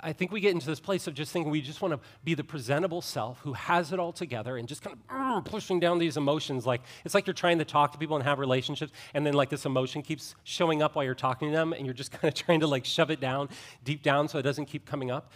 I 0.00 0.12
think 0.12 0.30
we 0.30 0.40
get 0.40 0.52
into 0.52 0.66
this 0.66 0.80
place 0.80 1.06
of 1.06 1.14
just 1.14 1.32
thinking 1.32 1.50
we 1.50 1.60
just 1.60 1.80
want 1.80 1.92
to 1.94 2.00
be 2.22 2.34
the 2.34 2.44
presentable 2.44 3.00
self 3.00 3.40
who 3.40 3.54
has 3.54 3.92
it 3.92 3.98
all 3.98 4.12
together 4.12 4.56
and 4.56 4.68
just 4.68 4.82
kind 4.82 4.96
of 5.10 5.44
pushing 5.44 5.80
down 5.80 5.98
these 5.98 6.16
emotions. 6.16 6.66
Like 6.66 6.82
it's 7.04 7.14
like 7.14 7.26
you're 7.26 7.34
trying 7.34 7.58
to 7.58 7.64
talk 7.64 7.92
to 7.92 7.98
people 7.98 8.16
and 8.16 8.24
have 8.24 8.38
relationships, 8.38 8.92
and 9.14 9.26
then 9.26 9.34
like 9.34 9.48
this 9.48 9.64
emotion 9.64 10.02
keeps 10.02 10.34
showing 10.44 10.82
up 10.82 10.94
while 10.94 11.04
you're 11.04 11.14
talking 11.14 11.50
to 11.50 11.56
them, 11.56 11.72
and 11.72 11.86
you're 11.86 11.94
just 11.94 12.12
kind 12.20 12.24
of 12.24 12.34
trying 12.34 12.60
to 12.60 12.66
like 12.66 12.84
shove 12.84 13.10
it 13.10 13.20
down 13.20 13.48
deep 13.84 14.02
down 14.02 14.28
so 14.28 14.38
it 14.38 14.42
doesn't 14.42 14.66
keep 14.66 14.86
coming 14.86 15.10
up. 15.10 15.32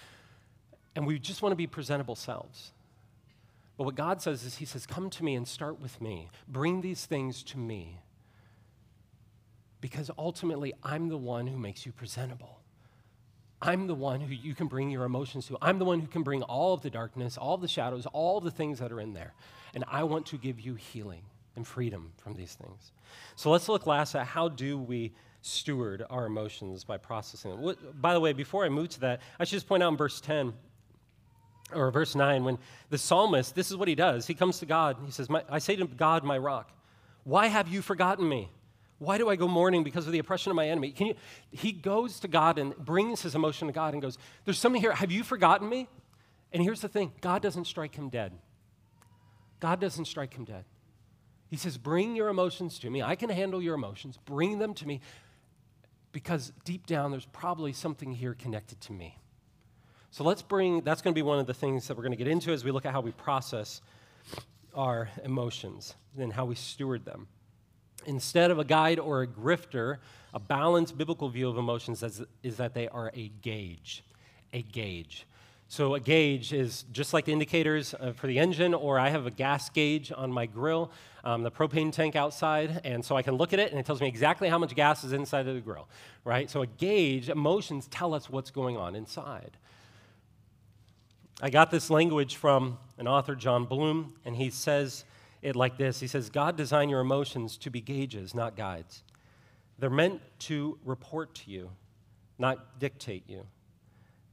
And 0.94 1.06
we 1.06 1.18
just 1.18 1.42
want 1.42 1.52
to 1.52 1.56
be 1.56 1.66
presentable 1.66 2.16
selves. 2.16 2.72
But 3.80 3.86
what 3.86 3.94
God 3.94 4.20
says 4.20 4.44
is, 4.44 4.56
He 4.56 4.66
says, 4.66 4.84
Come 4.84 5.08
to 5.08 5.24
me 5.24 5.34
and 5.34 5.48
start 5.48 5.80
with 5.80 6.02
me. 6.02 6.28
Bring 6.46 6.82
these 6.82 7.06
things 7.06 7.42
to 7.44 7.56
me. 7.56 7.96
Because 9.80 10.10
ultimately, 10.18 10.74
I'm 10.82 11.08
the 11.08 11.16
one 11.16 11.46
who 11.46 11.56
makes 11.56 11.86
you 11.86 11.92
presentable. 11.92 12.60
I'm 13.62 13.86
the 13.86 13.94
one 13.94 14.20
who 14.20 14.34
you 14.34 14.54
can 14.54 14.66
bring 14.66 14.90
your 14.90 15.04
emotions 15.04 15.46
to. 15.46 15.56
I'm 15.62 15.78
the 15.78 15.86
one 15.86 15.98
who 15.98 16.08
can 16.08 16.22
bring 16.22 16.42
all 16.42 16.74
of 16.74 16.82
the 16.82 16.90
darkness, 16.90 17.38
all 17.38 17.56
the 17.56 17.68
shadows, 17.68 18.04
all 18.12 18.38
the 18.38 18.50
things 18.50 18.80
that 18.80 18.92
are 18.92 19.00
in 19.00 19.14
there. 19.14 19.32
And 19.72 19.82
I 19.88 20.02
want 20.02 20.26
to 20.26 20.36
give 20.36 20.60
you 20.60 20.74
healing 20.74 21.22
and 21.56 21.66
freedom 21.66 22.12
from 22.18 22.34
these 22.34 22.52
things. 22.52 22.92
So 23.34 23.50
let's 23.50 23.66
look 23.66 23.86
last 23.86 24.14
at 24.14 24.26
how 24.26 24.50
do 24.50 24.76
we 24.76 25.14
steward 25.40 26.04
our 26.10 26.26
emotions 26.26 26.84
by 26.84 26.98
processing 26.98 27.50
them. 27.50 27.76
By 27.98 28.12
the 28.12 28.20
way, 28.20 28.34
before 28.34 28.66
I 28.66 28.68
move 28.68 28.90
to 28.90 29.00
that, 29.00 29.22
I 29.38 29.44
should 29.44 29.56
just 29.56 29.66
point 29.66 29.82
out 29.82 29.90
in 29.90 29.96
verse 29.96 30.20
10 30.20 30.52
or 31.72 31.90
verse 31.90 32.14
9 32.14 32.44
when 32.44 32.58
the 32.88 32.98
psalmist, 32.98 33.54
this 33.54 33.70
is 33.70 33.76
what 33.76 33.88
he 33.88 33.94
does. 33.94 34.26
He 34.26 34.34
comes 34.34 34.58
to 34.60 34.66
God. 34.66 34.96
He 35.04 35.12
says, 35.12 35.28
I 35.48 35.58
say 35.58 35.76
to 35.76 35.86
God, 35.86 36.24
my 36.24 36.38
rock, 36.38 36.72
why 37.24 37.46
have 37.46 37.68
you 37.68 37.82
forgotten 37.82 38.28
me? 38.28 38.50
Why 38.98 39.16
do 39.16 39.30
I 39.30 39.36
go 39.36 39.48
mourning 39.48 39.82
because 39.82 40.06
of 40.06 40.12
the 40.12 40.18
oppression 40.18 40.50
of 40.50 40.56
my 40.56 40.68
enemy? 40.68 40.90
Can 40.90 41.06
you, 41.06 41.14
he 41.50 41.72
goes 41.72 42.20
to 42.20 42.28
God 42.28 42.58
and 42.58 42.76
brings 42.76 43.22
his 43.22 43.34
emotion 43.34 43.66
to 43.66 43.72
God 43.72 43.94
and 43.94 44.02
goes, 44.02 44.18
There's 44.44 44.58
something 44.58 44.80
here. 44.80 44.92
Have 44.92 45.10
you 45.10 45.22
forgotten 45.22 45.68
me? 45.68 45.88
And 46.52 46.62
here's 46.62 46.82
the 46.82 46.88
thing 46.88 47.12
God 47.22 47.40
doesn't 47.40 47.64
strike 47.64 47.94
him 47.94 48.10
dead. 48.10 48.32
God 49.58 49.80
doesn't 49.80 50.04
strike 50.04 50.34
him 50.34 50.44
dead. 50.44 50.64
He 51.48 51.56
says, 51.56 51.78
Bring 51.78 52.14
your 52.14 52.28
emotions 52.28 52.78
to 52.80 52.90
me. 52.90 53.02
I 53.02 53.16
can 53.16 53.30
handle 53.30 53.62
your 53.62 53.74
emotions. 53.74 54.18
Bring 54.26 54.58
them 54.58 54.74
to 54.74 54.86
me 54.86 55.00
because 56.12 56.52
deep 56.64 56.86
down 56.86 57.10
there's 57.10 57.26
probably 57.26 57.72
something 57.72 58.12
here 58.12 58.34
connected 58.34 58.80
to 58.82 58.92
me. 58.92 59.16
So 60.12 60.24
let's 60.24 60.42
bring, 60.42 60.80
that's 60.80 61.02
going 61.02 61.14
to 61.14 61.18
be 61.18 61.22
one 61.22 61.38
of 61.38 61.46
the 61.46 61.54
things 61.54 61.86
that 61.86 61.96
we're 61.96 62.02
going 62.02 62.12
to 62.12 62.16
get 62.16 62.26
into 62.26 62.52
as 62.52 62.64
we 62.64 62.72
look 62.72 62.84
at 62.84 62.92
how 62.92 63.00
we 63.00 63.12
process 63.12 63.80
our 64.74 65.08
emotions 65.24 65.94
and 66.18 66.32
how 66.32 66.44
we 66.44 66.56
steward 66.56 67.04
them. 67.04 67.28
Instead 68.06 68.50
of 68.50 68.58
a 68.58 68.64
guide 68.64 68.98
or 68.98 69.22
a 69.22 69.26
grifter, 69.26 69.98
a 70.34 70.40
balanced 70.40 70.98
biblical 70.98 71.28
view 71.28 71.48
of 71.48 71.58
emotions 71.58 72.02
is, 72.02 72.22
is 72.42 72.56
that 72.56 72.74
they 72.74 72.88
are 72.88 73.12
a 73.14 73.28
gauge. 73.40 74.02
A 74.52 74.62
gauge. 74.62 75.26
So, 75.68 75.94
a 75.94 76.00
gauge 76.00 76.52
is 76.52 76.84
just 76.90 77.14
like 77.14 77.26
the 77.26 77.32
indicators 77.32 77.94
uh, 77.94 78.12
for 78.12 78.26
the 78.26 78.40
engine, 78.40 78.74
or 78.74 78.98
I 78.98 79.10
have 79.10 79.26
a 79.26 79.30
gas 79.30 79.70
gauge 79.70 80.10
on 80.10 80.32
my 80.32 80.46
grill, 80.46 80.90
um, 81.22 81.44
the 81.44 81.50
propane 81.52 81.92
tank 81.92 82.16
outside, 82.16 82.80
and 82.82 83.04
so 83.04 83.14
I 83.14 83.22
can 83.22 83.34
look 83.34 83.52
at 83.52 83.60
it 83.60 83.70
and 83.70 83.78
it 83.78 83.86
tells 83.86 84.00
me 84.00 84.08
exactly 84.08 84.48
how 84.48 84.58
much 84.58 84.74
gas 84.74 85.04
is 85.04 85.12
inside 85.12 85.46
of 85.46 85.54
the 85.54 85.60
grill, 85.60 85.88
right? 86.24 86.50
So, 86.50 86.62
a 86.62 86.66
gauge, 86.66 87.28
emotions 87.28 87.86
tell 87.86 88.14
us 88.14 88.28
what's 88.28 88.50
going 88.50 88.76
on 88.76 88.96
inside. 88.96 89.56
I 91.42 91.48
got 91.48 91.70
this 91.70 91.88
language 91.88 92.36
from 92.36 92.78
an 92.98 93.08
author, 93.08 93.34
Jon 93.34 93.64
Bloom, 93.64 94.12
and 94.26 94.36
he 94.36 94.50
says 94.50 95.04
it 95.40 95.56
like 95.56 95.78
this 95.78 95.98
He 95.98 96.06
says, 96.06 96.28
God 96.28 96.56
designed 96.56 96.90
your 96.90 97.00
emotions 97.00 97.56
to 97.58 97.70
be 97.70 97.80
gauges, 97.80 98.34
not 98.34 98.56
guides. 98.56 99.02
They're 99.78 99.88
meant 99.88 100.20
to 100.40 100.78
report 100.84 101.34
to 101.36 101.50
you, 101.50 101.70
not 102.38 102.78
dictate 102.78 103.24
you. 103.26 103.46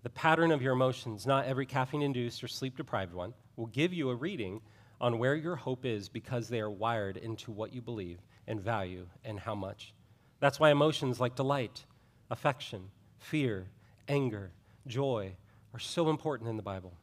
The 0.04 0.10
pattern 0.10 0.52
of 0.52 0.62
your 0.62 0.74
emotions, 0.74 1.26
not 1.26 1.46
every 1.46 1.66
caffeine 1.66 2.02
induced 2.02 2.44
or 2.44 2.50
sleep 2.50 2.76
deprived 2.76 3.14
one, 3.14 3.34
will 3.56 3.68
give 3.68 3.94
you 3.94 4.10
a 4.10 4.16
reading 4.16 4.60
on 5.00 5.18
where 5.18 5.36
your 5.36 5.56
hope 5.56 5.86
is 5.86 6.10
because 6.10 6.50
they 6.50 6.60
are 6.60 6.70
wired 6.70 7.16
into 7.16 7.52
what 7.52 7.74
you 7.74 7.82
believe 7.82 8.20
and 8.48 8.60
value 8.60 9.08
and 9.24 9.40
how 9.40 9.56
much. 9.56 9.94
That's 10.42 10.60
why 10.60 10.72
emotions 10.72 11.22
like 11.22 11.36
delight, 11.36 11.86
affection, 12.30 12.90
fear, 13.18 13.70
anger, 14.10 14.52
joy 14.88 15.36
are 15.74 15.80
so 15.80 16.10
important 16.10 16.50
in 16.50 16.58
the 16.58 16.64
Bible. 16.64 16.94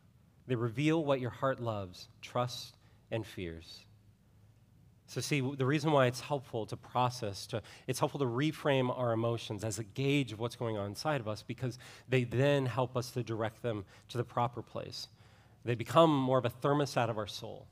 They 0.47 0.55
reveal 0.55 1.05
what 1.05 1.21
your 1.21 1.31
heart 1.31 1.61
loves, 1.61 2.09
trusts, 2.21 2.73
and 3.11 3.27
fears. 3.27 3.85
So, 5.07 5.21
see, 5.21 5.41
the 5.41 5.67
reason 5.67 5.93
why 5.93 6.07
it's 6.07 6.21
helpful 6.21 6.67
to 6.67 6.77
process, 6.77 7.47
to, 7.49 7.63
it's 7.87 7.99
helpful 7.99 8.21
to 8.21 8.27
reframe 8.27 8.97
our 8.99 9.13
emotions 9.13 9.63
as 9.63 9.79
a 9.79 9.85
gauge 9.85 10.33
of 10.33 10.41
what's 10.41 10.57
going 10.57 10.77
on 10.79 10.87
inside 10.87 11.21
of 11.21 11.29
us 11.29 11.43
because 11.43 11.79
they 12.09 12.25
then 12.25 12.67
help 12.67 12.97
us 12.97 13.11
to 13.13 13.23
direct 13.23 13.63
them 13.63 13.85
to 14.09 14.17
the 14.17 14.25
proper 14.25 14.63
place. 14.63 15.09
They 15.65 15.75
become 15.75 16.15
more 16.15 16.39
of 16.39 16.45
a 16.47 16.51
thermostat 16.51 17.11
of 17.11 17.19
our 17.19 17.27
soul. 17.27 17.67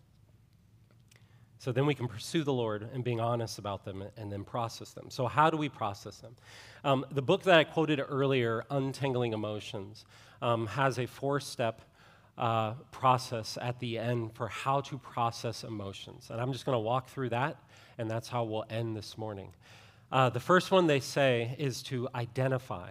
So 1.62 1.70
then 1.70 1.86
we 1.86 1.94
can 1.94 2.08
pursue 2.08 2.42
the 2.42 2.52
Lord 2.52 2.88
and 2.92 3.04
being 3.04 3.20
honest 3.20 3.60
about 3.60 3.84
them 3.84 4.02
and 4.16 4.32
then 4.32 4.42
process 4.42 4.90
them. 4.94 5.10
So, 5.10 5.28
how 5.28 5.48
do 5.48 5.56
we 5.56 5.68
process 5.68 6.16
them? 6.16 6.34
Um, 6.82 7.06
the 7.12 7.22
book 7.22 7.44
that 7.44 7.56
I 7.56 7.62
quoted 7.62 8.00
earlier, 8.04 8.64
Untangling 8.68 9.32
Emotions, 9.32 10.04
um, 10.42 10.66
has 10.66 10.98
a 10.98 11.06
four 11.06 11.38
step 11.38 11.82
uh, 12.36 12.72
process 12.90 13.58
at 13.62 13.78
the 13.78 13.96
end 13.96 14.34
for 14.34 14.48
how 14.48 14.80
to 14.80 14.98
process 14.98 15.62
emotions. 15.62 16.30
And 16.32 16.40
I'm 16.40 16.52
just 16.52 16.66
going 16.66 16.74
to 16.74 16.80
walk 16.80 17.08
through 17.08 17.28
that, 17.28 17.58
and 17.96 18.10
that's 18.10 18.28
how 18.28 18.42
we'll 18.42 18.64
end 18.68 18.96
this 18.96 19.16
morning. 19.16 19.52
Uh, 20.10 20.30
the 20.30 20.40
first 20.40 20.72
one 20.72 20.88
they 20.88 20.98
say 20.98 21.54
is 21.60 21.80
to 21.84 22.08
identify. 22.12 22.90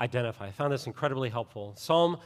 Identify. 0.00 0.48
I 0.48 0.50
found 0.50 0.72
this 0.72 0.88
incredibly 0.88 1.28
helpful. 1.28 1.72
Psalm 1.76 2.18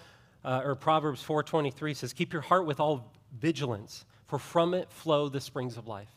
uh, 0.42 0.62
or 0.64 0.74
Proverbs 0.74 1.22
4:23 1.22 1.94
says, 1.94 2.14
"Keep 2.14 2.32
your 2.32 2.40
heart 2.40 2.64
with 2.64 2.80
all 2.80 3.12
vigilance, 3.38 4.06
for 4.32 4.38
from 4.38 4.72
it 4.72 4.90
flow 4.90 5.28
the 5.28 5.42
springs 5.42 5.76
of 5.76 5.86
life." 5.86 6.08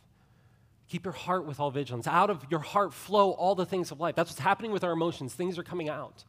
Keep 0.88 1.04
your 1.04 1.14
heart 1.14 1.46
with 1.46 1.60
all 1.60 1.70
vigilance. 1.70 2.08
Out 2.08 2.30
of 2.30 2.46
your 2.50 2.62
heart 2.62 2.94
flow 2.94 3.32
all 3.32 3.56
the 3.56 3.66
things 3.66 3.92
of 3.92 4.00
life. 4.00 4.16
That's 4.16 4.30
what's 4.30 4.40
happening 4.40 4.72
with 4.72 4.86
our 4.86 4.94
emotions. 4.94 5.34
Things 5.34 5.58
are 5.58 5.64
coming 5.64 5.90
out. 5.90 6.24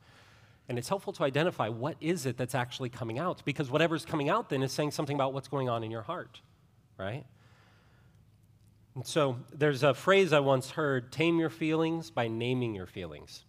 And 0.68 0.78
it's 0.78 0.88
helpful 0.88 1.12
to 1.12 1.22
identify 1.22 1.68
what 1.68 1.96
is 2.00 2.26
it 2.26 2.36
that's 2.36 2.56
actually 2.56 2.88
coming 2.88 3.20
out 3.20 3.44
because 3.44 3.70
whatever's 3.70 4.04
coming 4.04 4.28
out 4.28 4.48
then 4.48 4.64
is 4.64 4.72
saying 4.72 4.90
something 4.90 5.14
about 5.14 5.32
what's 5.32 5.46
going 5.46 5.68
on 5.68 5.84
in 5.84 5.92
your 5.92 6.02
heart, 6.02 6.40
right? 6.98 7.24
And 8.96 9.06
so 9.06 9.36
there's 9.52 9.84
a 9.84 9.94
phrase 9.94 10.32
I 10.32 10.40
once 10.40 10.70
heard 10.70 11.12
tame 11.12 11.38
your 11.38 11.50
feelings 11.50 12.10
by 12.10 12.26
naming 12.26 12.74
your 12.74 12.86
feelings. 12.86 13.44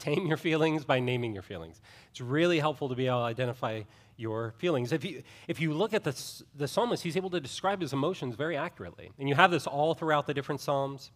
Tame 0.00 0.26
your 0.26 0.38
feelings 0.38 0.84
by 0.84 0.98
naming 0.98 1.32
your 1.34 1.42
feelings. 1.42 1.80
It's 2.10 2.20
really 2.20 2.58
helpful 2.58 2.88
to 2.88 2.96
be 2.96 3.06
able 3.06 3.18
to 3.18 3.24
identify 3.24 3.82
your 4.16 4.52
feelings. 4.58 4.92
If 4.92 5.04
you, 5.04 5.22
if 5.46 5.60
you 5.60 5.72
look 5.72 5.94
at 5.94 6.04
the, 6.04 6.42
the 6.56 6.66
psalmist, 6.66 7.02
he's 7.02 7.16
able 7.16 7.30
to 7.30 7.40
describe 7.40 7.80
his 7.80 7.92
emotions 7.92 8.34
very 8.34 8.56
accurately. 8.56 9.10
And 9.18 9.28
you 9.28 9.34
have 9.34 9.50
this 9.50 9.66
all 9.66 9.94
throughout 9.94 10.26
the 10.26 10.34
different 10.34 10.62
psalms 10.62 11.10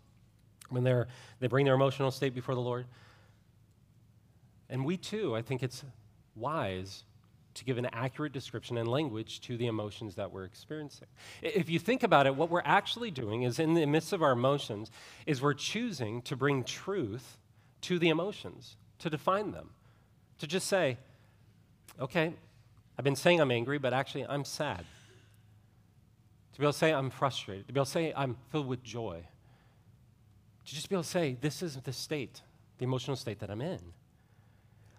when 0.68 0.85
they're, 0.85 1.09
they 1.40 1.47
bring 1.47 1.64
their 1.64 1.75
emotional 1.75 2.11
state 2.11 2.35
before 2.35 2.55
the 2.55 2.61
Lord. 2.61 2.87
And 4.68 4.85
we 4.85 4.97
too, 4.97 5.35
I 5.35 5.42
think 5.42 5.62
it's 5.62 5.83
wise 6.37 7.05
to 7.55 7.64
give 7.64 7.79
an 7.79 7.87
accurate 7.87 8.33
description 8.33 8.77
and 8.77 8.88
language 8.88 9.40
to 9.42 9.57
the 9.57 9.66
emotions 9.66 10.16
that 10.16 10.31
we're 10.31 10.44
experiencing. 10.44 11.09
If 11.40 11.70
you 11.70 11.79
think 11.79 12.03
about 12.03 12.27
it, 12.27 12.35
what 12.35 12.51
we're 12.51 12.62
actually 12.64 13.11
doing 13.11 13.42
is 13.42 13.59
in 13.59 13.75
the 13.75 13.87
midst 13.87 14.12
of 14.12 14.23
our 14.23 14.33
emotions 14.33 14.90
is 15.25 15.40
we're 15.40 15.55
choosing 15.55 16.20
to 16.23 16.37
bring 16.37 16.64
truth 16.64 17.38
to 17.85 17.99
the 17.99 18.09
emotions, 18.09 18.77
to 18.99 19.11
define 19.11 19.53
them, 19.53 19.70
to 20.38 20.47
just 20.47 20.66
say, 20.68 20.97
okay, 22.01 22.33
I've 22.99 23.05
been 23.05 23.16
saying 23.16 23.40
I'm 23.40 23.51
angry, 23.51 23.79
but 23.79 23.92
actually 23.92 24.27
I'm 24.27 24.44
sad. 24.44 24.85
To 26.55 26.61
be 26.61 26.64
able 26.64 26.73
to 26.73 26.79
say 26.79 26.94
I'm 26.94 27.11
frustrated, 27.11 27.66
to 27.66 27.73
be 27.73 27.79
able 27.79 27.85
to 27.85 27.90
say 27.90 28.12
I'm 28.16 28.37
filled 28.51 28.68
with 28.68 28.83
joy. 28.83 29.27
To 30.64 30.75
just 30.75 30.88
be 30.88 30.94
able 30.94 31.03
to 31.03 31.09
say, 31.09 31.37
this 31.40 31.62
is 31.62 31.77
the 31.77 31.92
state, 31.92 32.40
the 32.79 32.85
emotional 32.85 33.16
state 33.16 33.40
that 33.40 33.51
I'm 33.51 33.61
in. 33.61 33.81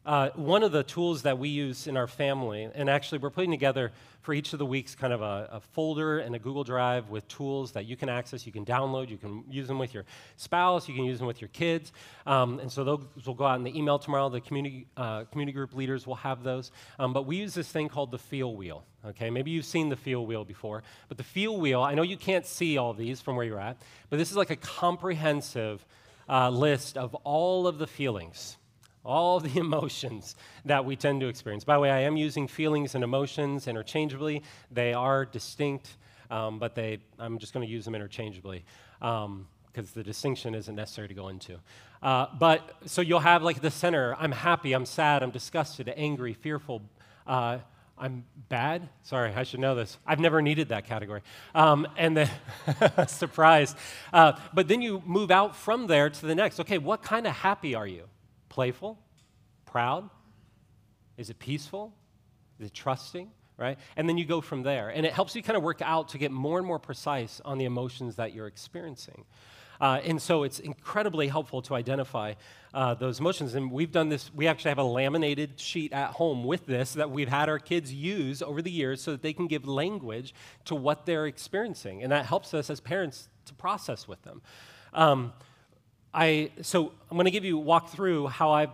Uh, 0.05 0.29
one 0.35 0.61
of 0.61 0.71
the 0.71 0.83
tools 0.83 1.23
that 1.23 1.39
we 1.39 1.49
use 1.49 1.87
in 1.87 1.97
our 1.97 2.05
family, 2.05 2.69
and 2.75 2.91
actually 2.91 3.17
we're 3.17 3.31
putting 3.31 3.49
together 3.49 3.91
for 4.21 4.35
each 4.35 4.53
of 4.53 4.59
the 4.59 4.65
weeks 4.65 4.93
kind 4.93 5.11
of 5.11 5.23
a, 5.23 5.49
a, 5.53 5.59
folder 5.59 6.19
and 6.19 6.35
a 6.35 6.39
Google 6.39 6.63
Drive 6.63 7.09
with 7.09 7.27
tools 7.27 7.71
that 7.71 7.85
you 7.85 7.95
can 7.95 8.07
access, 8.07 8.45
you 8.45 8.51
can 8.51 8.63
download, 8.65 9.09
you 9.09 9.17
can 9.17 9.43
use 9.49 9.67
them 9.67 9.79
with 9.79 9.95
your 9.95 10.05
spouse, 10.35 10.87
you 10.87 10.93
can 10.93 11.05
use 11.05 11.17
them 11.17 11.27
with 11.27 11.41
your 11.41 11.47
kids. 11.47 11.91
Um, 12.27 12.59
and 12.59 12.71
so 12.71 12.83
those 12.83 13.25
will 13.25 13.33
go 13.33 13.45
out 13.45 13.57
in 13.57 13.63
the 13.63 13.75
email 13.75 13.97
tomorrow. 13.97 14.29
The 14.29 14.41
community, 14.41 14.85
uh, 14.95 15.23
community 15.23 15.53
group 15.53 15.73
leaders 15.73 16.05
will 16.05 16.15
have 16.15 16.43
those. 16.43 16.71
Um, 16.99 17.11
but 17.11 17.25
we 17.25 17.37
use 17.37 17.55
this 17.55 17.67
thing 17.67 17.89
called 17.89 18.11
the 18.11 18.19
feel 18.19 18.55
wheel. 18.55 18.83
Okay, 19.07 19.31
maybe 19.31 19.49
you've 19.49 19.65
seen 19.65 19.89
the 19.89 19.95
feel 19.95 20.25
wheel 20.25 20.45
before, 20.45 20.83
but 21.07 21.17
the 21.17 21.23
feel 21.23 21.59
wheel, 21.59 21.81
I 21.81 21.95
know 21.95 22.03
you 22.03 22.17
can't 22.17 22.45
see 22.45 22.77
all 22.77 22.93
these 22.93 23.21
from 23.21 23.35
where 23.35 23.45
you're 23.45 23.59
at, 23.59 23.77
but 24.11 24.17
this 24.17 24.29
is 24.29 24.37
like 24.37 24.51
a 24.51 24.55
comprehensive 24.55 25.83
uh, 26.29 26.49
list 26.49 26.95
of 26.95 27.15
all 27.23 27.67
of 27.67 27.79
the 27.79 27.87
feelings 27.87 28.57
all 29.05 29.39
the 29.39 29.59
emotions 29.59 30.35
that 30.65 30.83
we 30.83 30.95
tend 30.95 31.21
to 31.21 31.27
experience. 31.27 31.63
By 31.63 31.75
the 31.75 31.79
way, 31.81 31.91
I 31.91 31.99
am 32.01 32.17
using 32.17 32.47
feelings 32.47 32.95
and 32.95 33.03
emotions 33.03 33.67
interchangeably. 33.67 34.43
They 34.71 34.93
are 34.93 35.25
distinct, 35.25 35.95
um, 36.31 36.59
but 36.59 36.75
they, 36.75 36.99
I'm 37.19 37.37
just 37.37 37.53
going 37.53 37.65
to 37.65 37.71
use 37.71 37.85
them 37.85 37.95
interchangeably 37.95 38.65
because 38.99 39.25
um, 39.25 39.47
the 39.93 40.03
distinction 40.03 40.55
isn't 40.55 40.75
necessary 40.75 41.07
to 41.07 41.13
go 41.13 41.29
into. 41.29 41.59
Uh, 42.01 42.27
but 42.37 42.75
so 42.85 43.01
you'll 43.01 43.19
have 43.19 43.43
like 43.43 43.61
the 43.61 43.71
center 43.71 44.15
I'm 44.19 44.31
happy, 44.31 44.73
I'm 44.73 44.85
sad, 44.85 45.23
I'm 45.23 45.31
disgusted, 45.31 45.91
angry, 45.95 46.33
fearful. 46.33 46.81
Uh, 47.25 47.59
I'm 47.97 48.25
bad. 48.49 48.89
Sorry, 49.03 49.33
I 49.33 49.43
should 49.43 49.61
know 49.61 49.73
this. 49.73 49.97
I've 50.05 50.19
never 50.19 50.41
needed 50.41 50.67
that 50.69 50.85
category. 50.85 51.21
Um, 51.53 51.87
and 51.95 52.17
then, 52.17 52.29
surprise. 53.07 53.73
Uh, 54.11 54.33
but 54.53 54.67
then 54.67 54.81
you 54.81 55.01
move 55.05 55.31
out 55.31 55.55
from 55.55 55.87
there 55.87 56.09
to 56.09 56.25
the 56.25 56.35
next. 56.35 56.59
Okay, 56.59 56.77
what 56.77 57.01
kind 57.01 57.25
of 57.25 57.33
happy 57.33 57.73
are 57.73 57.87
you? 57.87 58.03
Playful? 58.55 58.97
Proud? 59.65 60.09
Is 61.17 61.29
it 61.29 61.39
peaceful? 61.39 61.93
Is 62.57 62.67
it 62.67 62.73
trusting? 62.73 63.29
Right? 63.57 63.77
And 63.97 64.07
then 64.07 64.17
you 64.17 64.23
go 64.23 64.39
from 64.39 64.63
there. 64.63 64.87
And 64.87 65.05
it 65.05 65.11
helps 65.11 65.35
you 65.35 65.43
kind 65.43 65.57
of 65.57 65.63
work 65.63 65.81
out 65.81 66.07
to 66.09 66.17
get 66.17 66.31
more 66.31 66.57
and 66.57 66.65
more 66.65 66.79
precise 66.79 67.41
on 67.43 67.57
the 67.57 67.65
emotions 67.65 68.15
that 68.15 68.33
you're 68.33 68.47
experiencing. 68.47 69.25
Uh, 69.81 69.99
and 70.05 70.21
so 70.21 70.43
it's 70.43 70.59
incredibly 70.59 71.27
helpful 71.27 71.61
to 71.63 71.75
identify 71.75 72.35
uh, 72.73 72.93
those 72.93 73.19
emotions. 73.19 73.55
And 73.55 73.69
we've 73.69 73.91
done 73.91 74.07
this, 74.07 74.33
we 74.33 74.47
actually 74.47 74.69
have 74.69 74.77
a 74.77 74.83
laminated 74.83 75.59
sheet 75.59 75.91
at 75.91 76.11
home 76.11 76.45
with 76.45 76.65
this 76.65 76.93
that 76.93 77.11
we've 77.11 77.27
had 77.27 77.49
our 77.49 77.59
kids 77.59 77.93
use 77.93 78.41
over 78.41 78.61
the 78.61 78.71
years 78.71 79.01
so 79.01 79.11
that 79.11 79.21
they 79.21 79.33
can 79.33 79.47
give 79.47 79.67
language 79.67 80.33
to 80.63 80.75
what 80.75 81.05
they're 81.05 81.25
experiencing. 81.25 82.03
And 82.03 82.11
that 82.13 82.25
helps 82.25 82.53
us 82.53 82.69
as 82.69 82.79
parents 82.79 83.27
to 83.47 83.53
process 83.53 84.07
with 84.07 84.21
them. 84.21 84.41
Um, 84.93 85.33
I, 86.17 86.51
so 86.61 86.93
I'm 87.11 87.17
going 87.17 87.25
to 87.25 87.31
give 87.31 87.43
you 87.43 87.57
walk 87.57 87.89
through 87.89 88.27
how 88.27 88.51
I've 88.51 88.71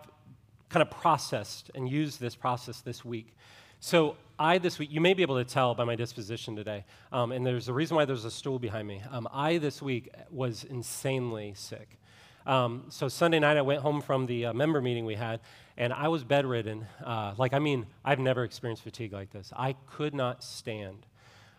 kind 0.69 0.83
of 0.83 0.91
processed 0.91 1.71
and 1.73 1.89
used 1.89 2.19
this 2.19 2.35
process 2.35 2.81
this 2.81 3.03
week. 3.03 3.35
So 3.79 4.15
I 4.37 4.59
this 4.59 4.77
week, 4.77 4.91
you 4.91 5.01
may 5.01 5.15
be 5.15 5.23
able 5.23 5.43
to 5.43 5.43
tell 5.43 5.73
by 5.73 5.83
my 5.83 5.95
disposition 5.95 6.55
today, 6.55 6.85
um, 7.11 7.31
and 7.31 7.43
there's 7.43 7.67
a 7.67 7.73
reason 7.73 7.97
why 7.97 8.05
there's 8.05 8.25
a 8.25 8.31
stool 8.31 8.59
behind 8.59 8.87
me. 8.87 9.01
Um, 9.09 9.27
I 9.33 9.57
this 9.57 9.81
week 9.81 10.13
was 10.29 10.65
insanely 10.65 11.53
sick. 11.55 11.97
Um, 12.45 12.85
so 12.89 13.07
Sunday 13.07 13.39
night, 13.39 13.57
I 13.57 13.63
went 13.63 13.81
home 13.81 14.01
from 14.01 14.27
the 14.27 14.45
uh, 14.45 14.53
member 14.53 14.79
meeting 14.79 15.07
we 15.07 15.15
had, 15.15 15.39
and 15.77 15.91
I 15.93 16.09
was 16.09 16.23
bedridden. 16.23 16.85
Uh, 17.03 17.33
like, 17.39 17.53
I 17.55 17.59
mean, 17.59 17.87
I've 18.05 18.19
never 18.19 18.43
experienced 18.43 18.83
fatigue 18.83 19.13
like 19.13 19.31
this. 19.31 19.51
I 19.57 19.73
could 19.87 20.13
not 20.13 20.43
stand 20.43 21.07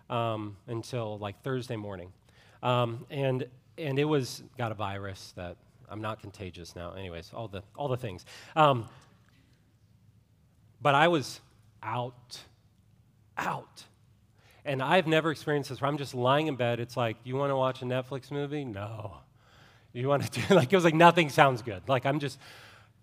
um, 0.09 0.57
until 0.69 1.19
like 1.19 1.43
Thursday 1.43 1.77
morning, 1.77 2.13
um, 2.63 3.05
and 3.11 3.49
and 3.79 3.99
it 3.99 4.05
was 4.05 4.45
got 4.57 4.71
a 4.71 4.77
virus 4.77 5.33
that 5.35 5.57
I'm 5.93 6.01
not 6.01 6.21
contagious 6.21 6.75
now. 6.75 6.95
Anyways, 6.95 7.31
all 7.35 7.49
the 7.49 7.63
all 7.77 7.89
the 7.89 7.97
things. 7.97 8.25
Um, 8.57 8.89
but 10.81 10.95
I 10.95 11.09
was 11.09 11.41
out 11.83 12.41
out. 13.37 13.85
And 14.65 14.81
I've 14.81 15.07
never 15.07 15.31
experienced 15.31 15.71
this 15.71 15.81
where 15.81 15.89
I'm 15.91 15.99
just 15.99 16.15
lying 16.15 16.47
in 16.47 16.55
bed. 16.55 16.79
It's 16.79 16.97
like, 16.97 17.17
you 17.25 17.35
want 17.35 17.51
to 17.51 17.57
watch 17.57 17.83
a 17.83 17.85
Netflix 17.85 18.31
movie? 18.31 18.65
No. 18.65 19.17
You 19.93 20.07
want 20.07 20.23
to 20.31 20.41
do 20.41 20.55
like 20.55 20.73
it 20.73 20.77
was 20.77 20.85
like 20.85 20.95
nothing 20.95 21.29
sounds 21.29 21.63
good. 21.63 21.83
Like 21.89 22.07
I'm 22.07 22.19
just 22.19 22.39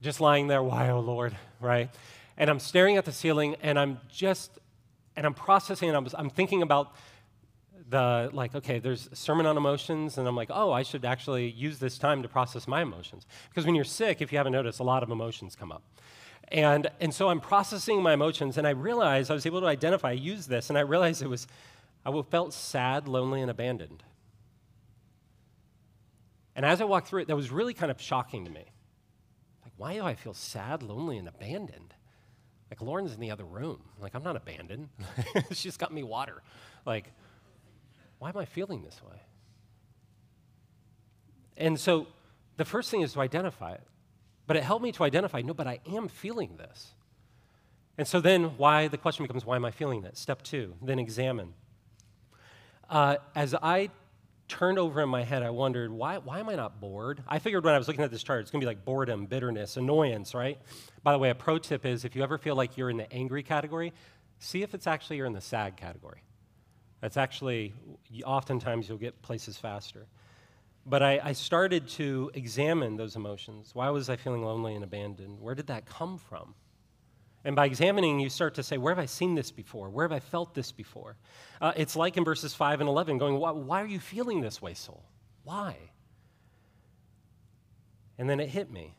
just 0.02 0.22
lying 0.22 0.48
there, 0.48 0.64
why 0.64 0.90
oh 0.90 1.00
Lord, 1.00 1.36
right? 1.60 1.90
And 2.38 2.50
I'm 2.50 2.60
staring 2.60 2.98
at 2.98 3.06
the 3.06 3.12
ceiling 3.12 3.56
and 3.62 3.78
I'm 3.78 4.00
just 4.10 4.58
and 5.16 5.26
I'm 5.26 5.34
processing 5.34 5.90
and 5.90 5.98
I'm, 5.98 6.08
I'm 6.16 6.30
thinking 6.30 6.62
about 6.62 6.96
the 7.90 8.30
like 8.34 8.54
okay 8.54 8.78
there's 8.78 9.10
sermon 9.14 9.46
on 9.46 9.58
emotions 9.58 10.18
and 10.18 10.28
i'm 10.28 10.36
like 10.36 10.50
oh 10.52 10.72
i 10.72 10.84
should 10.84 11.04
actually 11.04 11.50
use 11.50 11.80
this 11.80 11.98
time 11.98 12.22
to 12.22 12.30
process 12.30 12.68
my 12.68 12.82
emotions 12.84 13.26
because 13.50 13.66
when 13.66 13.74
you're 13.74 13.84
sick 13.84 14.22
if 14.22 14.32
you 14.32 14.38
haven't 14.38 14.54
noticed 14.54 14.80
a 14.80 14.84
lot 14.84 15.02
of 15.02 15.10
emotions 15.10 15.56
come 15.56 15.72
up 15.72 15.82
and, 16.52 16.88
and 17.00 17.14
so 17.14 17.30
I'm 17.30 17.40
processing 17.40 18.02
my 18.02 18.14
emotions, 18.14 18.58
and 18.58 18.66
I 18.66 18.72
realized 18.72 19.30
I 19.30 19.36
was 19.36 19.46
able 19.46 19.62
to 19.62 19.68
identify, 19.68 20.12
use 20.12 20.48
this, 20.48 20.70
and 20.70 20.78
I 20.78 20.82
realized 20.82 21.22
it 21.22 21.28
was, 21.28 21.48
I 22.06 22.22
felt 22.24 22.54
sad, 22.54 23.08
lonely, 23.08 23.42
and 23.42 23.52
abandoned. 23.52 24.04
And 26.56 26.66
as 26.66 26.82
I 26.82 26.86
walked 26.86 27.08
through 27.08 27.22
it, 27.22 27.28
that 27.28 27.36
was 27.36 27.52
really 27.52 27.74
kind 27.74 27.92
of 27.92 28.02
shocking 28.02 28.46
to 28.46 28.52
me. 28.52 28.66
Like, 29.64 29.74
why 29.78 29.94
do 29.94 30.04
I 30.04 30.16
feel 30.16 30.34
sad, 30.34 30.82
lonely, 30.82 31.18
and 31.18 31.28
abandoned? 31.28 31.94
Like, 32.72 32.82
Lauren's 32.82 33.14
in 33.14 33.20
the 33.20 33.32
other 33.32 33.46
room. 33.46 33.82
Like, 34.00 34.16
I'm 34.16 34.24
not 34.24 34.36
abandoned. 34.36 34.90
She's 35.52 35.78
got 35.78 35.94
me 35.94 36.02
water. 36.02 36.42
Like, 36.86 37.14
why 38.20 38.30
am 38.30 38.38
I 38.38 38.46
feeling 38.46 38.84
this 38.84 39.02
way? 39.04 39.18
And 41.58 41.80
so 41.80 42.08
the 42.58 42.66
first 42.66 42.92
thing 42.92 43.02
is 43.02 43.14
to 43.14 43.22
identify 43.22 43.74
it. 43.74 43.84
But 44.48 44.58
it 44.58 44.64
helped 44.64 44.84
me 44.84 44.92
to 44.94 45.04
identify 45.04 45.42
no, 45.42 45.54
but 45.54 45.68
I 45.68 45.80
am 45.92 46.08
feeling 46.08 46.58
this. 46.58 46.94
And 47.98 48.08
so 48.08 48.20
then, 48.20 48.58
why 48.58 48.88
the 48.88 48.98
question 48.98 49.26
becomes, 49.26 49.46
why 49.46 49.58
am 49.58 49.66
I 49.66 49.72
feeling 49.72 50.02
this? 50.02 50.20
Step 50.20 50.42
two, 50.42 50.74
then 50.82 51.00
examine. 51.00 51.54
Uh, 52.90 53.18
as 53.36 53.54
I 53.54 53.90
turned 54.48 54.80
over 54.80 55.02
in 55.02 55.10
my 55.10 55.24
head, 55.24 55.44
I 55.44 55.52
wondered, 55.52 55.92
why, 55.92 56.18
why 56.18 56.40
am 56.40 56.50
I 56.50 56.56
not 56.56 56.82
bored? 56.82 57.22
I 57.28 57.40
figured 57.40 57.64
when 57.64 57.76
I 57.76 57.78
was 57.78 57.88
looking 57.88 58.04
at 58.04 58.10
this 58.10 58.24
chart, 58.24 58.42
it's 58.42 58.52
going 58.52 58.62
to 58.62 58.66
be 58.66 58.70
like 58.70 58.84
boredom, 58.84 59.28
bitterness, 59.28 59.78
annoyance, 59.78 60.34
right? 60.34 60.58
By 61.04 61.12
the 61.12 61.20
way, 61.20 61.30
a 61.30 61.36
pro 61.36 61.60
tip 61.60 61.86
is 61.86 62.04
if 62.04 62.16
you 62.16 62.24
ever 62.24 62.38
feel 62.38 62.56
like 62.56 62.76
you're 62.76 62.90
in 62.90 62.98
the 62.98 63.12
angry 63.14 63.44
category, 63.44 63.94
see 64.40 64.64
if 64.64 64.74
it's 64.74 64.88
actually 64.88 65.18
you're 65.18 65.28
in 65.28 65.34
the 65.34 65.42
sad 65.42 65.78
category. 65.78 66.24
That's 67.02 67.18
actually, 67.18 67.74
oftentimes, 68.26 68.90
you'll 68.90 68.98
get 68.98 69.22
places 69.22 69.58
faster. 69.58 70.08
But 70.86 71.04
I, 71.04 71.20
I, 71.24 71.34
started 71.34 71.88
to 71.90 72.32
examine 72.34 72.98
those 72.98 73.16
emotions. 73.16 73.72
Why 73.74 73.90
was 73.90 74.10
I 74.10 74.16
feeling 74.16 74.44
lonely 74.44 74.76
and 74.76 74.84
abandoned? 74.84 75.40
Where 75.40 75.54
did 75.54 75.68
that 75.68 75.86
come 75.86 76.18
from? 76.18 76.56
And 77.46 77.56
by 77.56 77.68
examining, 77.68 78.20
you 78.20 78.30
start 78.30 78.56
to 78.56 78.64
say, 78.64 78.78
Where 78.78 78.94
have 78.94 79.02
I 79.02 79.06
seen 79.06 79.36
this 79.36 79.52
before? 79.52 79.90
Where 79.90 80.06
have 80.06 80.12
I 80.12 80.20
felt 80.20 80.54
this 80.54 80.72
before? 80.72 81.16
Uh, 81.62 81.74
it's 81.76 81.96
like 81.96 82.18
in 82.18 82.26
verses 82.26 82.54
5 82.54 82.82
and 82.82 82.90
11, 82.90 83.18
going, 83.18 83.36
why, 83.36 83.52
why 83.52 83.82
are 83.82 83.88
you 83.88 84.00
feeling 84.00 84.42
this 84.42 84.62
way, 84.62 84.74
soul? 84.74 85.04
Why? 85.44 85.76
And 88.18 88.30
then 88.30 88.40
it 88.40 88.50
hit 88.50 88.72
me. 88.72 88.96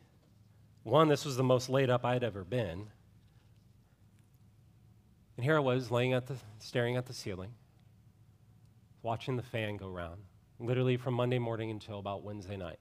One, 0.83 1.09
this 1.09 1.25
was 1.25 1.37
the 1.37 1.45
most 1.45 1.69
laid 1.69 1.91
up 1.91 2.05
I'd 2.05 2.25
ever 2.25 2.45
been. 2.45 2.87
And 5.37 5.45
here 5.45 5.57
I 5.57 5.61
was, 5.61 5.91
laying 5.91 6.15
at 6.15 6.27
the, 6.27 6.37
staring 6.59 6.97
at 6.97 7.07
the 7.07 7.13
ceiling, 7.13 7.53
watching 9.03 9.37
the 9.37 9.43
fan 9.43 9.77
go 9.77 9.89
round 9.89 10.23
literally 10.61 10.97
from 10.97 11.15
Monday 11.15 11.39
morning 11.39 11.71
until 11.71 11.99
about 11.99 12.23
Wednesday 12.23 12.57
night. 12.57 12.79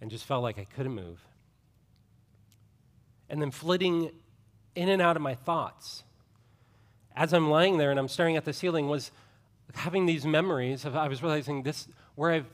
And 0.00 0.10
just 0.10 0.24
felt 0.24 0.42
like 0.42 0.58
I 0.58 0.64
couldn't 0.64 0.94
move. 0.94 1.20
And 3.28 3.40
then 3.40 3.50
flitting 3.50 4.10
in 4.74 4.88
and 4.88 5.02
out 5.02 5.16
of 5.16 5.22
my 5.22 5.34
thoughts 5.34 6.04
as 7.14 7.32
I'm 7.32 7.50
lying 7.50 7.78
there 7.78 7.90
and 7.90 7.98
I'm 7.98 8.08
staring 8.08 8.36
at 8.36 8.44
the 8.44 8.52
ceiling 8.52 8.88
was 8.88 9.10
having 9.74 10.06
these 10.06 10.26
memories 10.26 10.84
of 10.84 10.94
I 10.94 11.08
was 11.08 11.22
realizing 11.22 11.62
this 11.62 11.88
where 12.14 12.30
I've 12.30 12.46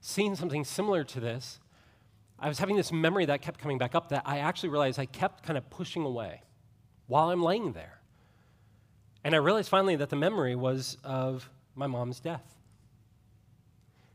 seen 0.00 0.36
something 0.36 0.64
similar 0.64 1.04
to 1.04 1.20
this. 1.20 1.60
I 2.38 2.48
was 2.48 2.58
having 2.58 2.76
this 2.76 2.92
memory 2.92 3.26
that 3.26 3.42
kept 3.42 3.60
coming 3.60 3.78
back 3.78 3.94
up 3.94 4.10
that 4.10 4.22
I 4.26 4.38
actually 4.38 4.68
realized 4.68 4.98
I 4.98 5.06
kept 5.06 5.44
kind 5.44 5.56
of 5.56 5.68
pushing 5.70 6.04
away 6.04 6.42
while 7.06 7.30
I'm 7.30 7.42
laying 7.42 7.72
there. 7.72 7.97
And 9.24 9.34
I 9.34 9.38
realized 9.38 9.68
finally 9.68 9.96
that 9.96 10.10
the 10.10 10.16
memory 10.16 10.54
was 10.54 10.96
of 11.04 11.48
my 11.74 11.86
mom's 11.86 12.20
death. 12.20 12.54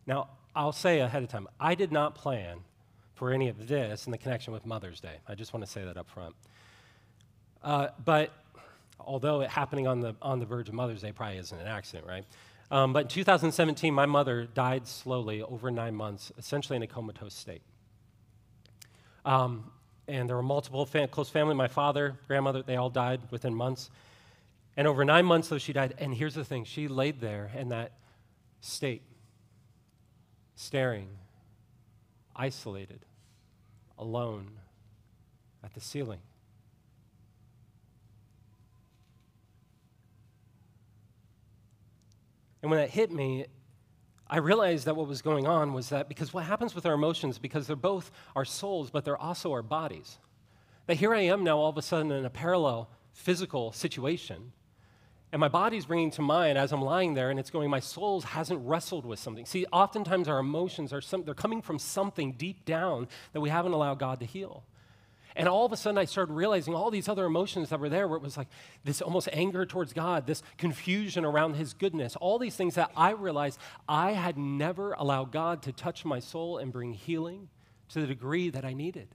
Now, 0.05 0.29
I'll 0.55 0.71
say 0.71 0.99
ahead 0.99 1.23
of 1.23 1.29
time, 1.29 1.47
I 1.59 1.75
did 1.75 1.91
not 1.91 2.15
plan 2.15 2.59
for 3.15 3.31
any 3.31 3.47
of 3.47 3.67
this 3.67 4.05
in 4.05 4.11
the 4.11 4.17
connection 4.17 4.53
with 4.53 4.65
Mother's 4.65 4.99
Day. 4.99 5.15
I 5.27 5.35
just 5.35 5.53
want 5.53 5.65
to 5.65 5.71
say 5.71 5.83
that 5.83 5.97
up 5.97 6.09
front. 6.09 6.35
Uh, 7.63 7.87
but 8.03 8.31
although 8.99 9.41
it 9.41 9.49
happening 9.49 9.87
on 9.87 9.99
the, 10.01 10.15
on 10.21 10.39
the 10.39 10.45
verge 10.45 10.67
of 10.67 10.75
Mother's 10.75 11.01
Day 11.01 11.11
probably 11.11 11.37
isn't 11.37 11.57
an 11.57 11.67
accident, 11.67 12.07
right? 12.07 12.25
Um, 12.71 12.91
but 12.91 13.03
in 13.03 13.07
2017, 13.07 13.93
my 13.93 14.05
mother 14.05 14.45
died 14.45 14.87
slowly 14.87 15.41
over 15.41 15.69
nine 15.69 15.95
months, 15.95 16.31
essentially 16.37 16.75
in 16.75 16.83
a 16.83 16.87
comatose 16.87 17.33
state. 17.33 17.61
Um, 19.25 19.71
and 20.07 20.27
there 20.27 20.35
were 20.35 20.43
multiple 20.43 20.85
fa- 20.85 21.07
close 21.07 21.29
family. 21.29 21.55
My 21.55 21.67
father, 21.67 22.17
grandmother, 22.27 22.61
they 22.63 22.75
all 22.75 22.89
died 22.89 23.21
within 23.31 23.53
months. 23.53 23.89
And 24.75 24.87
over 24.87 25.05
nine 25.05 25.25
months, 25.25 25.49
though, 25.49 25.57
she 25.57 25.73
died. 25.73 25.93
And 25.97 26.13
here's 26.13 26.33
the 26.33 26.45
thing 26.45 26.63
she 26.63 26.87
laid 26.87 27.21
there 27.21 27.51
in 27.55 27.69
that 27.69 27.93
state 28.61 29.03
staring, 30.55 31.09
isolated, 32.35 33.05
alone 33.97 34.51
at 35.63 35.73
the 35.73 35.79
ceiling. 35.79 36.19
And 42.61 42.71
when 42.71 42.79
that 42.79 42.89
hit 42.89 43.11
me, 43.11 43.45
I 44.27 44.37
realized 44.37 44.85
that 44.85 44.95
what 44.95 45.07
was 45.07 45.21
going 45.21 45.45
on 45.45 45.73
was 45.73 45.89
that 45.89 46.07
because 46.07 46.33
what 46.33 46.45
happens 46.45 46.73
with 46.73 46.85
our 46.85 46.93
emotions, 46.93 47.37
because 47.37 47.67
they're 47.67 47.75
both 47.75 48.09
our 48.35 48.45
souls, 48.45 48.89
but 48.89 49.03
they're 49.03 49.17
also 49.17 49.51
our 49.51 49.61
bodies. 49.61 50.17
That 50.87 50.95
here 50.95 51.13
I 51.13 51.21
am 51.21 51.43
now, 51.43 51.57
all 51.57 51.69
of 51.69 51.77
a 51.77 51.81
sudden, 51.81 52.11
in 52.11 52.25
a 52.25 52.29
parallel 52.29 52.89
physical 53.11 53.71
situation. 53.73 54.53
And 55.33 55.39
my 55.39 55.47
body's 55.47 55.87
bringing 55.87 56.11
to 56.11 56.21
mind 56.21 56.59
as 56.59 56.71
I'm 56.71 56.83
lying 56.83 57.15
there, 57.15 57.31
and 57.31 57.39
it's 57.39 57.49
going, 57.49 57.67
my 57.67 57.79
soul 57.79 58.21
hasn't 58.21 58.63
wrestled 58.67 59.03
with 59.03 59.17
something. 59.17 59.47
See, 59.47 59.65
oftentimes 59.73 60.27
our 60.27 60.37
emotions 60.37 60.93
are 60.93 61.01
some, 61.01 61.23
they're 61.23 61.33
coming 61.33 61.63
from 61.63 61.79
something 61.79 62.33
deep 62.33 62.65
down 62.65 63.07
that 63.31 63.41
we 63.41 63.49
haven't 63.49 63.73
allowed 63.73 63.97
God 63.97 64.19
to 64.19 64.27
heal. 64.27 64.63
And 65.35 65.47
all 65.47 65.65
of 65.65 65.71
a 65.71 65.75
sudden, 65.75 65.97
I 65.97 66.05
started 66.05 66.33
realizing 66.33 66.75
all 66.75 66.91
these 66.91 67.09
other 67.09 67.25
emotions 67.25 67.69
that 67.69 67.79
were 67.79 67.89
there, 67.89 68.07
where 68.07 68.17
it 68.17 68.21
was 68.21 68.37
like 68.37 68.47
this 68.83 69.01
almost 69.01 69.27
anger 69.33 69.65
towards 69.65 69.91
God, 69.91 70.27
this 70.27 70.43
confusion 70.59 71.25
around 71.25 71.55
His 71.55 71.73
goodness, 71.73 72.15
all 72.17 72.37
these 72.37 72.55
things 72.55 72.75
that 72.75 72.91
I 72.95 73.09
realized 73.13 73.57
I 73.89 74.11
had 74.11 74.37
never 74.37 74.93
allowed 74.93 75.31
God 75.31 75.63
to 75.63 75.71
touch 75.71 76.05
my 76.05 76.19
soul 76.19 76.59
and 76.59 76.71
bring 76.71 76.93
healing 76.93 77.49
to 77.89 78.01
the 78.01 78.05
degree 78.05 78.51
that 78.51 78.65
I 78.65 78.73
needed. 78.73 79.07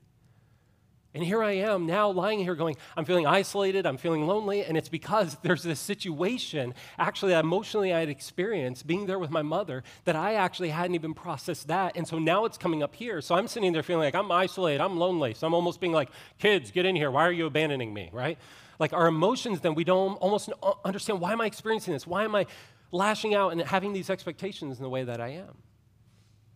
And 1.15 1.25
here 1.25 1.43
I 1.43 1.53
am 1.53 1.87
now 1.87 2.11
lying 2.11 2.39
here 2.41 2.55
going, 2.55 2.77
I'm 2.97 3.07
feeling 3.07 3.27
isolated, 3.27 3.87
I'm 3.87 3.97
feeling 3.97 4.27
lonely, 4.27 4.63
and 4.63 4.77
it's 4.77 4.91
because 4.91 5.37
there's 5.43 5.63
this 5.63 5.81
situation, 5.81 6.75
actually, 6.99 7.33
emotionally 7.33 7.95
I 7.95 8.01
had 8.01 8.11
experienced 8.11 8.87
being 8.87 9.07
there 9.07 9.19
with 9.19 9.31
my 9.31 9.43
mother, 9.43 9.83
that 10.05 10.17
I 10.17 10.35
actually 10.35 10.69
hadn't 10.69 10.95
even 10.95 11.15
processed 11.15 11.69
that. 11.69 11.97
And 11.97 12.07
so 12.07 12.19
now 12.19 12.45
it's 12.45 12.59
coming 12.59 12.83
up 12.83 12.95
here. 12.95 13.23
So 13.23 13.35
I'm 13.35 13.49
sitting 13.49 13.73
there 13.73 13.83
feeling 13.83 14.05
like 14.05 14.15
I'm 14.15 14.31
isolated, 14.31 14.83
I'm 14.83 14.99
lonely. 14.99 15.33
So 15.33 15.47
I'm 15.47 15.55
almost 15.55 15.81
being 15.81 15.95
like, 15.95 16.11
kids, 16.39 16.71
get 16.71 16.85
in 16.85 16.95
here. 16.95 17.11
Why 17.11 17.27
are 17.27 17.33
you 17.33 17.47
abandoning 17.47 17.95
me, 17.95 18.11
right? 18.13 18.39
Like 18.79 18.93
our 18.93 19.07
emotions, 19.07 19.61
then 19.61 19.75
we 19.75 19.85
don't 19.85 20.15
almost 20.17 20.51
understand 20.85 21.21
why 21.21 21.33
am 21.33 21.41
I 21.41 21.47
experiencing 21.47 21.95
this? 21.95 22.07
Why 22.07 22.25
am 22.25 22.35
I 22.35 22.47
lashing 22.93 23.35
out 23.35 23.53
and 23.53 23.63
having 23.63 23.95
these 23.95 24.11
expectations 24.11 24.77
in 24.77 24.83
the 24.83 24.91
way 24.91 25.05
that 25.05 25.21
I 25.23 25.29
am? 25.29 25.57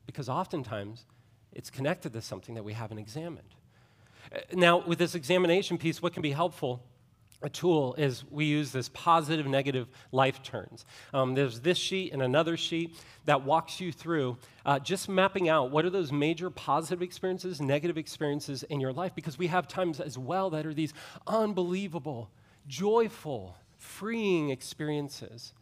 Because 0.05 0.29
oftentimes 0.29 1.07
it's 1.53 1.71
connected 1.71 2.13
to 2.13 2.21
something 2.21 2.55
that 2.55 2.65
we 2.65 2.75
haven't 2.75 2.99
examined. 2.99 3.55
Now, 4.53 4.79
with 4.79 4.99
this 4.99 5.15
examination 5.15 5.79
piece, 5.79 6.01
what 6.01 6.13
can 6.13 6.23
be 6.23 6.33
helpful? 6.33 6.83
a 7.43 7.49
tool 7.49 7.95
is 7.95 8.25
we 8.31 8.45
use 8.45 8.71
this 8.73 8.89
positive 8.91 9.47
negative 9.47 9.89
life 10.13 10.43
turns 10.43 10.87
um, 11.13 11.35
there's 11.35 11.61
this 11.61 11.77
sheet 11.77 12.13
and 12.13 12.23
another 12.23 12.57
sheet 12.57 12.97
that 13.25 13.43
walks 13.43 13.81
you 13.81 13.93
through 13.93 14.37
uh, 14.65 14.79
just 14.79 15.09
mapping 15.09 15.49
out 15.49 15.71
what 15.71 15.85
are 15.85 15.91
those 15.91 16.13
major 16.13 16.51
positive 16.51 17.03
experiences 17.03 17.61
negative 17.61 17.99
experiences 17.99 18.63
in 18.65 18.81
your 18.81 18.93
life 18.93 19.15
because 19.15 19.39
we 19.39 19.49
have 19.49 19.67
times 19.69 20.01
as 20.01 20.17
well 20.17 20.51
that 20.51 20.65
are 20.65 20.75
these 20.75 20.95
unbelievable 21.27 22.31
joyful 22.67 23.57
freeing 23.77 24.51
experiences 24.51 25.53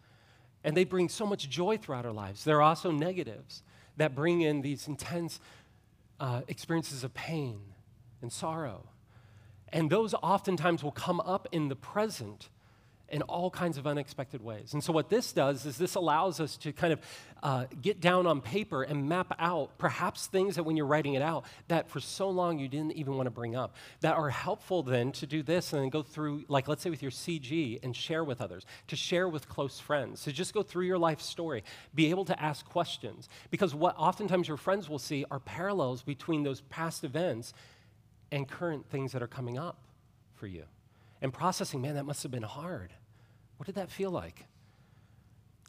and 0.63 0.77
they 0.77 0.85
bring 0.85 1.09
so 1.09 1.27
much 1.27 1.49
joy 1.49 1.77
throughout 1.77 2.05
our 2.05 2.13
lives 2.13 2.45
there 2.45 2.57
are 2.57 2.63
also 2.63 2.91
negatives 2.91 3.63
that 3.97 4.15
bring 4.15 4.43
in 4.43 4.61
these 4.61 4.87
intense 4.87 5.41
uh, 6.21 6.43
experiences 6.49 7.03
of 7.03 7.15
pain 7.15 7.61
and 8.23 8.33
sorrow. 8.33 8.87
And 9.73 9.91
those 9.91 10.15
oftentimes 10.15 10.83
will 10.83 10.93
come 10.93 11.21
up 11.21 11.49
in 11.53 11.69
the 11.69 11.77
present 11.77 12.49
in 13.11 13.23
all 13.23 13.51
kinds 13.51 13.77
of 13.77 13.87
unexpected 13.87 14.43
ways. 14.43 14.73
And 14.73 14.83
so, 14.83 14.93
what 14.93 15.09
this 15.09 15.33
does 15.33 15.67
is 15.67 15.77
this 15.77 15.97
allows 15.97 16.41
us 16.41 16.57
to 16.59 16.73
kind 16.73 16.93
of 16.93 17.01
uh, 17.43 17.65
get 17.83 18.01
down 18.01 18.27
on 18.27 18.41
paper 18.41 18.83
and 18.83 19.09
map 19.09 19.35
out 19.39 19.77
perhaps 19.79 20.27
things 20.27 20.57
that 20.57 20.63
when 20.63 20.77
you're 20.77 20.87
writing 20.87 21.15
it 21.15 21.23
out 21.23 21.45
that 21.69 21.89
for 21.89 21.99
so 21.99 22.31
long 22.31 22.59
you 22.59 22.69
didn't 22.69 22.93
even 22.93 23.17
want 23.17 23.27
to 23.27 23.31
bring 23.31 23.57
up 23.57 23.75
that 24.01 24.15
are 24.15 24.31
helpful 24.31 24.83
then 24.83 25.11
to 25.13 25.27
do 25.27 25.43
this 25.43 25.73
and 25.73 25.83
then 25.83 25.89
go 25.89 26.03
through, 26.03 26.45
like, 26.49 26.69
let's 26.69 26.83
say 26.83 26.91
with 26.91 27.03
your 27.03 27.11
CG 27.11 27.83
and 27.83 27.97
share 27.97 28.23
with 28.23 28.41
others, 28.41 28.65
to 28.87 28.97
share 28.97 29.29
with 29.29 29.49
close 29.49 29.81
friends, 29.81 30.23
to 30.25 30.33
just 30.33 30.55
go 30.55 30.63
through 30.63 30.85
your 30.85 30.99
life 30.99 31.21
story, 31.21 31.65
be 31.95 32.11
able 32.11 32.25
to 32.25 32.41
ask 32.41 32.65
questions. 32.67 33.29
Because 33.51 33.75
what 33.75 33.97
oftentimes 33.99 34.47
your 34.47 34.57
friends 34.57 34.89
will 34.89 34.99
see 34.99 35.25
are 35.31 35.41
parallels 35.41 36.03
between 36.03 36.45
those 36.45 36.61
past 36.63 37.03
events 37.05 37.55
and 38.33 38.49
current 38.49 38.89
things 38.91 39.13
that 39.13 39.23
are 39.23 39.29
coming 39.29 39.59
up 39.59 39.79
for 40.35 40.47
you. 40.47 40.65
And 41.23 41.33
processing, 41.33 41.83
man, 41.83 41.95
that 41.95 42.05
must 42.05 42.23
have 42.23 42.33
been 42.33 42.43
hard. 42.43 42.93
What 43.57 43.67
did 43.67 43.75
that 43.75 43.91
feel 43.91 44.11
like? 44.11 44.47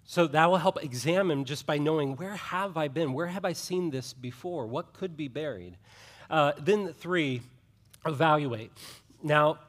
So 0.06 0.28
that 0.28 0.50
will 0.50 0.58
help 0.58 0.84
examine 0.84 1.45
just 1.45 1.65
by 1.65 1.78
knowing 1.78 2.15
where 2.15 2.36
have 2.36 2.78
I 2.78 2.88
been? 2.88 3.13
Where 3.13 3.28
have 3.28 3.45
I 3.45 3.54
seen 3.54 3.91
this 3.91 4.13
before? 4.13 4.65
What 4.67 4.93
could 4.93 5.15
be 5.15 5.28
buried? 5.28 5.78
Uh, 6.30 6.54
then, 6.60 6.93
three, 6.93 7.41
evaluate. 8.06 8.71
Now, 9.21 9.60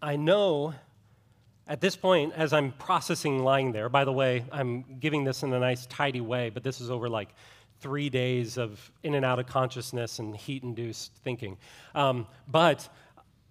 I 0.00 0.16
know 0.16 0.74
at 1.66 1.80
this 1.80 1.96
point, 1.96 2.34
as 2.36 2.52
I'm 2.52 2.72
processing 2.72 3.42
lying 3.42 3.72
there, 3.72 3.88
by 3.88 4.04
the 4.04 4.12
way, 4.12 4.44
I'm 4.52 4.84
giving 5.00 5.24
this 5.24 5.42
in 5.42 5.52
a 5.52 5.58
nice, 5.58 5.86
tidy 5.86 6.20
way, 6.20 6.50
but 6.50 6.62
this 6.62 6.80
is 6.80 6.90
over 6.90 7.08
like 7.08 7.30
three 7.84 8.08
days 8.08 8.56
of 8.56 8.90
in 9.02 9.14
and 9.14 9.26
out 9.26 9.38
of 9.38 9.46
consciousness 9.46 10.18
and 10.18 10.34
heat 10.34 10.62
induced 10.62 11.12
thinking. 11.22 11.58
Um, 11.94 12.26
but 12.48 12.88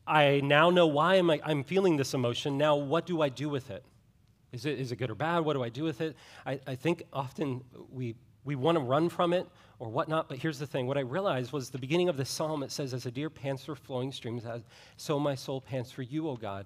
I 0.08 0.41
now 0.43 0.72
know 0.72 0.88
why 0.88 1.17
am 1.17 1.30
I, 1.30 1.39
I'm 1.46 1.63
feeling 1.63 1.98
this 1.98 2.15
emotion. 2.15 2.58
Now, 2.58 2.76
what 2.76 3.06
do 3.06 3.22
I 3.22 3.30
do 3.30 3.48
with 3.48 3.69
it? 3.69 3.84
Is 4.52 4.65
it, 4.65 4.80
is 4.80 4.91
it 4.91 4.96
good 4.96 5.12
or 5.12 5.15
bad? 5.15 5.41
What 5.41 5.54
do 5.54 5.63
I 5.63 5.69
do 5.69 5.84
with 5.84 6.02
it? 6.02 6.15
I, 6.48 6.60
I 6.65 6.74
think 6.74 7.04
often 7.13 7.63
we, 7.91 8.15
we 8.43 8.56
want 8.56 8.76
to 8.80 8.84
run 8.84 9.08
from 9.08 9.34
it 9.34 9.48
or 9.78 9.89
whatnot, 9.89 10.30
but 10.30 10.39
here's 10.39 10.58
the 10.58 10.65
thing. 10.65 10.88
What 10.88 10.98
I 10.98 11.02
realized 11.02 11.52
was 11.52 11.69
the 11.69 11.78
beginning 11.78 12.10
of 12.10 12.17
the 12.17 12.26
psalm, 12.26 12.63
it 12.63 12.72
says, 12.72 12.96
As 12.96 13.06
a 13.06 13.12
deer 13.12 13.30
pants 13.30 13.65
for 13.65 13.76
flowing 13.76 14.12
streams, 14.12 14.46
so 14.98 15.19
my 15.19 15.36
soul 15.36 15.62
pants 15.62 15.91
for 15.91 16.02
you, 16.02 16.28
O 16.28 16.38
God. 16.38 16.65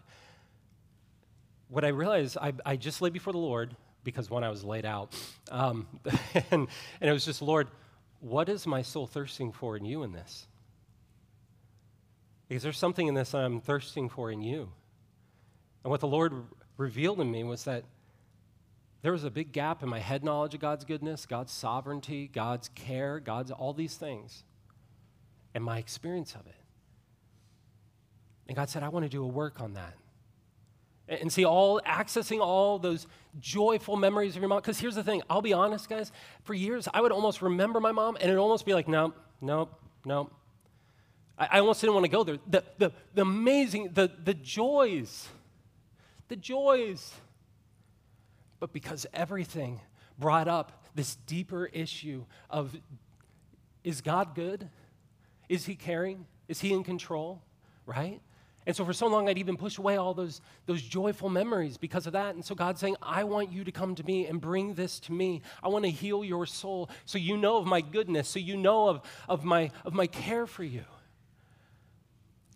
What 1.67 1.83
I 1.83 1.89
realized, 1.89 2.37
I, 2.37 2.53
I 2.65 2.77
just 2.77 3.01
lay 3.01 3.09
before 3.09 3.33
the 3.33 3.39
Lord 3.39 3.75
because 4.07 4.29
one, 4.29 4.41
I 4.41 4.49
was 4.49 4.63
laid 4.63 4.85
out. 4.85 5.13
Um, 5.51 5.85
and, 6.33 6.69
and 7.01 7.09
it 7.09 7.11
was 7.11 7.25
just, 7.25 7.41
Lord, 7.41 7.67
what 8.21 8.47
is 8.47 8.65
my 8.65 8.81
soul 8.81 9.05
thirsting 9.05 9.51
for 9.51 9.75
in 9.75 9.83
you 9.83 10.03
in 10.03 10.13
this? 10.13 10.47
Because 12.47 12.63
there's 12.63 12.77
something 12.77 13.07
in 13.07 13.15
this 13.15 13.35
I'm 13.35 13.59
thirsting 13.59 14.07
for 14.07 14.31
in 14.31 14.41
you. 14.41 14.69
And 15.83 15.91
what 15.91 15.99
the 15.99 16.07
Lord 16.07 16.31
revealed 16.77 17.19
in 17.19 17.29
me 17.29 17.43
was 17.43 17.65
that 17.65 17.83
there 19.01 19.11
was 19.11 19.25
a 19.25 19.29
big 19.29 19.51
gap 19.51 19.83
in 19.83 19.89
my 19.89 19.99
head 19.99 20.23
knowledge 20.23 20.53
of 20.53 20.61
God's 20.61 20.85
goodness, 20.85 21.25
God's 21.25 21.51
sovereignty, 21.51 22.29
God's 22.33 22.69
care, 22.69 23.19
God's 23.19 23.51
all 23.51 23.73
these 23.73 23.97
things, 23.97 24.45
and 25.53 25.61
my 25.65 25.79
experience 25.79 26.33
of 26.33 26.47
it. 26.47 26.55
And 28.47 28.55
God 28.55 28.69
said, 28.69 28.83
I 28.83 28.87
want 28.87 29.03
to 29.03 29.09
do 29.09 29.21
a 29.21 29.27
work 29.27 29.59
on 29.59 29.73
that 29.73 29.95
and 31.07 31.31
see 31.31 31.45
all 31.45 31.79
accessing 31.85 32.39
all 32.39 32.79
those 32.79 33.07
joyful 33.39 33.95
memories 33.95 34.35
of 34.35 34.41
your 34.41 34.49
mom. 34.49 34.59
Because 34.59 34.79
here's 34.79 34.95
the 34.95 35.03
thing 35.03 35.21
i'll 35.29 35.41
be 35.41 35.53
honest 35.53 35.87
guys 35.89 36.11
for 36.43 36.53
years 36.53 36.87
i 36.93 37.01
would 37.01 37.11
almost 37.11 37.41
remember 37.41 37.79
my 37.79 37.91
mom 37.91 38.15
and 38.15 38.25
it'd 38.25 38.37
almost 38.37 38.65
be 38.65 38.73
like 38.73 38.87
no 38.87 39.13
no 39.41 39.69
no 40.05 40.29
i, 41.37 41.47
I 41.51 41.59
almost 41.59 41.81
didn't 41.81 41.93
want 41.93 42.05
to 42.05 42.11
go 42.11 42.23
there. 42.23 42.37
The, 42.47 42.63
the, 42.77 42.91
the 43.13 43.21
amazing 43.21 43.91
the, 43.93 44.11
the 44.23 44.33
joys 44.33 45.29
the 46.27 46.35
joys. 46.35 47.13
But 48.59 48.73
because 48.73 49.05
everything 49.13 49.81
brought 50.17 50.47
up 50.47 50.85
this 50.95 51.15
deeper 51.27 51.65
issue 51.65 52.25
of 52.49 52.75
is 53.83 54.01
god 54.01 54.35
good? 54.35 54.69
Is 55.47 55.65
he 55.65 55.75
caring? 55.75 56.25
Is 56.47 56.59
he 56.59 56.73
in 56.73 56.83
control? 56.83 57.41
Right 57.85 58.21
and 58.67 58.75
so 58.75 58.83
for 58.83 58.91
so 58.91 59.07
long, 59.07 59.29
I'd 59.29 59.37
even 59.37 59.55
push 59.55 59.77
away 59.77 59.95
all 59.95 60.13
those, 60.13 60.41
those 60.65 60.81
joyful 60.81 61.29
memories 61.29 61.77
because 61.77 62.05
of 62.05 62.11
that. 62.13 62.35
And 62.35 62.43
so 62.43 62.53
God's 62.53 62.81
saying, 62.81 62.97
I 63.01 63.23
want 63.23 63.49
you 63.49 63.63
to 63.63 63.71
come 63.71 63.95
to 63.95 64.03
me 64.03 64.25
and 64.25 64.41
bring 64.41 64.73
this 64.73 64.99
to 65.01 65.13
me. 65.13 65.41
I 65.63 65.69
want 65.69 65.85
to 65.85 65.89
heal 65.89 66.21
your 66.21 66.45
soul 66.45 66.89
so 67.05 67.17
you 67.17 67.37
know 67.37 67.55
of 67.55 67.65
my 67.65 67.79
goodness, 67.79 68.27
so 68.27 68.39
you 68.39 68.57
know 68.57 68.89
of, 68.89 69.01
of, 69.29 69.45
my, 69.45 69.71
of 69.85 69.93
my 69.93 70.05
care 70.05 70.45
for 70.45 70.65
you. 70.65 70.83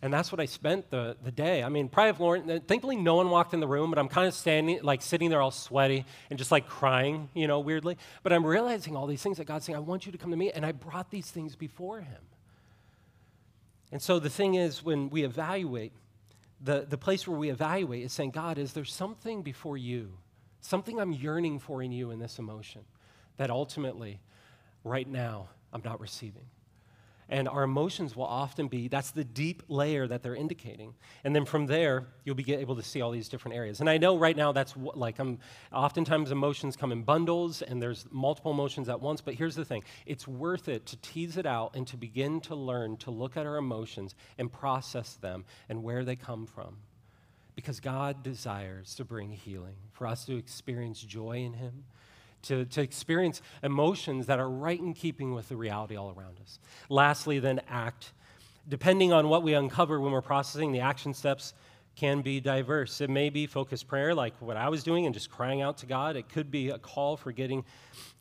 And 0.01 0.13
that's 0.13 0.33
what 0.33 0.41
I 0.41 0.47
spent 0.47 0.89
the, 0.89 1.15
the 1.23 1.31
day. 1.31 1.63
I 1.63 1.69
mean, 1.69 1.87
probably 1.87 2.21
Lauren, 2.21 2.61
thankfully 2.67 2.97
no 2.97 3.15
one 3.15 3.29
walked 3.29 3.53
in 3.53 3.61
the 3.61 3.67
room, 3.67 3.89
but 3.89 3.97
I'm 3.97 4.09
kind 4.09 4.27
of 4.27 4.33
standing, 4.33 4.81
like 4.83 5.01
sitting 5.01 5.29
there 5.29 5.41
all 5.41 5.51
sweaty 5.51 6.05
and 6.29 6.37
just 6.37 6.51
like 6.51 6.67
crying, 6.67 7.29
you 7.33 7.47
know, 7.47 7.61
weirdly. 7.61 7.97
But 8.21 8.33
I'm 8.33 8.45
realizing 8.45 8.97
all 8.97 9.07
these 9.07 9.23
things 9.23 9.37
that 9.37 9.45
God's 9.45 9.63
saying, 9.63 9.77
I 9.77 9.79
want 9.79 10.05
you 10.05 10.11
to 10.11 10.17
come 10.17 10.31
to 10.31 10.37
me. 10.37 10.51
And 10.51 10.65
I 10.65 10.73
brought 10.73 11.09
these 11.09 11.31
things 11.31 11.55
before 11.55 12.01
Him. 12.01 12.21
And 13.93 14.01
so 14.01 14.19
the 14.19 14.29
thing 14.29 14.55
is, 14.55 14.83
when 14.83 15.09
we 15.09 15.23
evaluate, 15.23 15.93
the, 16.63 16.85
the 16.87 16.97
place 16.97 17.27
where 17.27 17.37
we 17.37 17.49
evaluate 17.49 18.03
is 18.03 18.13
saying, 18.13 18.31
God, 18.31 18.57
is 18.57 18.73
there 18.73 18.85
something 18.85 19.41
before 19.41 19.77
you, 19.77 20.17
something 20.61 20.99
I'm 20.99 21.11
yearning 21.11 21.59
for 21.59 21.81
in 21.81 21.91
you 21.91 22.11
in 22.11 22.19
this 22.19 22.39
emotion 22.39 22.81
that 23.37 23.49
ultimately, 23.49 24.19
right 24.83 25.07
now, 25.07 25.49
I'm 25.73 25.81
not 25.83 25.99
receiving? 25.99 26.45
And 27.31 27.47
our 27.47 27.63
emotions 27.63 28.13
will 28.13 28.25
often 28.25 28.67
be 28.67 28.89
that's 28.89 29.11
the 29.11 29.23
deep 29.23 29.63
layer 29.69 30.05
that 30.05 30.21
they're 30.21 30.35
indicating. 30.35 30.93
And 31.23 31.33
then 31.33 31.45
from 31.45 31.65
there, 31.65 32.07
you'll 32.25 32.35
be 32.35 32.53
able 32.53 32.75
to 32.75 32.83
see 32.83 32.99
all 32.99 33.09
these 33.09 33.29
different 33.29 33.55
areas. 33.55 33.79
And 33.79 33.89
I 33.89 33.97
know 33.97 34.17
right 34.17 34.35
now 34.35 34.51
that's 34.51 34.75
what, 34.75 34.97
like 34.97 35.17
I'm 35.17 35.39
oftentimes 35.71 36.31
emotions 36.31 36.75
come 36.75 36.91
in 36.91 37.03
bundles 37.03 37.61
and 37.61 37.81
there's 37.81 38.05
multiple 38.11 38.51
emotions 38.51 38.89
at 38.89 38.99
once, 38.99 39.21
but 39.21 39.33
here's 39.33 39.55
the 39.55 39.63
thing. 39.63 39.85
It's 40.05 40.27
worth 40.27 40.67
it 40.67 40.85
to 40.87 40.97
tease 40.97 41.37
it 41.37 41.45
out 41.45 41.73
and 41.73 41.87
to 41.87 41.95
begin 41.95 42.41
to 42.41 42.55
learn 42.55 42.97
to 42.97 43.11
look 43.11 43.37
at 43.37 43.45
our 43.45 43.55
emotions 43.55 44.13
and 44.37 44.51
process 44.51 45.13
them 45.13 45.45
and 45.69 45.83
where 45.83 46.03
they 46.03 46.17
come 46.17 46.45
from. 46.45 46.79
Because 47.55 47.79
God 47.79 48.23
desires 48.23 48.93
to 48.95 49.05
bring 49.05 49.31
healing, 49.31 49.75
for 49.93 50.05
us 50.05 50.25
to 50.25 50.35
experience 50.35 50.99
joy 51.01 51.37
in 51.37 51.53
him 51.53 51.85
to, 52.43 52.65
to 52.65 52.81
experience 52.81 53.41
emotions 53.63 54.25
that 54.27 54.39
are 54.39 54.49
right 54.49 54.79
in 54.79 54.93
keeping 54.93 55.33
with 55.33 55.49
the 55.49 55.55
reality 55.55 55.95
all 55.95 56.13
around 56.17 56.39
us. 56.41 56.59
Lastly, 56.89 57.39
then, 57.39 57.61
act. 57.69 58.13
Depending 58.67 59.11
on 59.11 59.27
what 59.27 59.43
we 59.43 59.53
uncover 59.53 59.99
when 59.99 60.11
we're 60.11 60.21
processing, 60.21 60.71
the 60.71 60.81
action 60.81 61.13
steps 61.13 61.53
can 61.95 62.21
be 62.21 62.39
diverse. 62.39 63.01
It 63.01 63.09
may 63.09 63.29
be 63.29 63.47
focused 63.47 63.87
prayer, 63.87 64.15
like 64.15 64.33
what 64.39 64.57
I 64.57 64.69
was 64.69 64.83
doing, 64.83 65.05
and 65.05 65.13
just 65.13 65.29
crying 65.29 65.61
out 65.61 65.77
to 65.79 65.85
God. 65.85 66.15
It 66.15 66.29
could 66.29 66.49
be 66.49 66.69
a 66.69 66.77
call 66.77 67.17
for 67.17 67.31
getting 67.31 67.65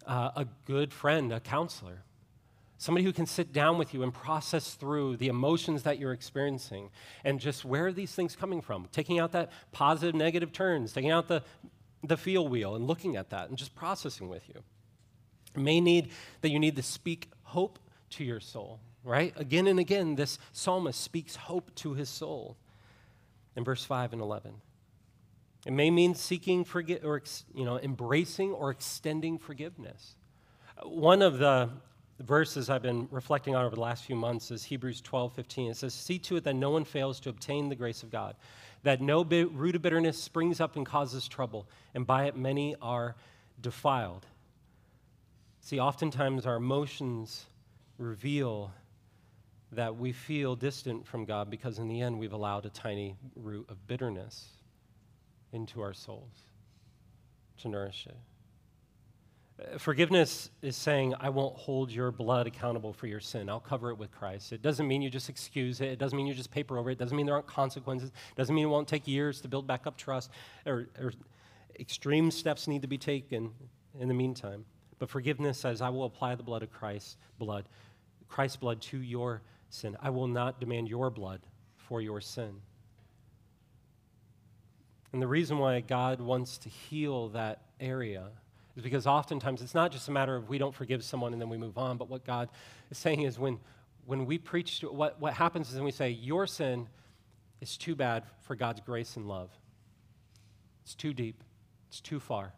uh, 0.07 0.31
a 0.37 0.47
good 0.67 0.93
friend, 0.93 1.33
a 1.33 1.41
counselor, 1.41 2.03
somebody 2.79 3.05
who 3.05 3.13
can 3.13 3.27
sit 3.27 3.53
down 3.53 3.79
with 3.79 3.93
you 3.93 4.03
and 4.03 4.13
process 4.13 4.75
through 4.75 5.17
the 5.19 5.29
emotions 5.29 5.83
that 5.83 5.99
you're 5.99 6.13
experiencing 6.13 6.89
and 7.25 7.39
just 7.39 7.65
where 7.65 7.87
are 7.87 7.93
these 7.93 8.15
things 8.15 8.35
coming 8.35 8.63
from? 8.63 8.89
Taking 8.91 9.19
out 9.19 9.33
that 9.33 9.51
positive, 9.71 10.15
negative 10.15 10.51
turns, 10.51 10.93
taking 10.93 11.11
out 11.11 11.29
the, 11.29 11.43
the 12.03 12.17
feel 12.17 12.47
wheel 12.49 12.75
and 12.77 12.87
looking 12.87 13.17
at 13.17 13.31
that 13.31 13.49
and 13.49 13.59
just 13.59 13.75
processing 13.75 14.29
with 14.29 14.49
you. 14.49 14.63
It 15.55 15.61
may 15.61 15.81
need 15.81 16.11
that 16.41 16.51
you 16.51 16.59
need 16.59 16.77
to 16.77 16.83
speak 16.83 17.31
hope 17.43 17.79
to 18.11 18.25
your 18.25 18.41
soul, 18.41 18.81
right? 19.05 19.33
Again 19.37 19.67
and 19.67 19.79
again, 19.79 20.15
this 20.15 20.39
psalmist 20.53 21.01
speaks 21.01 21.37
hope 21.37 21.75
to 21.77 21.95
his 21.95 22.09
soul 22.09 22.57
in 23.57 23.65
verse 23.65 23.85
5 23.85 24.13
and 24.13 24.23
11. 24.23 24.55
It 25.67 25.73
may 25.73 25.91
mean 25.91 26.15
seeking 26.15 26.65
forget 26.65 27.05
or 27.05 27.23
you 27.55 27.65
know 27.65 27.79
embracing 27.79 28.53
or 28.53 28.71
extending 28.71 29.39
forgiveness. 29.39 30.17
One 30.83 31.21
of 31.21 31.39
the 31.39 31.69
verses 32.21 32.71
I've 32.71 32.83
been 32.83 33.09
reflecting 33.11 33.55
on 33.55 33.65
over 33.65 33.75
the 33.75 33.81
last 33.81 34.05
few 34.05 34.17
months 34.17 34.51
is 34.51 34.65
Hebrews 34.65 35.01
12, 35.01 35.33
15. 35.35 35.71
It 35.71 35.77
says, 35.77 35.95
See 35.95 36.19
to 36.21 36.37
it 36.37 36.45
that 36.45 36.55
no 36.55 36.71
one 36.71 36.85
fails 36.85 37.21
to 37.21 37.31
obtain 37.31 37.69
the 37.69 37.75
grace 37.75 38.03
of 38.03 38.11
God, 38.11 38.37
that 38.83 39.01
no 39.01 39.23
root 39.25 39.77
of 39.77 39.83
bitterness 39.83 40.23
springs 40.23 40.61
up 40.61 40.77
and 40.77 40.87
causes 40.87 41.29
trouble, 41.29 41.69
and 41.95 42.07
by 42.07 42.25
it 42.25 42.37
many 42.37 42.75
are 42.81 43.15
defiled. 43.61 44.27
See, 45.61 45.79
oftentimes 45.79 46.47
our 46.47 46.57
emotions 46.57 47.47
reveal 47.99 48.73
that 49.73 49.97
we 49.97 50.13
feel 50.13 50.57
distant 50.57 51.07
from 51.07 51.25
God 51.25 51.51
because 51.51 51.79
in 51.79 51.89
the 51.89 52.01
end 52.01 52.19
we've 52.19 52.33
allowed 52.33 52.67
a 52.67 52.71
tiny 52.71 53.17
root 53.37 53.67
of 53.69 53.87
bitterness 53.87 54.47
into 55.53 55.81
our 55.81 55.93
souls 55.93 56.35
to 57.59 57.69
nourish 57.69 58.07
it. 58.09 58.17
Forgiveness 59.79 60.51
is 60.63 60.75
saying, 60.77 61.15
I 61.21 61.29
won't 61.29 61.57
hold 61.57 61.91
your 61.91 62.11
blood 62.11 62.47
accountable 62.47 62.93
for 62.93 63.07
your 63.07 63.21
sin. 63.21 63.49
I'll 63.51 63.61
cover 63.61 63.91
it 63.91 63.99
with 63.99 64.11
Christ. 64.11 64.53
It 64.53 64.63
doesn't 64.63 64.89
mean 64.89 65.03
you 65.03 65.11
just 65.11 65.29
excuse 65.29 65.81
it. 65.81 65.89
It 65.89 65.99
doesn't 65.99 66.17
mean 66.17 66.27
you 66.27 66.35
just 66.35 66.51
paper 66.51 66.79
over 66.79 66.89
it. 66.89 66.95
It 66.95 66.99
doesn't 66.99 67.17
mean 67.17 67.27
there 67.27 67.35
aren't 67.35 67.47
consequences. 67.47 68.09
It 68.09 68.37
doesn't 68.37 68.55
mean 68.55 68.65
it 68.65 68.69
won't 68.69 68.89
take 68.89 69.07
years 69.07 69.41
to 69.43 69.49
build 69.49 69.67
back 69.67 69.87
up 69.87 69.97
trust 69.97 70.31
or, 70.65 70.89
or 70.99 71.13
extreme 71.79 72.31
steps 72.31 72.69
need 72.69 72.83
to 72.83 72.89
be 72.89 72.99
taken 72.99 73.51
in 73.99 74.09
the 74.09 74.15
meantime. 74.15 74.65
But 74.99 75.11
forgiveness 75.11 75.59
says, 75.59 75.81
I 75.81 75.89
will 75.89 76.05
apply 76.05 76.35
the 76.37 76.43
blood 76.43 76.63
of 76.63 76.71
Christ, 76.71 77.17
blood, 77.39 77.69
Christ's 78.29 78.57
blood 78.57 78.81
to 78.83 78.99
your 78.99 79.43
sin. 79.69 79.97
I 80.01 80.11
will 80.11 80.29
not 80.29 80.61
demand 80.61 80.89
your 80.89 81.11
blood 81.11 81.41
for 81.77 82.01
your 82.01 82.21
sin. 82.21 82.61
And 85.13 85.21
the 85.21 85.27
reason 85.27 85.59
why 85.59 85.81
God 85.81 86.21
wants 86.21 86.59
to 86.59 86.69
heal 86.69 87.29
that 87.31 87.63
area 87.81 88.29
is 88.77 88.83
because 88.83 89.07
oftentimes 89.07 89.63
it's 89.63 89.75
not 89.75 89.93
just 89.93 90.09
a 90.09 90.11
matter 90.11 90.37
of 90.37 90.49
we 90.49 90.59
don't 90.59 90.75
forgive 90.75 91.03
someone 91.03 91.33
and 91.33 91.41
then 91.41 91.49
we 91.49 91.57
move 91.57 91.79
on, 91.79 91.97
but 91.97 92.09
what 92.09 92.25
God 92.25 92.49
is 92.91 92.99
saying 92.99 93.23
is 93.23 93.39
when, 93.39 93.59
when 94.07 94.27
we 94.27 94.39
preach, 94.39 94.81
to, 94.81 94.91
what, 94.91 95.21
what 95.21 95.35
happens 95.35 95.69
is 95.71 95.75
when 95.75 95.85
we 95.85 95.91
say, 95.91 96.11
Your 96.11 96.47
sin 96.47 96.89
is 97.61 97.77
too 97.77 97.95
bad 97.95 98.25
for 98.41 98.55
God's 98.55 98.81
grace 98.81 99.17
and 99.17 99.27
love. 99.27 99.51
It's 100.85 100.95
too 100.95 101.13
deep, 101.13 101.43
it's 101.89 102.01
too 102.01 102.21
far. 102.21 102.53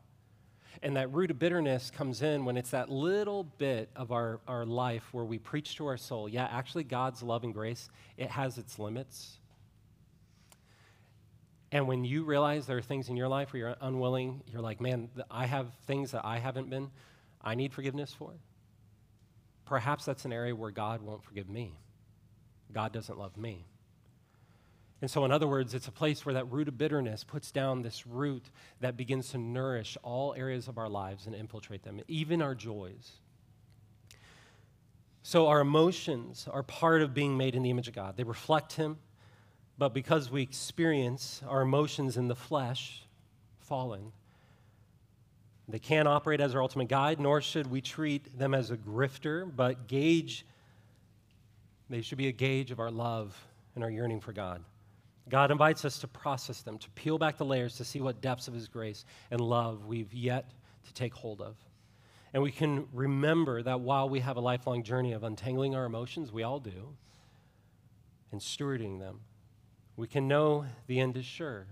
And 0.82 0.96
that 0.96 1.12
root 1.12 1.30
of 1.30 1.38
bitterness 1.38 1.90
comes 1.90 2.22
in 2.22 2.44
when 2.44 2.56
it's 2.56 2.70
that 2.70 2.88
little 2.88 3.44
bit 3.44 3.90
of 3.94 4.10
our, 4.10 4.40
our 4.48 4.64
life 4.64 5.04
where 5.12 5.24
we 5.24 5.38
preach 5.38 5.76
to 5.76 5.86
our 5.86 5.96
soul. 5.96 6.28
Yeah, 6.28 6.48
actually, 6.50 6.84
God's 6.84 7.22
love 7.22 7.44
and 7.44 7.52
grace, 7.52 7.88
it 8.16 8.30
has 8.30 8.58
its 8.58 8.78
limits. 8.78 9.38
And 11.72 11.88
when 11.88 12.04
you 12.04 12.24
realize 12.24 12.66
there 12.66 12.76
are 12.76 12.82
things 12.82 13.08
in 13.08 13.16
your 13.16 13.28
life 13.28 13.52
where 13.52 13.60
you're 13.60 13.76
unwilling, 13.80 14.42
you're 14.46 14.60
like, 14.60 14.80
man, 14.80 15.08
I 15.30 15.46
have 15.46 15.72
things 15.86 16.10
that 16.10 16.24
I 16.24 16.38
haven't 16.38 16.68
been, 16.68 16.90
I 17.40 17.54
need 17.54 17.72
forgiveness 17.72 18.12
for. 18.12 18.34
Perhaps 19.64 20.04
that's 20.04 20.26
an 20.26 20.34
area 20.34 20.54
where 20.54 20.70
God 20.70 21.00
won't 21.00 21.24
forgive 21.24 21.48
me. 21.48 21.74
God 22.72 22.92
doesn't 22.92 23.18
love 23.18 23.38
me. 23.38 23.64
And 25.00 25.10
so, 25.10 25.24
in 25.24 25.32
other 25.32 25.48
words, 25.48 25.74
it's 25.74 25.88
a 25.88 25.92
place 25.92 26.24
where 26.24 26.34
that 26.34 26.44
root 26.52 26.68
of 26.68 26.78
bitterness 26.78 27.24
puts 27.24 27.50
down 27.50 27.82
this 27.82 28.06
root 28.06 28.44
that 28.80 28.96
begins 28.96 29.30
to 29.30 29.38
nourish 29.38 29.96
all 30.02 30.34
areas 30.34 30.68
of 30.68 30.78
our 30.78 30.88
lives 30.88 31.26
and 31.26 31.34
infiltrate 31.34 31.82
them, 31.82 32.00
even 32.06 32.40
our 32.40 32.54
joys. 32.54 33.12
So, 35.24 35.48
our 35.48 35.60
emotions 35.60 36.46
are 36.48 36.62
part 36.62 37.02
of 37.02 37.14
being 37.14 37.36
made 37.36 37.56
in 37.56 37.62
the 37.64 37.70
image 37.70 37.88
of 37.88 37.94
God. 37.94 38.16
They 38.16 38.22
reflect 38.22 38.74
Him, 38.74 38.98
but 39.78 39.94
because 39.94 40.30
we 40.30 40.42
experience 40.42 41.42
our 41.48 41.62
emotions 41.62 42.16
in 42.16 42.28
the 42.28 42.36
flesh, 42.36 43.02
fallen, 43.60 44.12
they 45.68 45.78
can't 45.78 46.08
operate 46.08 46.40
as 46.40 46.54
our 46.54 46.62
ultimate 46.62 46.88
guide, 46.88 47.20
nor 47.20 47.40
should 47.40 47.70
we 47.70 47.80
treat 47.80 48.38
them 48.38 48.54
as 48.54 48.70
a 48.70 48.76
grifter, 48.76 49.50
but 49.54 49.86
gauge, 49.86 50.44
they 51.88 52.02
should 52.02 52.18
be 52.18 52.28
a 52.28 52.32
gauge 52.32 52.70
of 52.70 52.80
our 52.80 52.90
love 52.90 53.36
and 53.74 53.82
our 53.82 53.90
yearning 53.90 54.20
for 54.20 54.32
God. 54.32 54.62
God 55.28 55.50
invites 55.50 55.84
us 55.84 55.98
to 56.00 56.08
process 56.08 56.62
them, 56.62 56.78
to 56.78 56.90
peel 56.90 57.16
back 57.16 57.38
the 57.38 57.44
layers 57.44 57.76
to 57.76 57.84
see 57.84 58.00
what 58.00 58.20
depths 58.20 58.48
of 58.48 58.54
His 58.54 58.68
grace 58.68 59.04
and 59.30 59.40
love 59.40 59.86
we've 59.86 60.12
yet 60.12 60.50
to 60.86 60.94
take 60.94 61.14
hold 61.14 61.40
of. 61.40 61.56
And 62.34 62.42
we 62.42 62.50
can 62.50 62.86
remember 62.92 63.62
that 63.62 63.80
while 63.80 64.08
we 64.08 64.20
have 64.20 64.36
a 64.36 64.40
lifelong 64.40 64.82
journey 64.82 65.12
of 65.12 65.22
untangling 65.22 65.74
our 65.74 65.84
emotions, 65.84 66.32
we 66.32 66.42
all 66.42 66.58
do, 66.58 66.94
and 68.32 68.40
stewarding 68.40 68.98
them, 68.98 69.20
we 69.96 70.06
can 70.06 70.28
know 70.28 70.64
the 70.86 71.00
end 71.00 71.16
is 71.16 71.24
sure. 71.24 71.66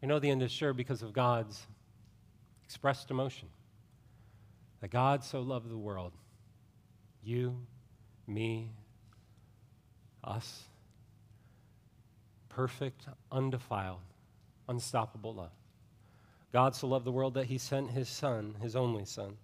We 0.00 0.08
know 0.08 0.18
the 0.18 0.30
end 0.30 0.42
is 0.42 0.52
sure 0.52 0.72
because 0.72 1.02
of 1.02 1.12
God's 1.12 1.66
expressed 2.64 3.10
emotion. 3.10 3.48
That 4.80 4.90
God 4.90 5.24
so 5.24 5.40
loved 5.40 5.68
the 5.70 5.78
world, 5.78 6.12
you, 7.22 7.56
me, 8.26 8.70
us 10.22 10.64
perfect, 12.58 13.06
undefiled, 13.30 14.00
unstoppable 14.68 15.32
love. 15.32 15.52
God 16.52 16.74
so 16.74 16.88
loved 16.88 17.04
the 17.04 17.12
world 17.12 17.34
that 17.34 17.46
he 17.46 17.56
sent 17.56 17.90
his 17.90 18.08
Son, 18.08 18.56
his 18.60 18.74
only 18.74 19.04
Son, 19.04 19.36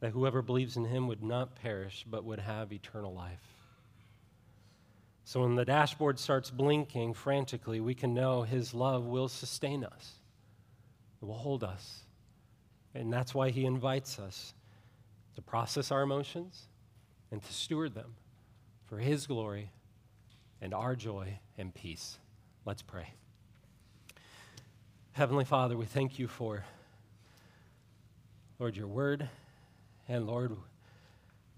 that 0.00 0.12
whoever 0.12 0.40
believes 0.40 0.78
in 0.78 0.86
him 0.86 1.06
would 1.06 1.22
not 1.22 1.54
perish, 1.54 2.06
but 2.08 2.24
would 2.24 2.38
have 2.38 2.72
eternal 2.72 3.12
life. 3.12 3.51
So 5.24 5.42
when 5.42 5.54
the 5.54 5.64
dashboard 5.64 6.18
starts 6.18 6.50
blinking 6.50 7.14
frantically, 7.14 7.80
we 7.80 7.94
can 7.94 8.12
know 8.12 8.42
his 8.42 8.74
love 8.74 9.04
will 9.04 9.28
sustain 9.28 9.84
us, 9.84 10.12
it 11.20 11.24
will 11.24 11.34
hold 11.34 11.64
us. 11.64 12.00
And 12.94 13.10
that's 13.12 13.34
why 13.34 13.50
he 13.50 13.64
invites 13.64 14.18
us 14.18 14.52
to 15.34 15.42
process 15.42 15.90
our 15.90 16.02
emotions 16.02 16.66
and 17.30 17.42
to 17.42 17.52
steward 17.52 17.94
them 17.94 18.14
for 18.84 18.98
his 18.98 19.26
glory 19.26 19.70
and 20.60 20.74
our 20.74 20.94
joy 20.94 21.38
and 21.56 21.74
peace. 21.74 22.18
Let's 22.66 22.82
pray. 22.82 23.14
Heavenly 25.12 25.44
Father, 25.44 25.76
we 25.76 25.86
thank 25.86 26.18
you 26.18 26.28
for, 26.28 26.64
Lord, 28.58 28.76
your 28.76 28.86
word. 28.86 29.28
And 30.08 30.26
Lord, 30.26 30.56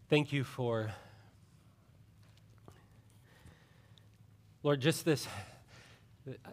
thank 0.08 0.32
you 0.32 0.44
for, 0.44 0.90
Lord, 4.64 4.80
just 4.80 5.04
this, 5.04 5.28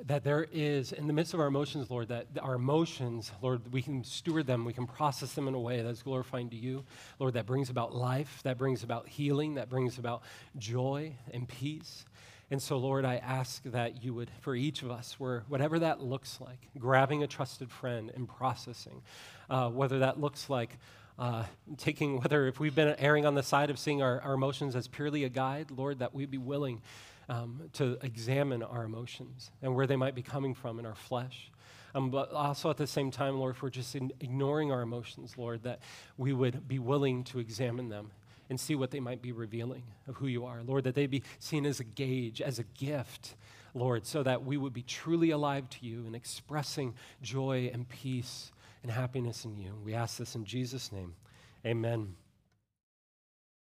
that 0.06 0.26
there 0.26 0.46
is, 0.52 0.92
in 0.92 1.08
the 1.08 1.14
midst 1.14 1.34
of 1.34 1.40
our 1.40 1.48
emotions, 1.48 1.90
Lord, 1.90 2.10
that 2.10 2.28
our 2.42 2.56
emotions, 2.56 3.32
Lord, 3.42 3.72
we 3.72 3.82
can 3.82 4.04
steward 4.04 4.48
them, 4.48 4.66
we 4.66 4.74
can 4.74 4.86
process 4.86 5.32
them 5.32 5.48
in 5.48 5.54
a 5.54 5.60
way 5.60 5.82
that's 5.82 6.04
glorifying 6.04 6.50
to 6.50 6.58
you. 6.58 6.84
Lord, 7.20 7.36
that 7.36 7.46
brings 7.46 7.70
about 7.70 7.96
life, 7.96 8.42
that 8.44 8.58
brings 8.58 8.84
about 8.84 9.08
healing, 9.08 9.56
that 9.56 9.70
brings 9.70 9.98
about 9.98 10.24
joy 10.58 11.16
and 11.32 11.48
peace. 11.48 12.04
And 12.52 12.62
so, 12.62 12.78
Lord, 12.78 13.06
I 13.06 13.16
ask 13.16 13.64
that 13.64 14.04
you 14.04 14.14
would, 14.14 14.30
for 14.42 14.58
each 14.58 14.84
of 14.84 14.92
us, 14.92 15.18
where 15.18 15.46
whatever 15.48 15.80
that 15.80 16.02
looks 16.02 16.42
like, 16.42 16.68
grabbing 16.78 17.24
a 17.24 17.28
trusted 17.28 17.72
friend 17.72 18.12
and 18.14 18.28
processing, 18.28 19.04
uh, 19.50 19.70
whether 19.70 20.00
that 20.00 20.20
looks 20.20 20.50
like 20.50 20.78
uh, 21.18 21.46
taking, 21.78 22.18
whether 22.22 22.46
if 22.48 22.60
we've 22.60 22.76
been 22.76 22.94
erring 23.00 23.26
on 23.26 23.36
the 23.36 23.44
side 23.44 23.70
of 23.70 23.80
seeing 23.80 24.02
our, 24.02 24.20
our 24.20 24.34
emotions 24.34 24.76
as 24.76 24.90
purely 24.90 25.24
a 25.24 25.30
guide, 25.30 25.72
Lord, 25.72 26.00
that 26.00 26.14
we'd 26.14 26.30
be 26.30 26.38
willing 26.38 26.82
um, 27.30 27.70
to 27.74 27.98
examine 28.02 28.64
our 28.64 28.84
emotions 28.84 29.52
and 29.62 29.76
where 29.76 29.88
they 29.88 29.96
might 29.96 30.16
be 30.16 30.22
coming 30.22 30.54
from 30.54 30.80
in 30.80 30.86
our 30.86 30.96
flesh. 30.96 31.52
Um, 31.94 32.10
but 32.10 32.32
also 32.32 32.70
at 32.70 32.78
the 32.78 32.88
same 32.88 33.12
time, 33.12 33.38
Lord, 33.38 33.56
if 33.56 33.62
we're 33.62 33.70
just 33.70 33.96
ignoring 33.96 34.72
our 34.72 34.82
emotions, 34.82 35.38
Lord, 35.38 35.64
that 35.64 35.80
we 36.18 36.32
would 36.34 36.68
be 36.68 36.80
willing 36.80 37.24
to 37.26 37.40
examine 37.40 37.90
them 37.90 38.12
and 38.50 38.60
see 38.60 38.76
what 38.76 38.92
they 38.92 39.00
might 39.00 39.22
be 39.22 39.32
revealing 39.32 39.84
of 40.08 40.16
who 40.16 40.28
you 40.28 40.46
are. 40.46 40.62
Lord, 40.64 40.84
that 40.84 40.96
they 40.96 41.08
be 41.08 41.24
seen 41.40 41.66
as 41.66 41.80
a 41.80 41.84
gauge, 41.84 42.42
as 42.42 42.60
a 42.60 42.64
gift, 42.64 43.36
Lord, 43.74 44.06
so 44.06 44.24
that 44.24 44.44
we 44.44 44.58
would 44.58 44.74
be 44.74 44.84
truly 44.84 45.32
alive 45.32 45.70
to 45.70 45.86
you 45.86 46.06
and 46.06 46.16
expressing 46.16 46.94
joy 47.22 47.72
and 47.74 47.88
peace 47.88 48.52
and 48.84 48.92
happiness 48.92 49.46
in 49.46 49.58
you. 49.58 49.74
We 49.86 49.94
ask 49.94 50.18
this 50.18 50.36
in 50.36 50.44
Jesus' 50.46 50.92
name. 50.92 51.14
Amen. 51.66 52.16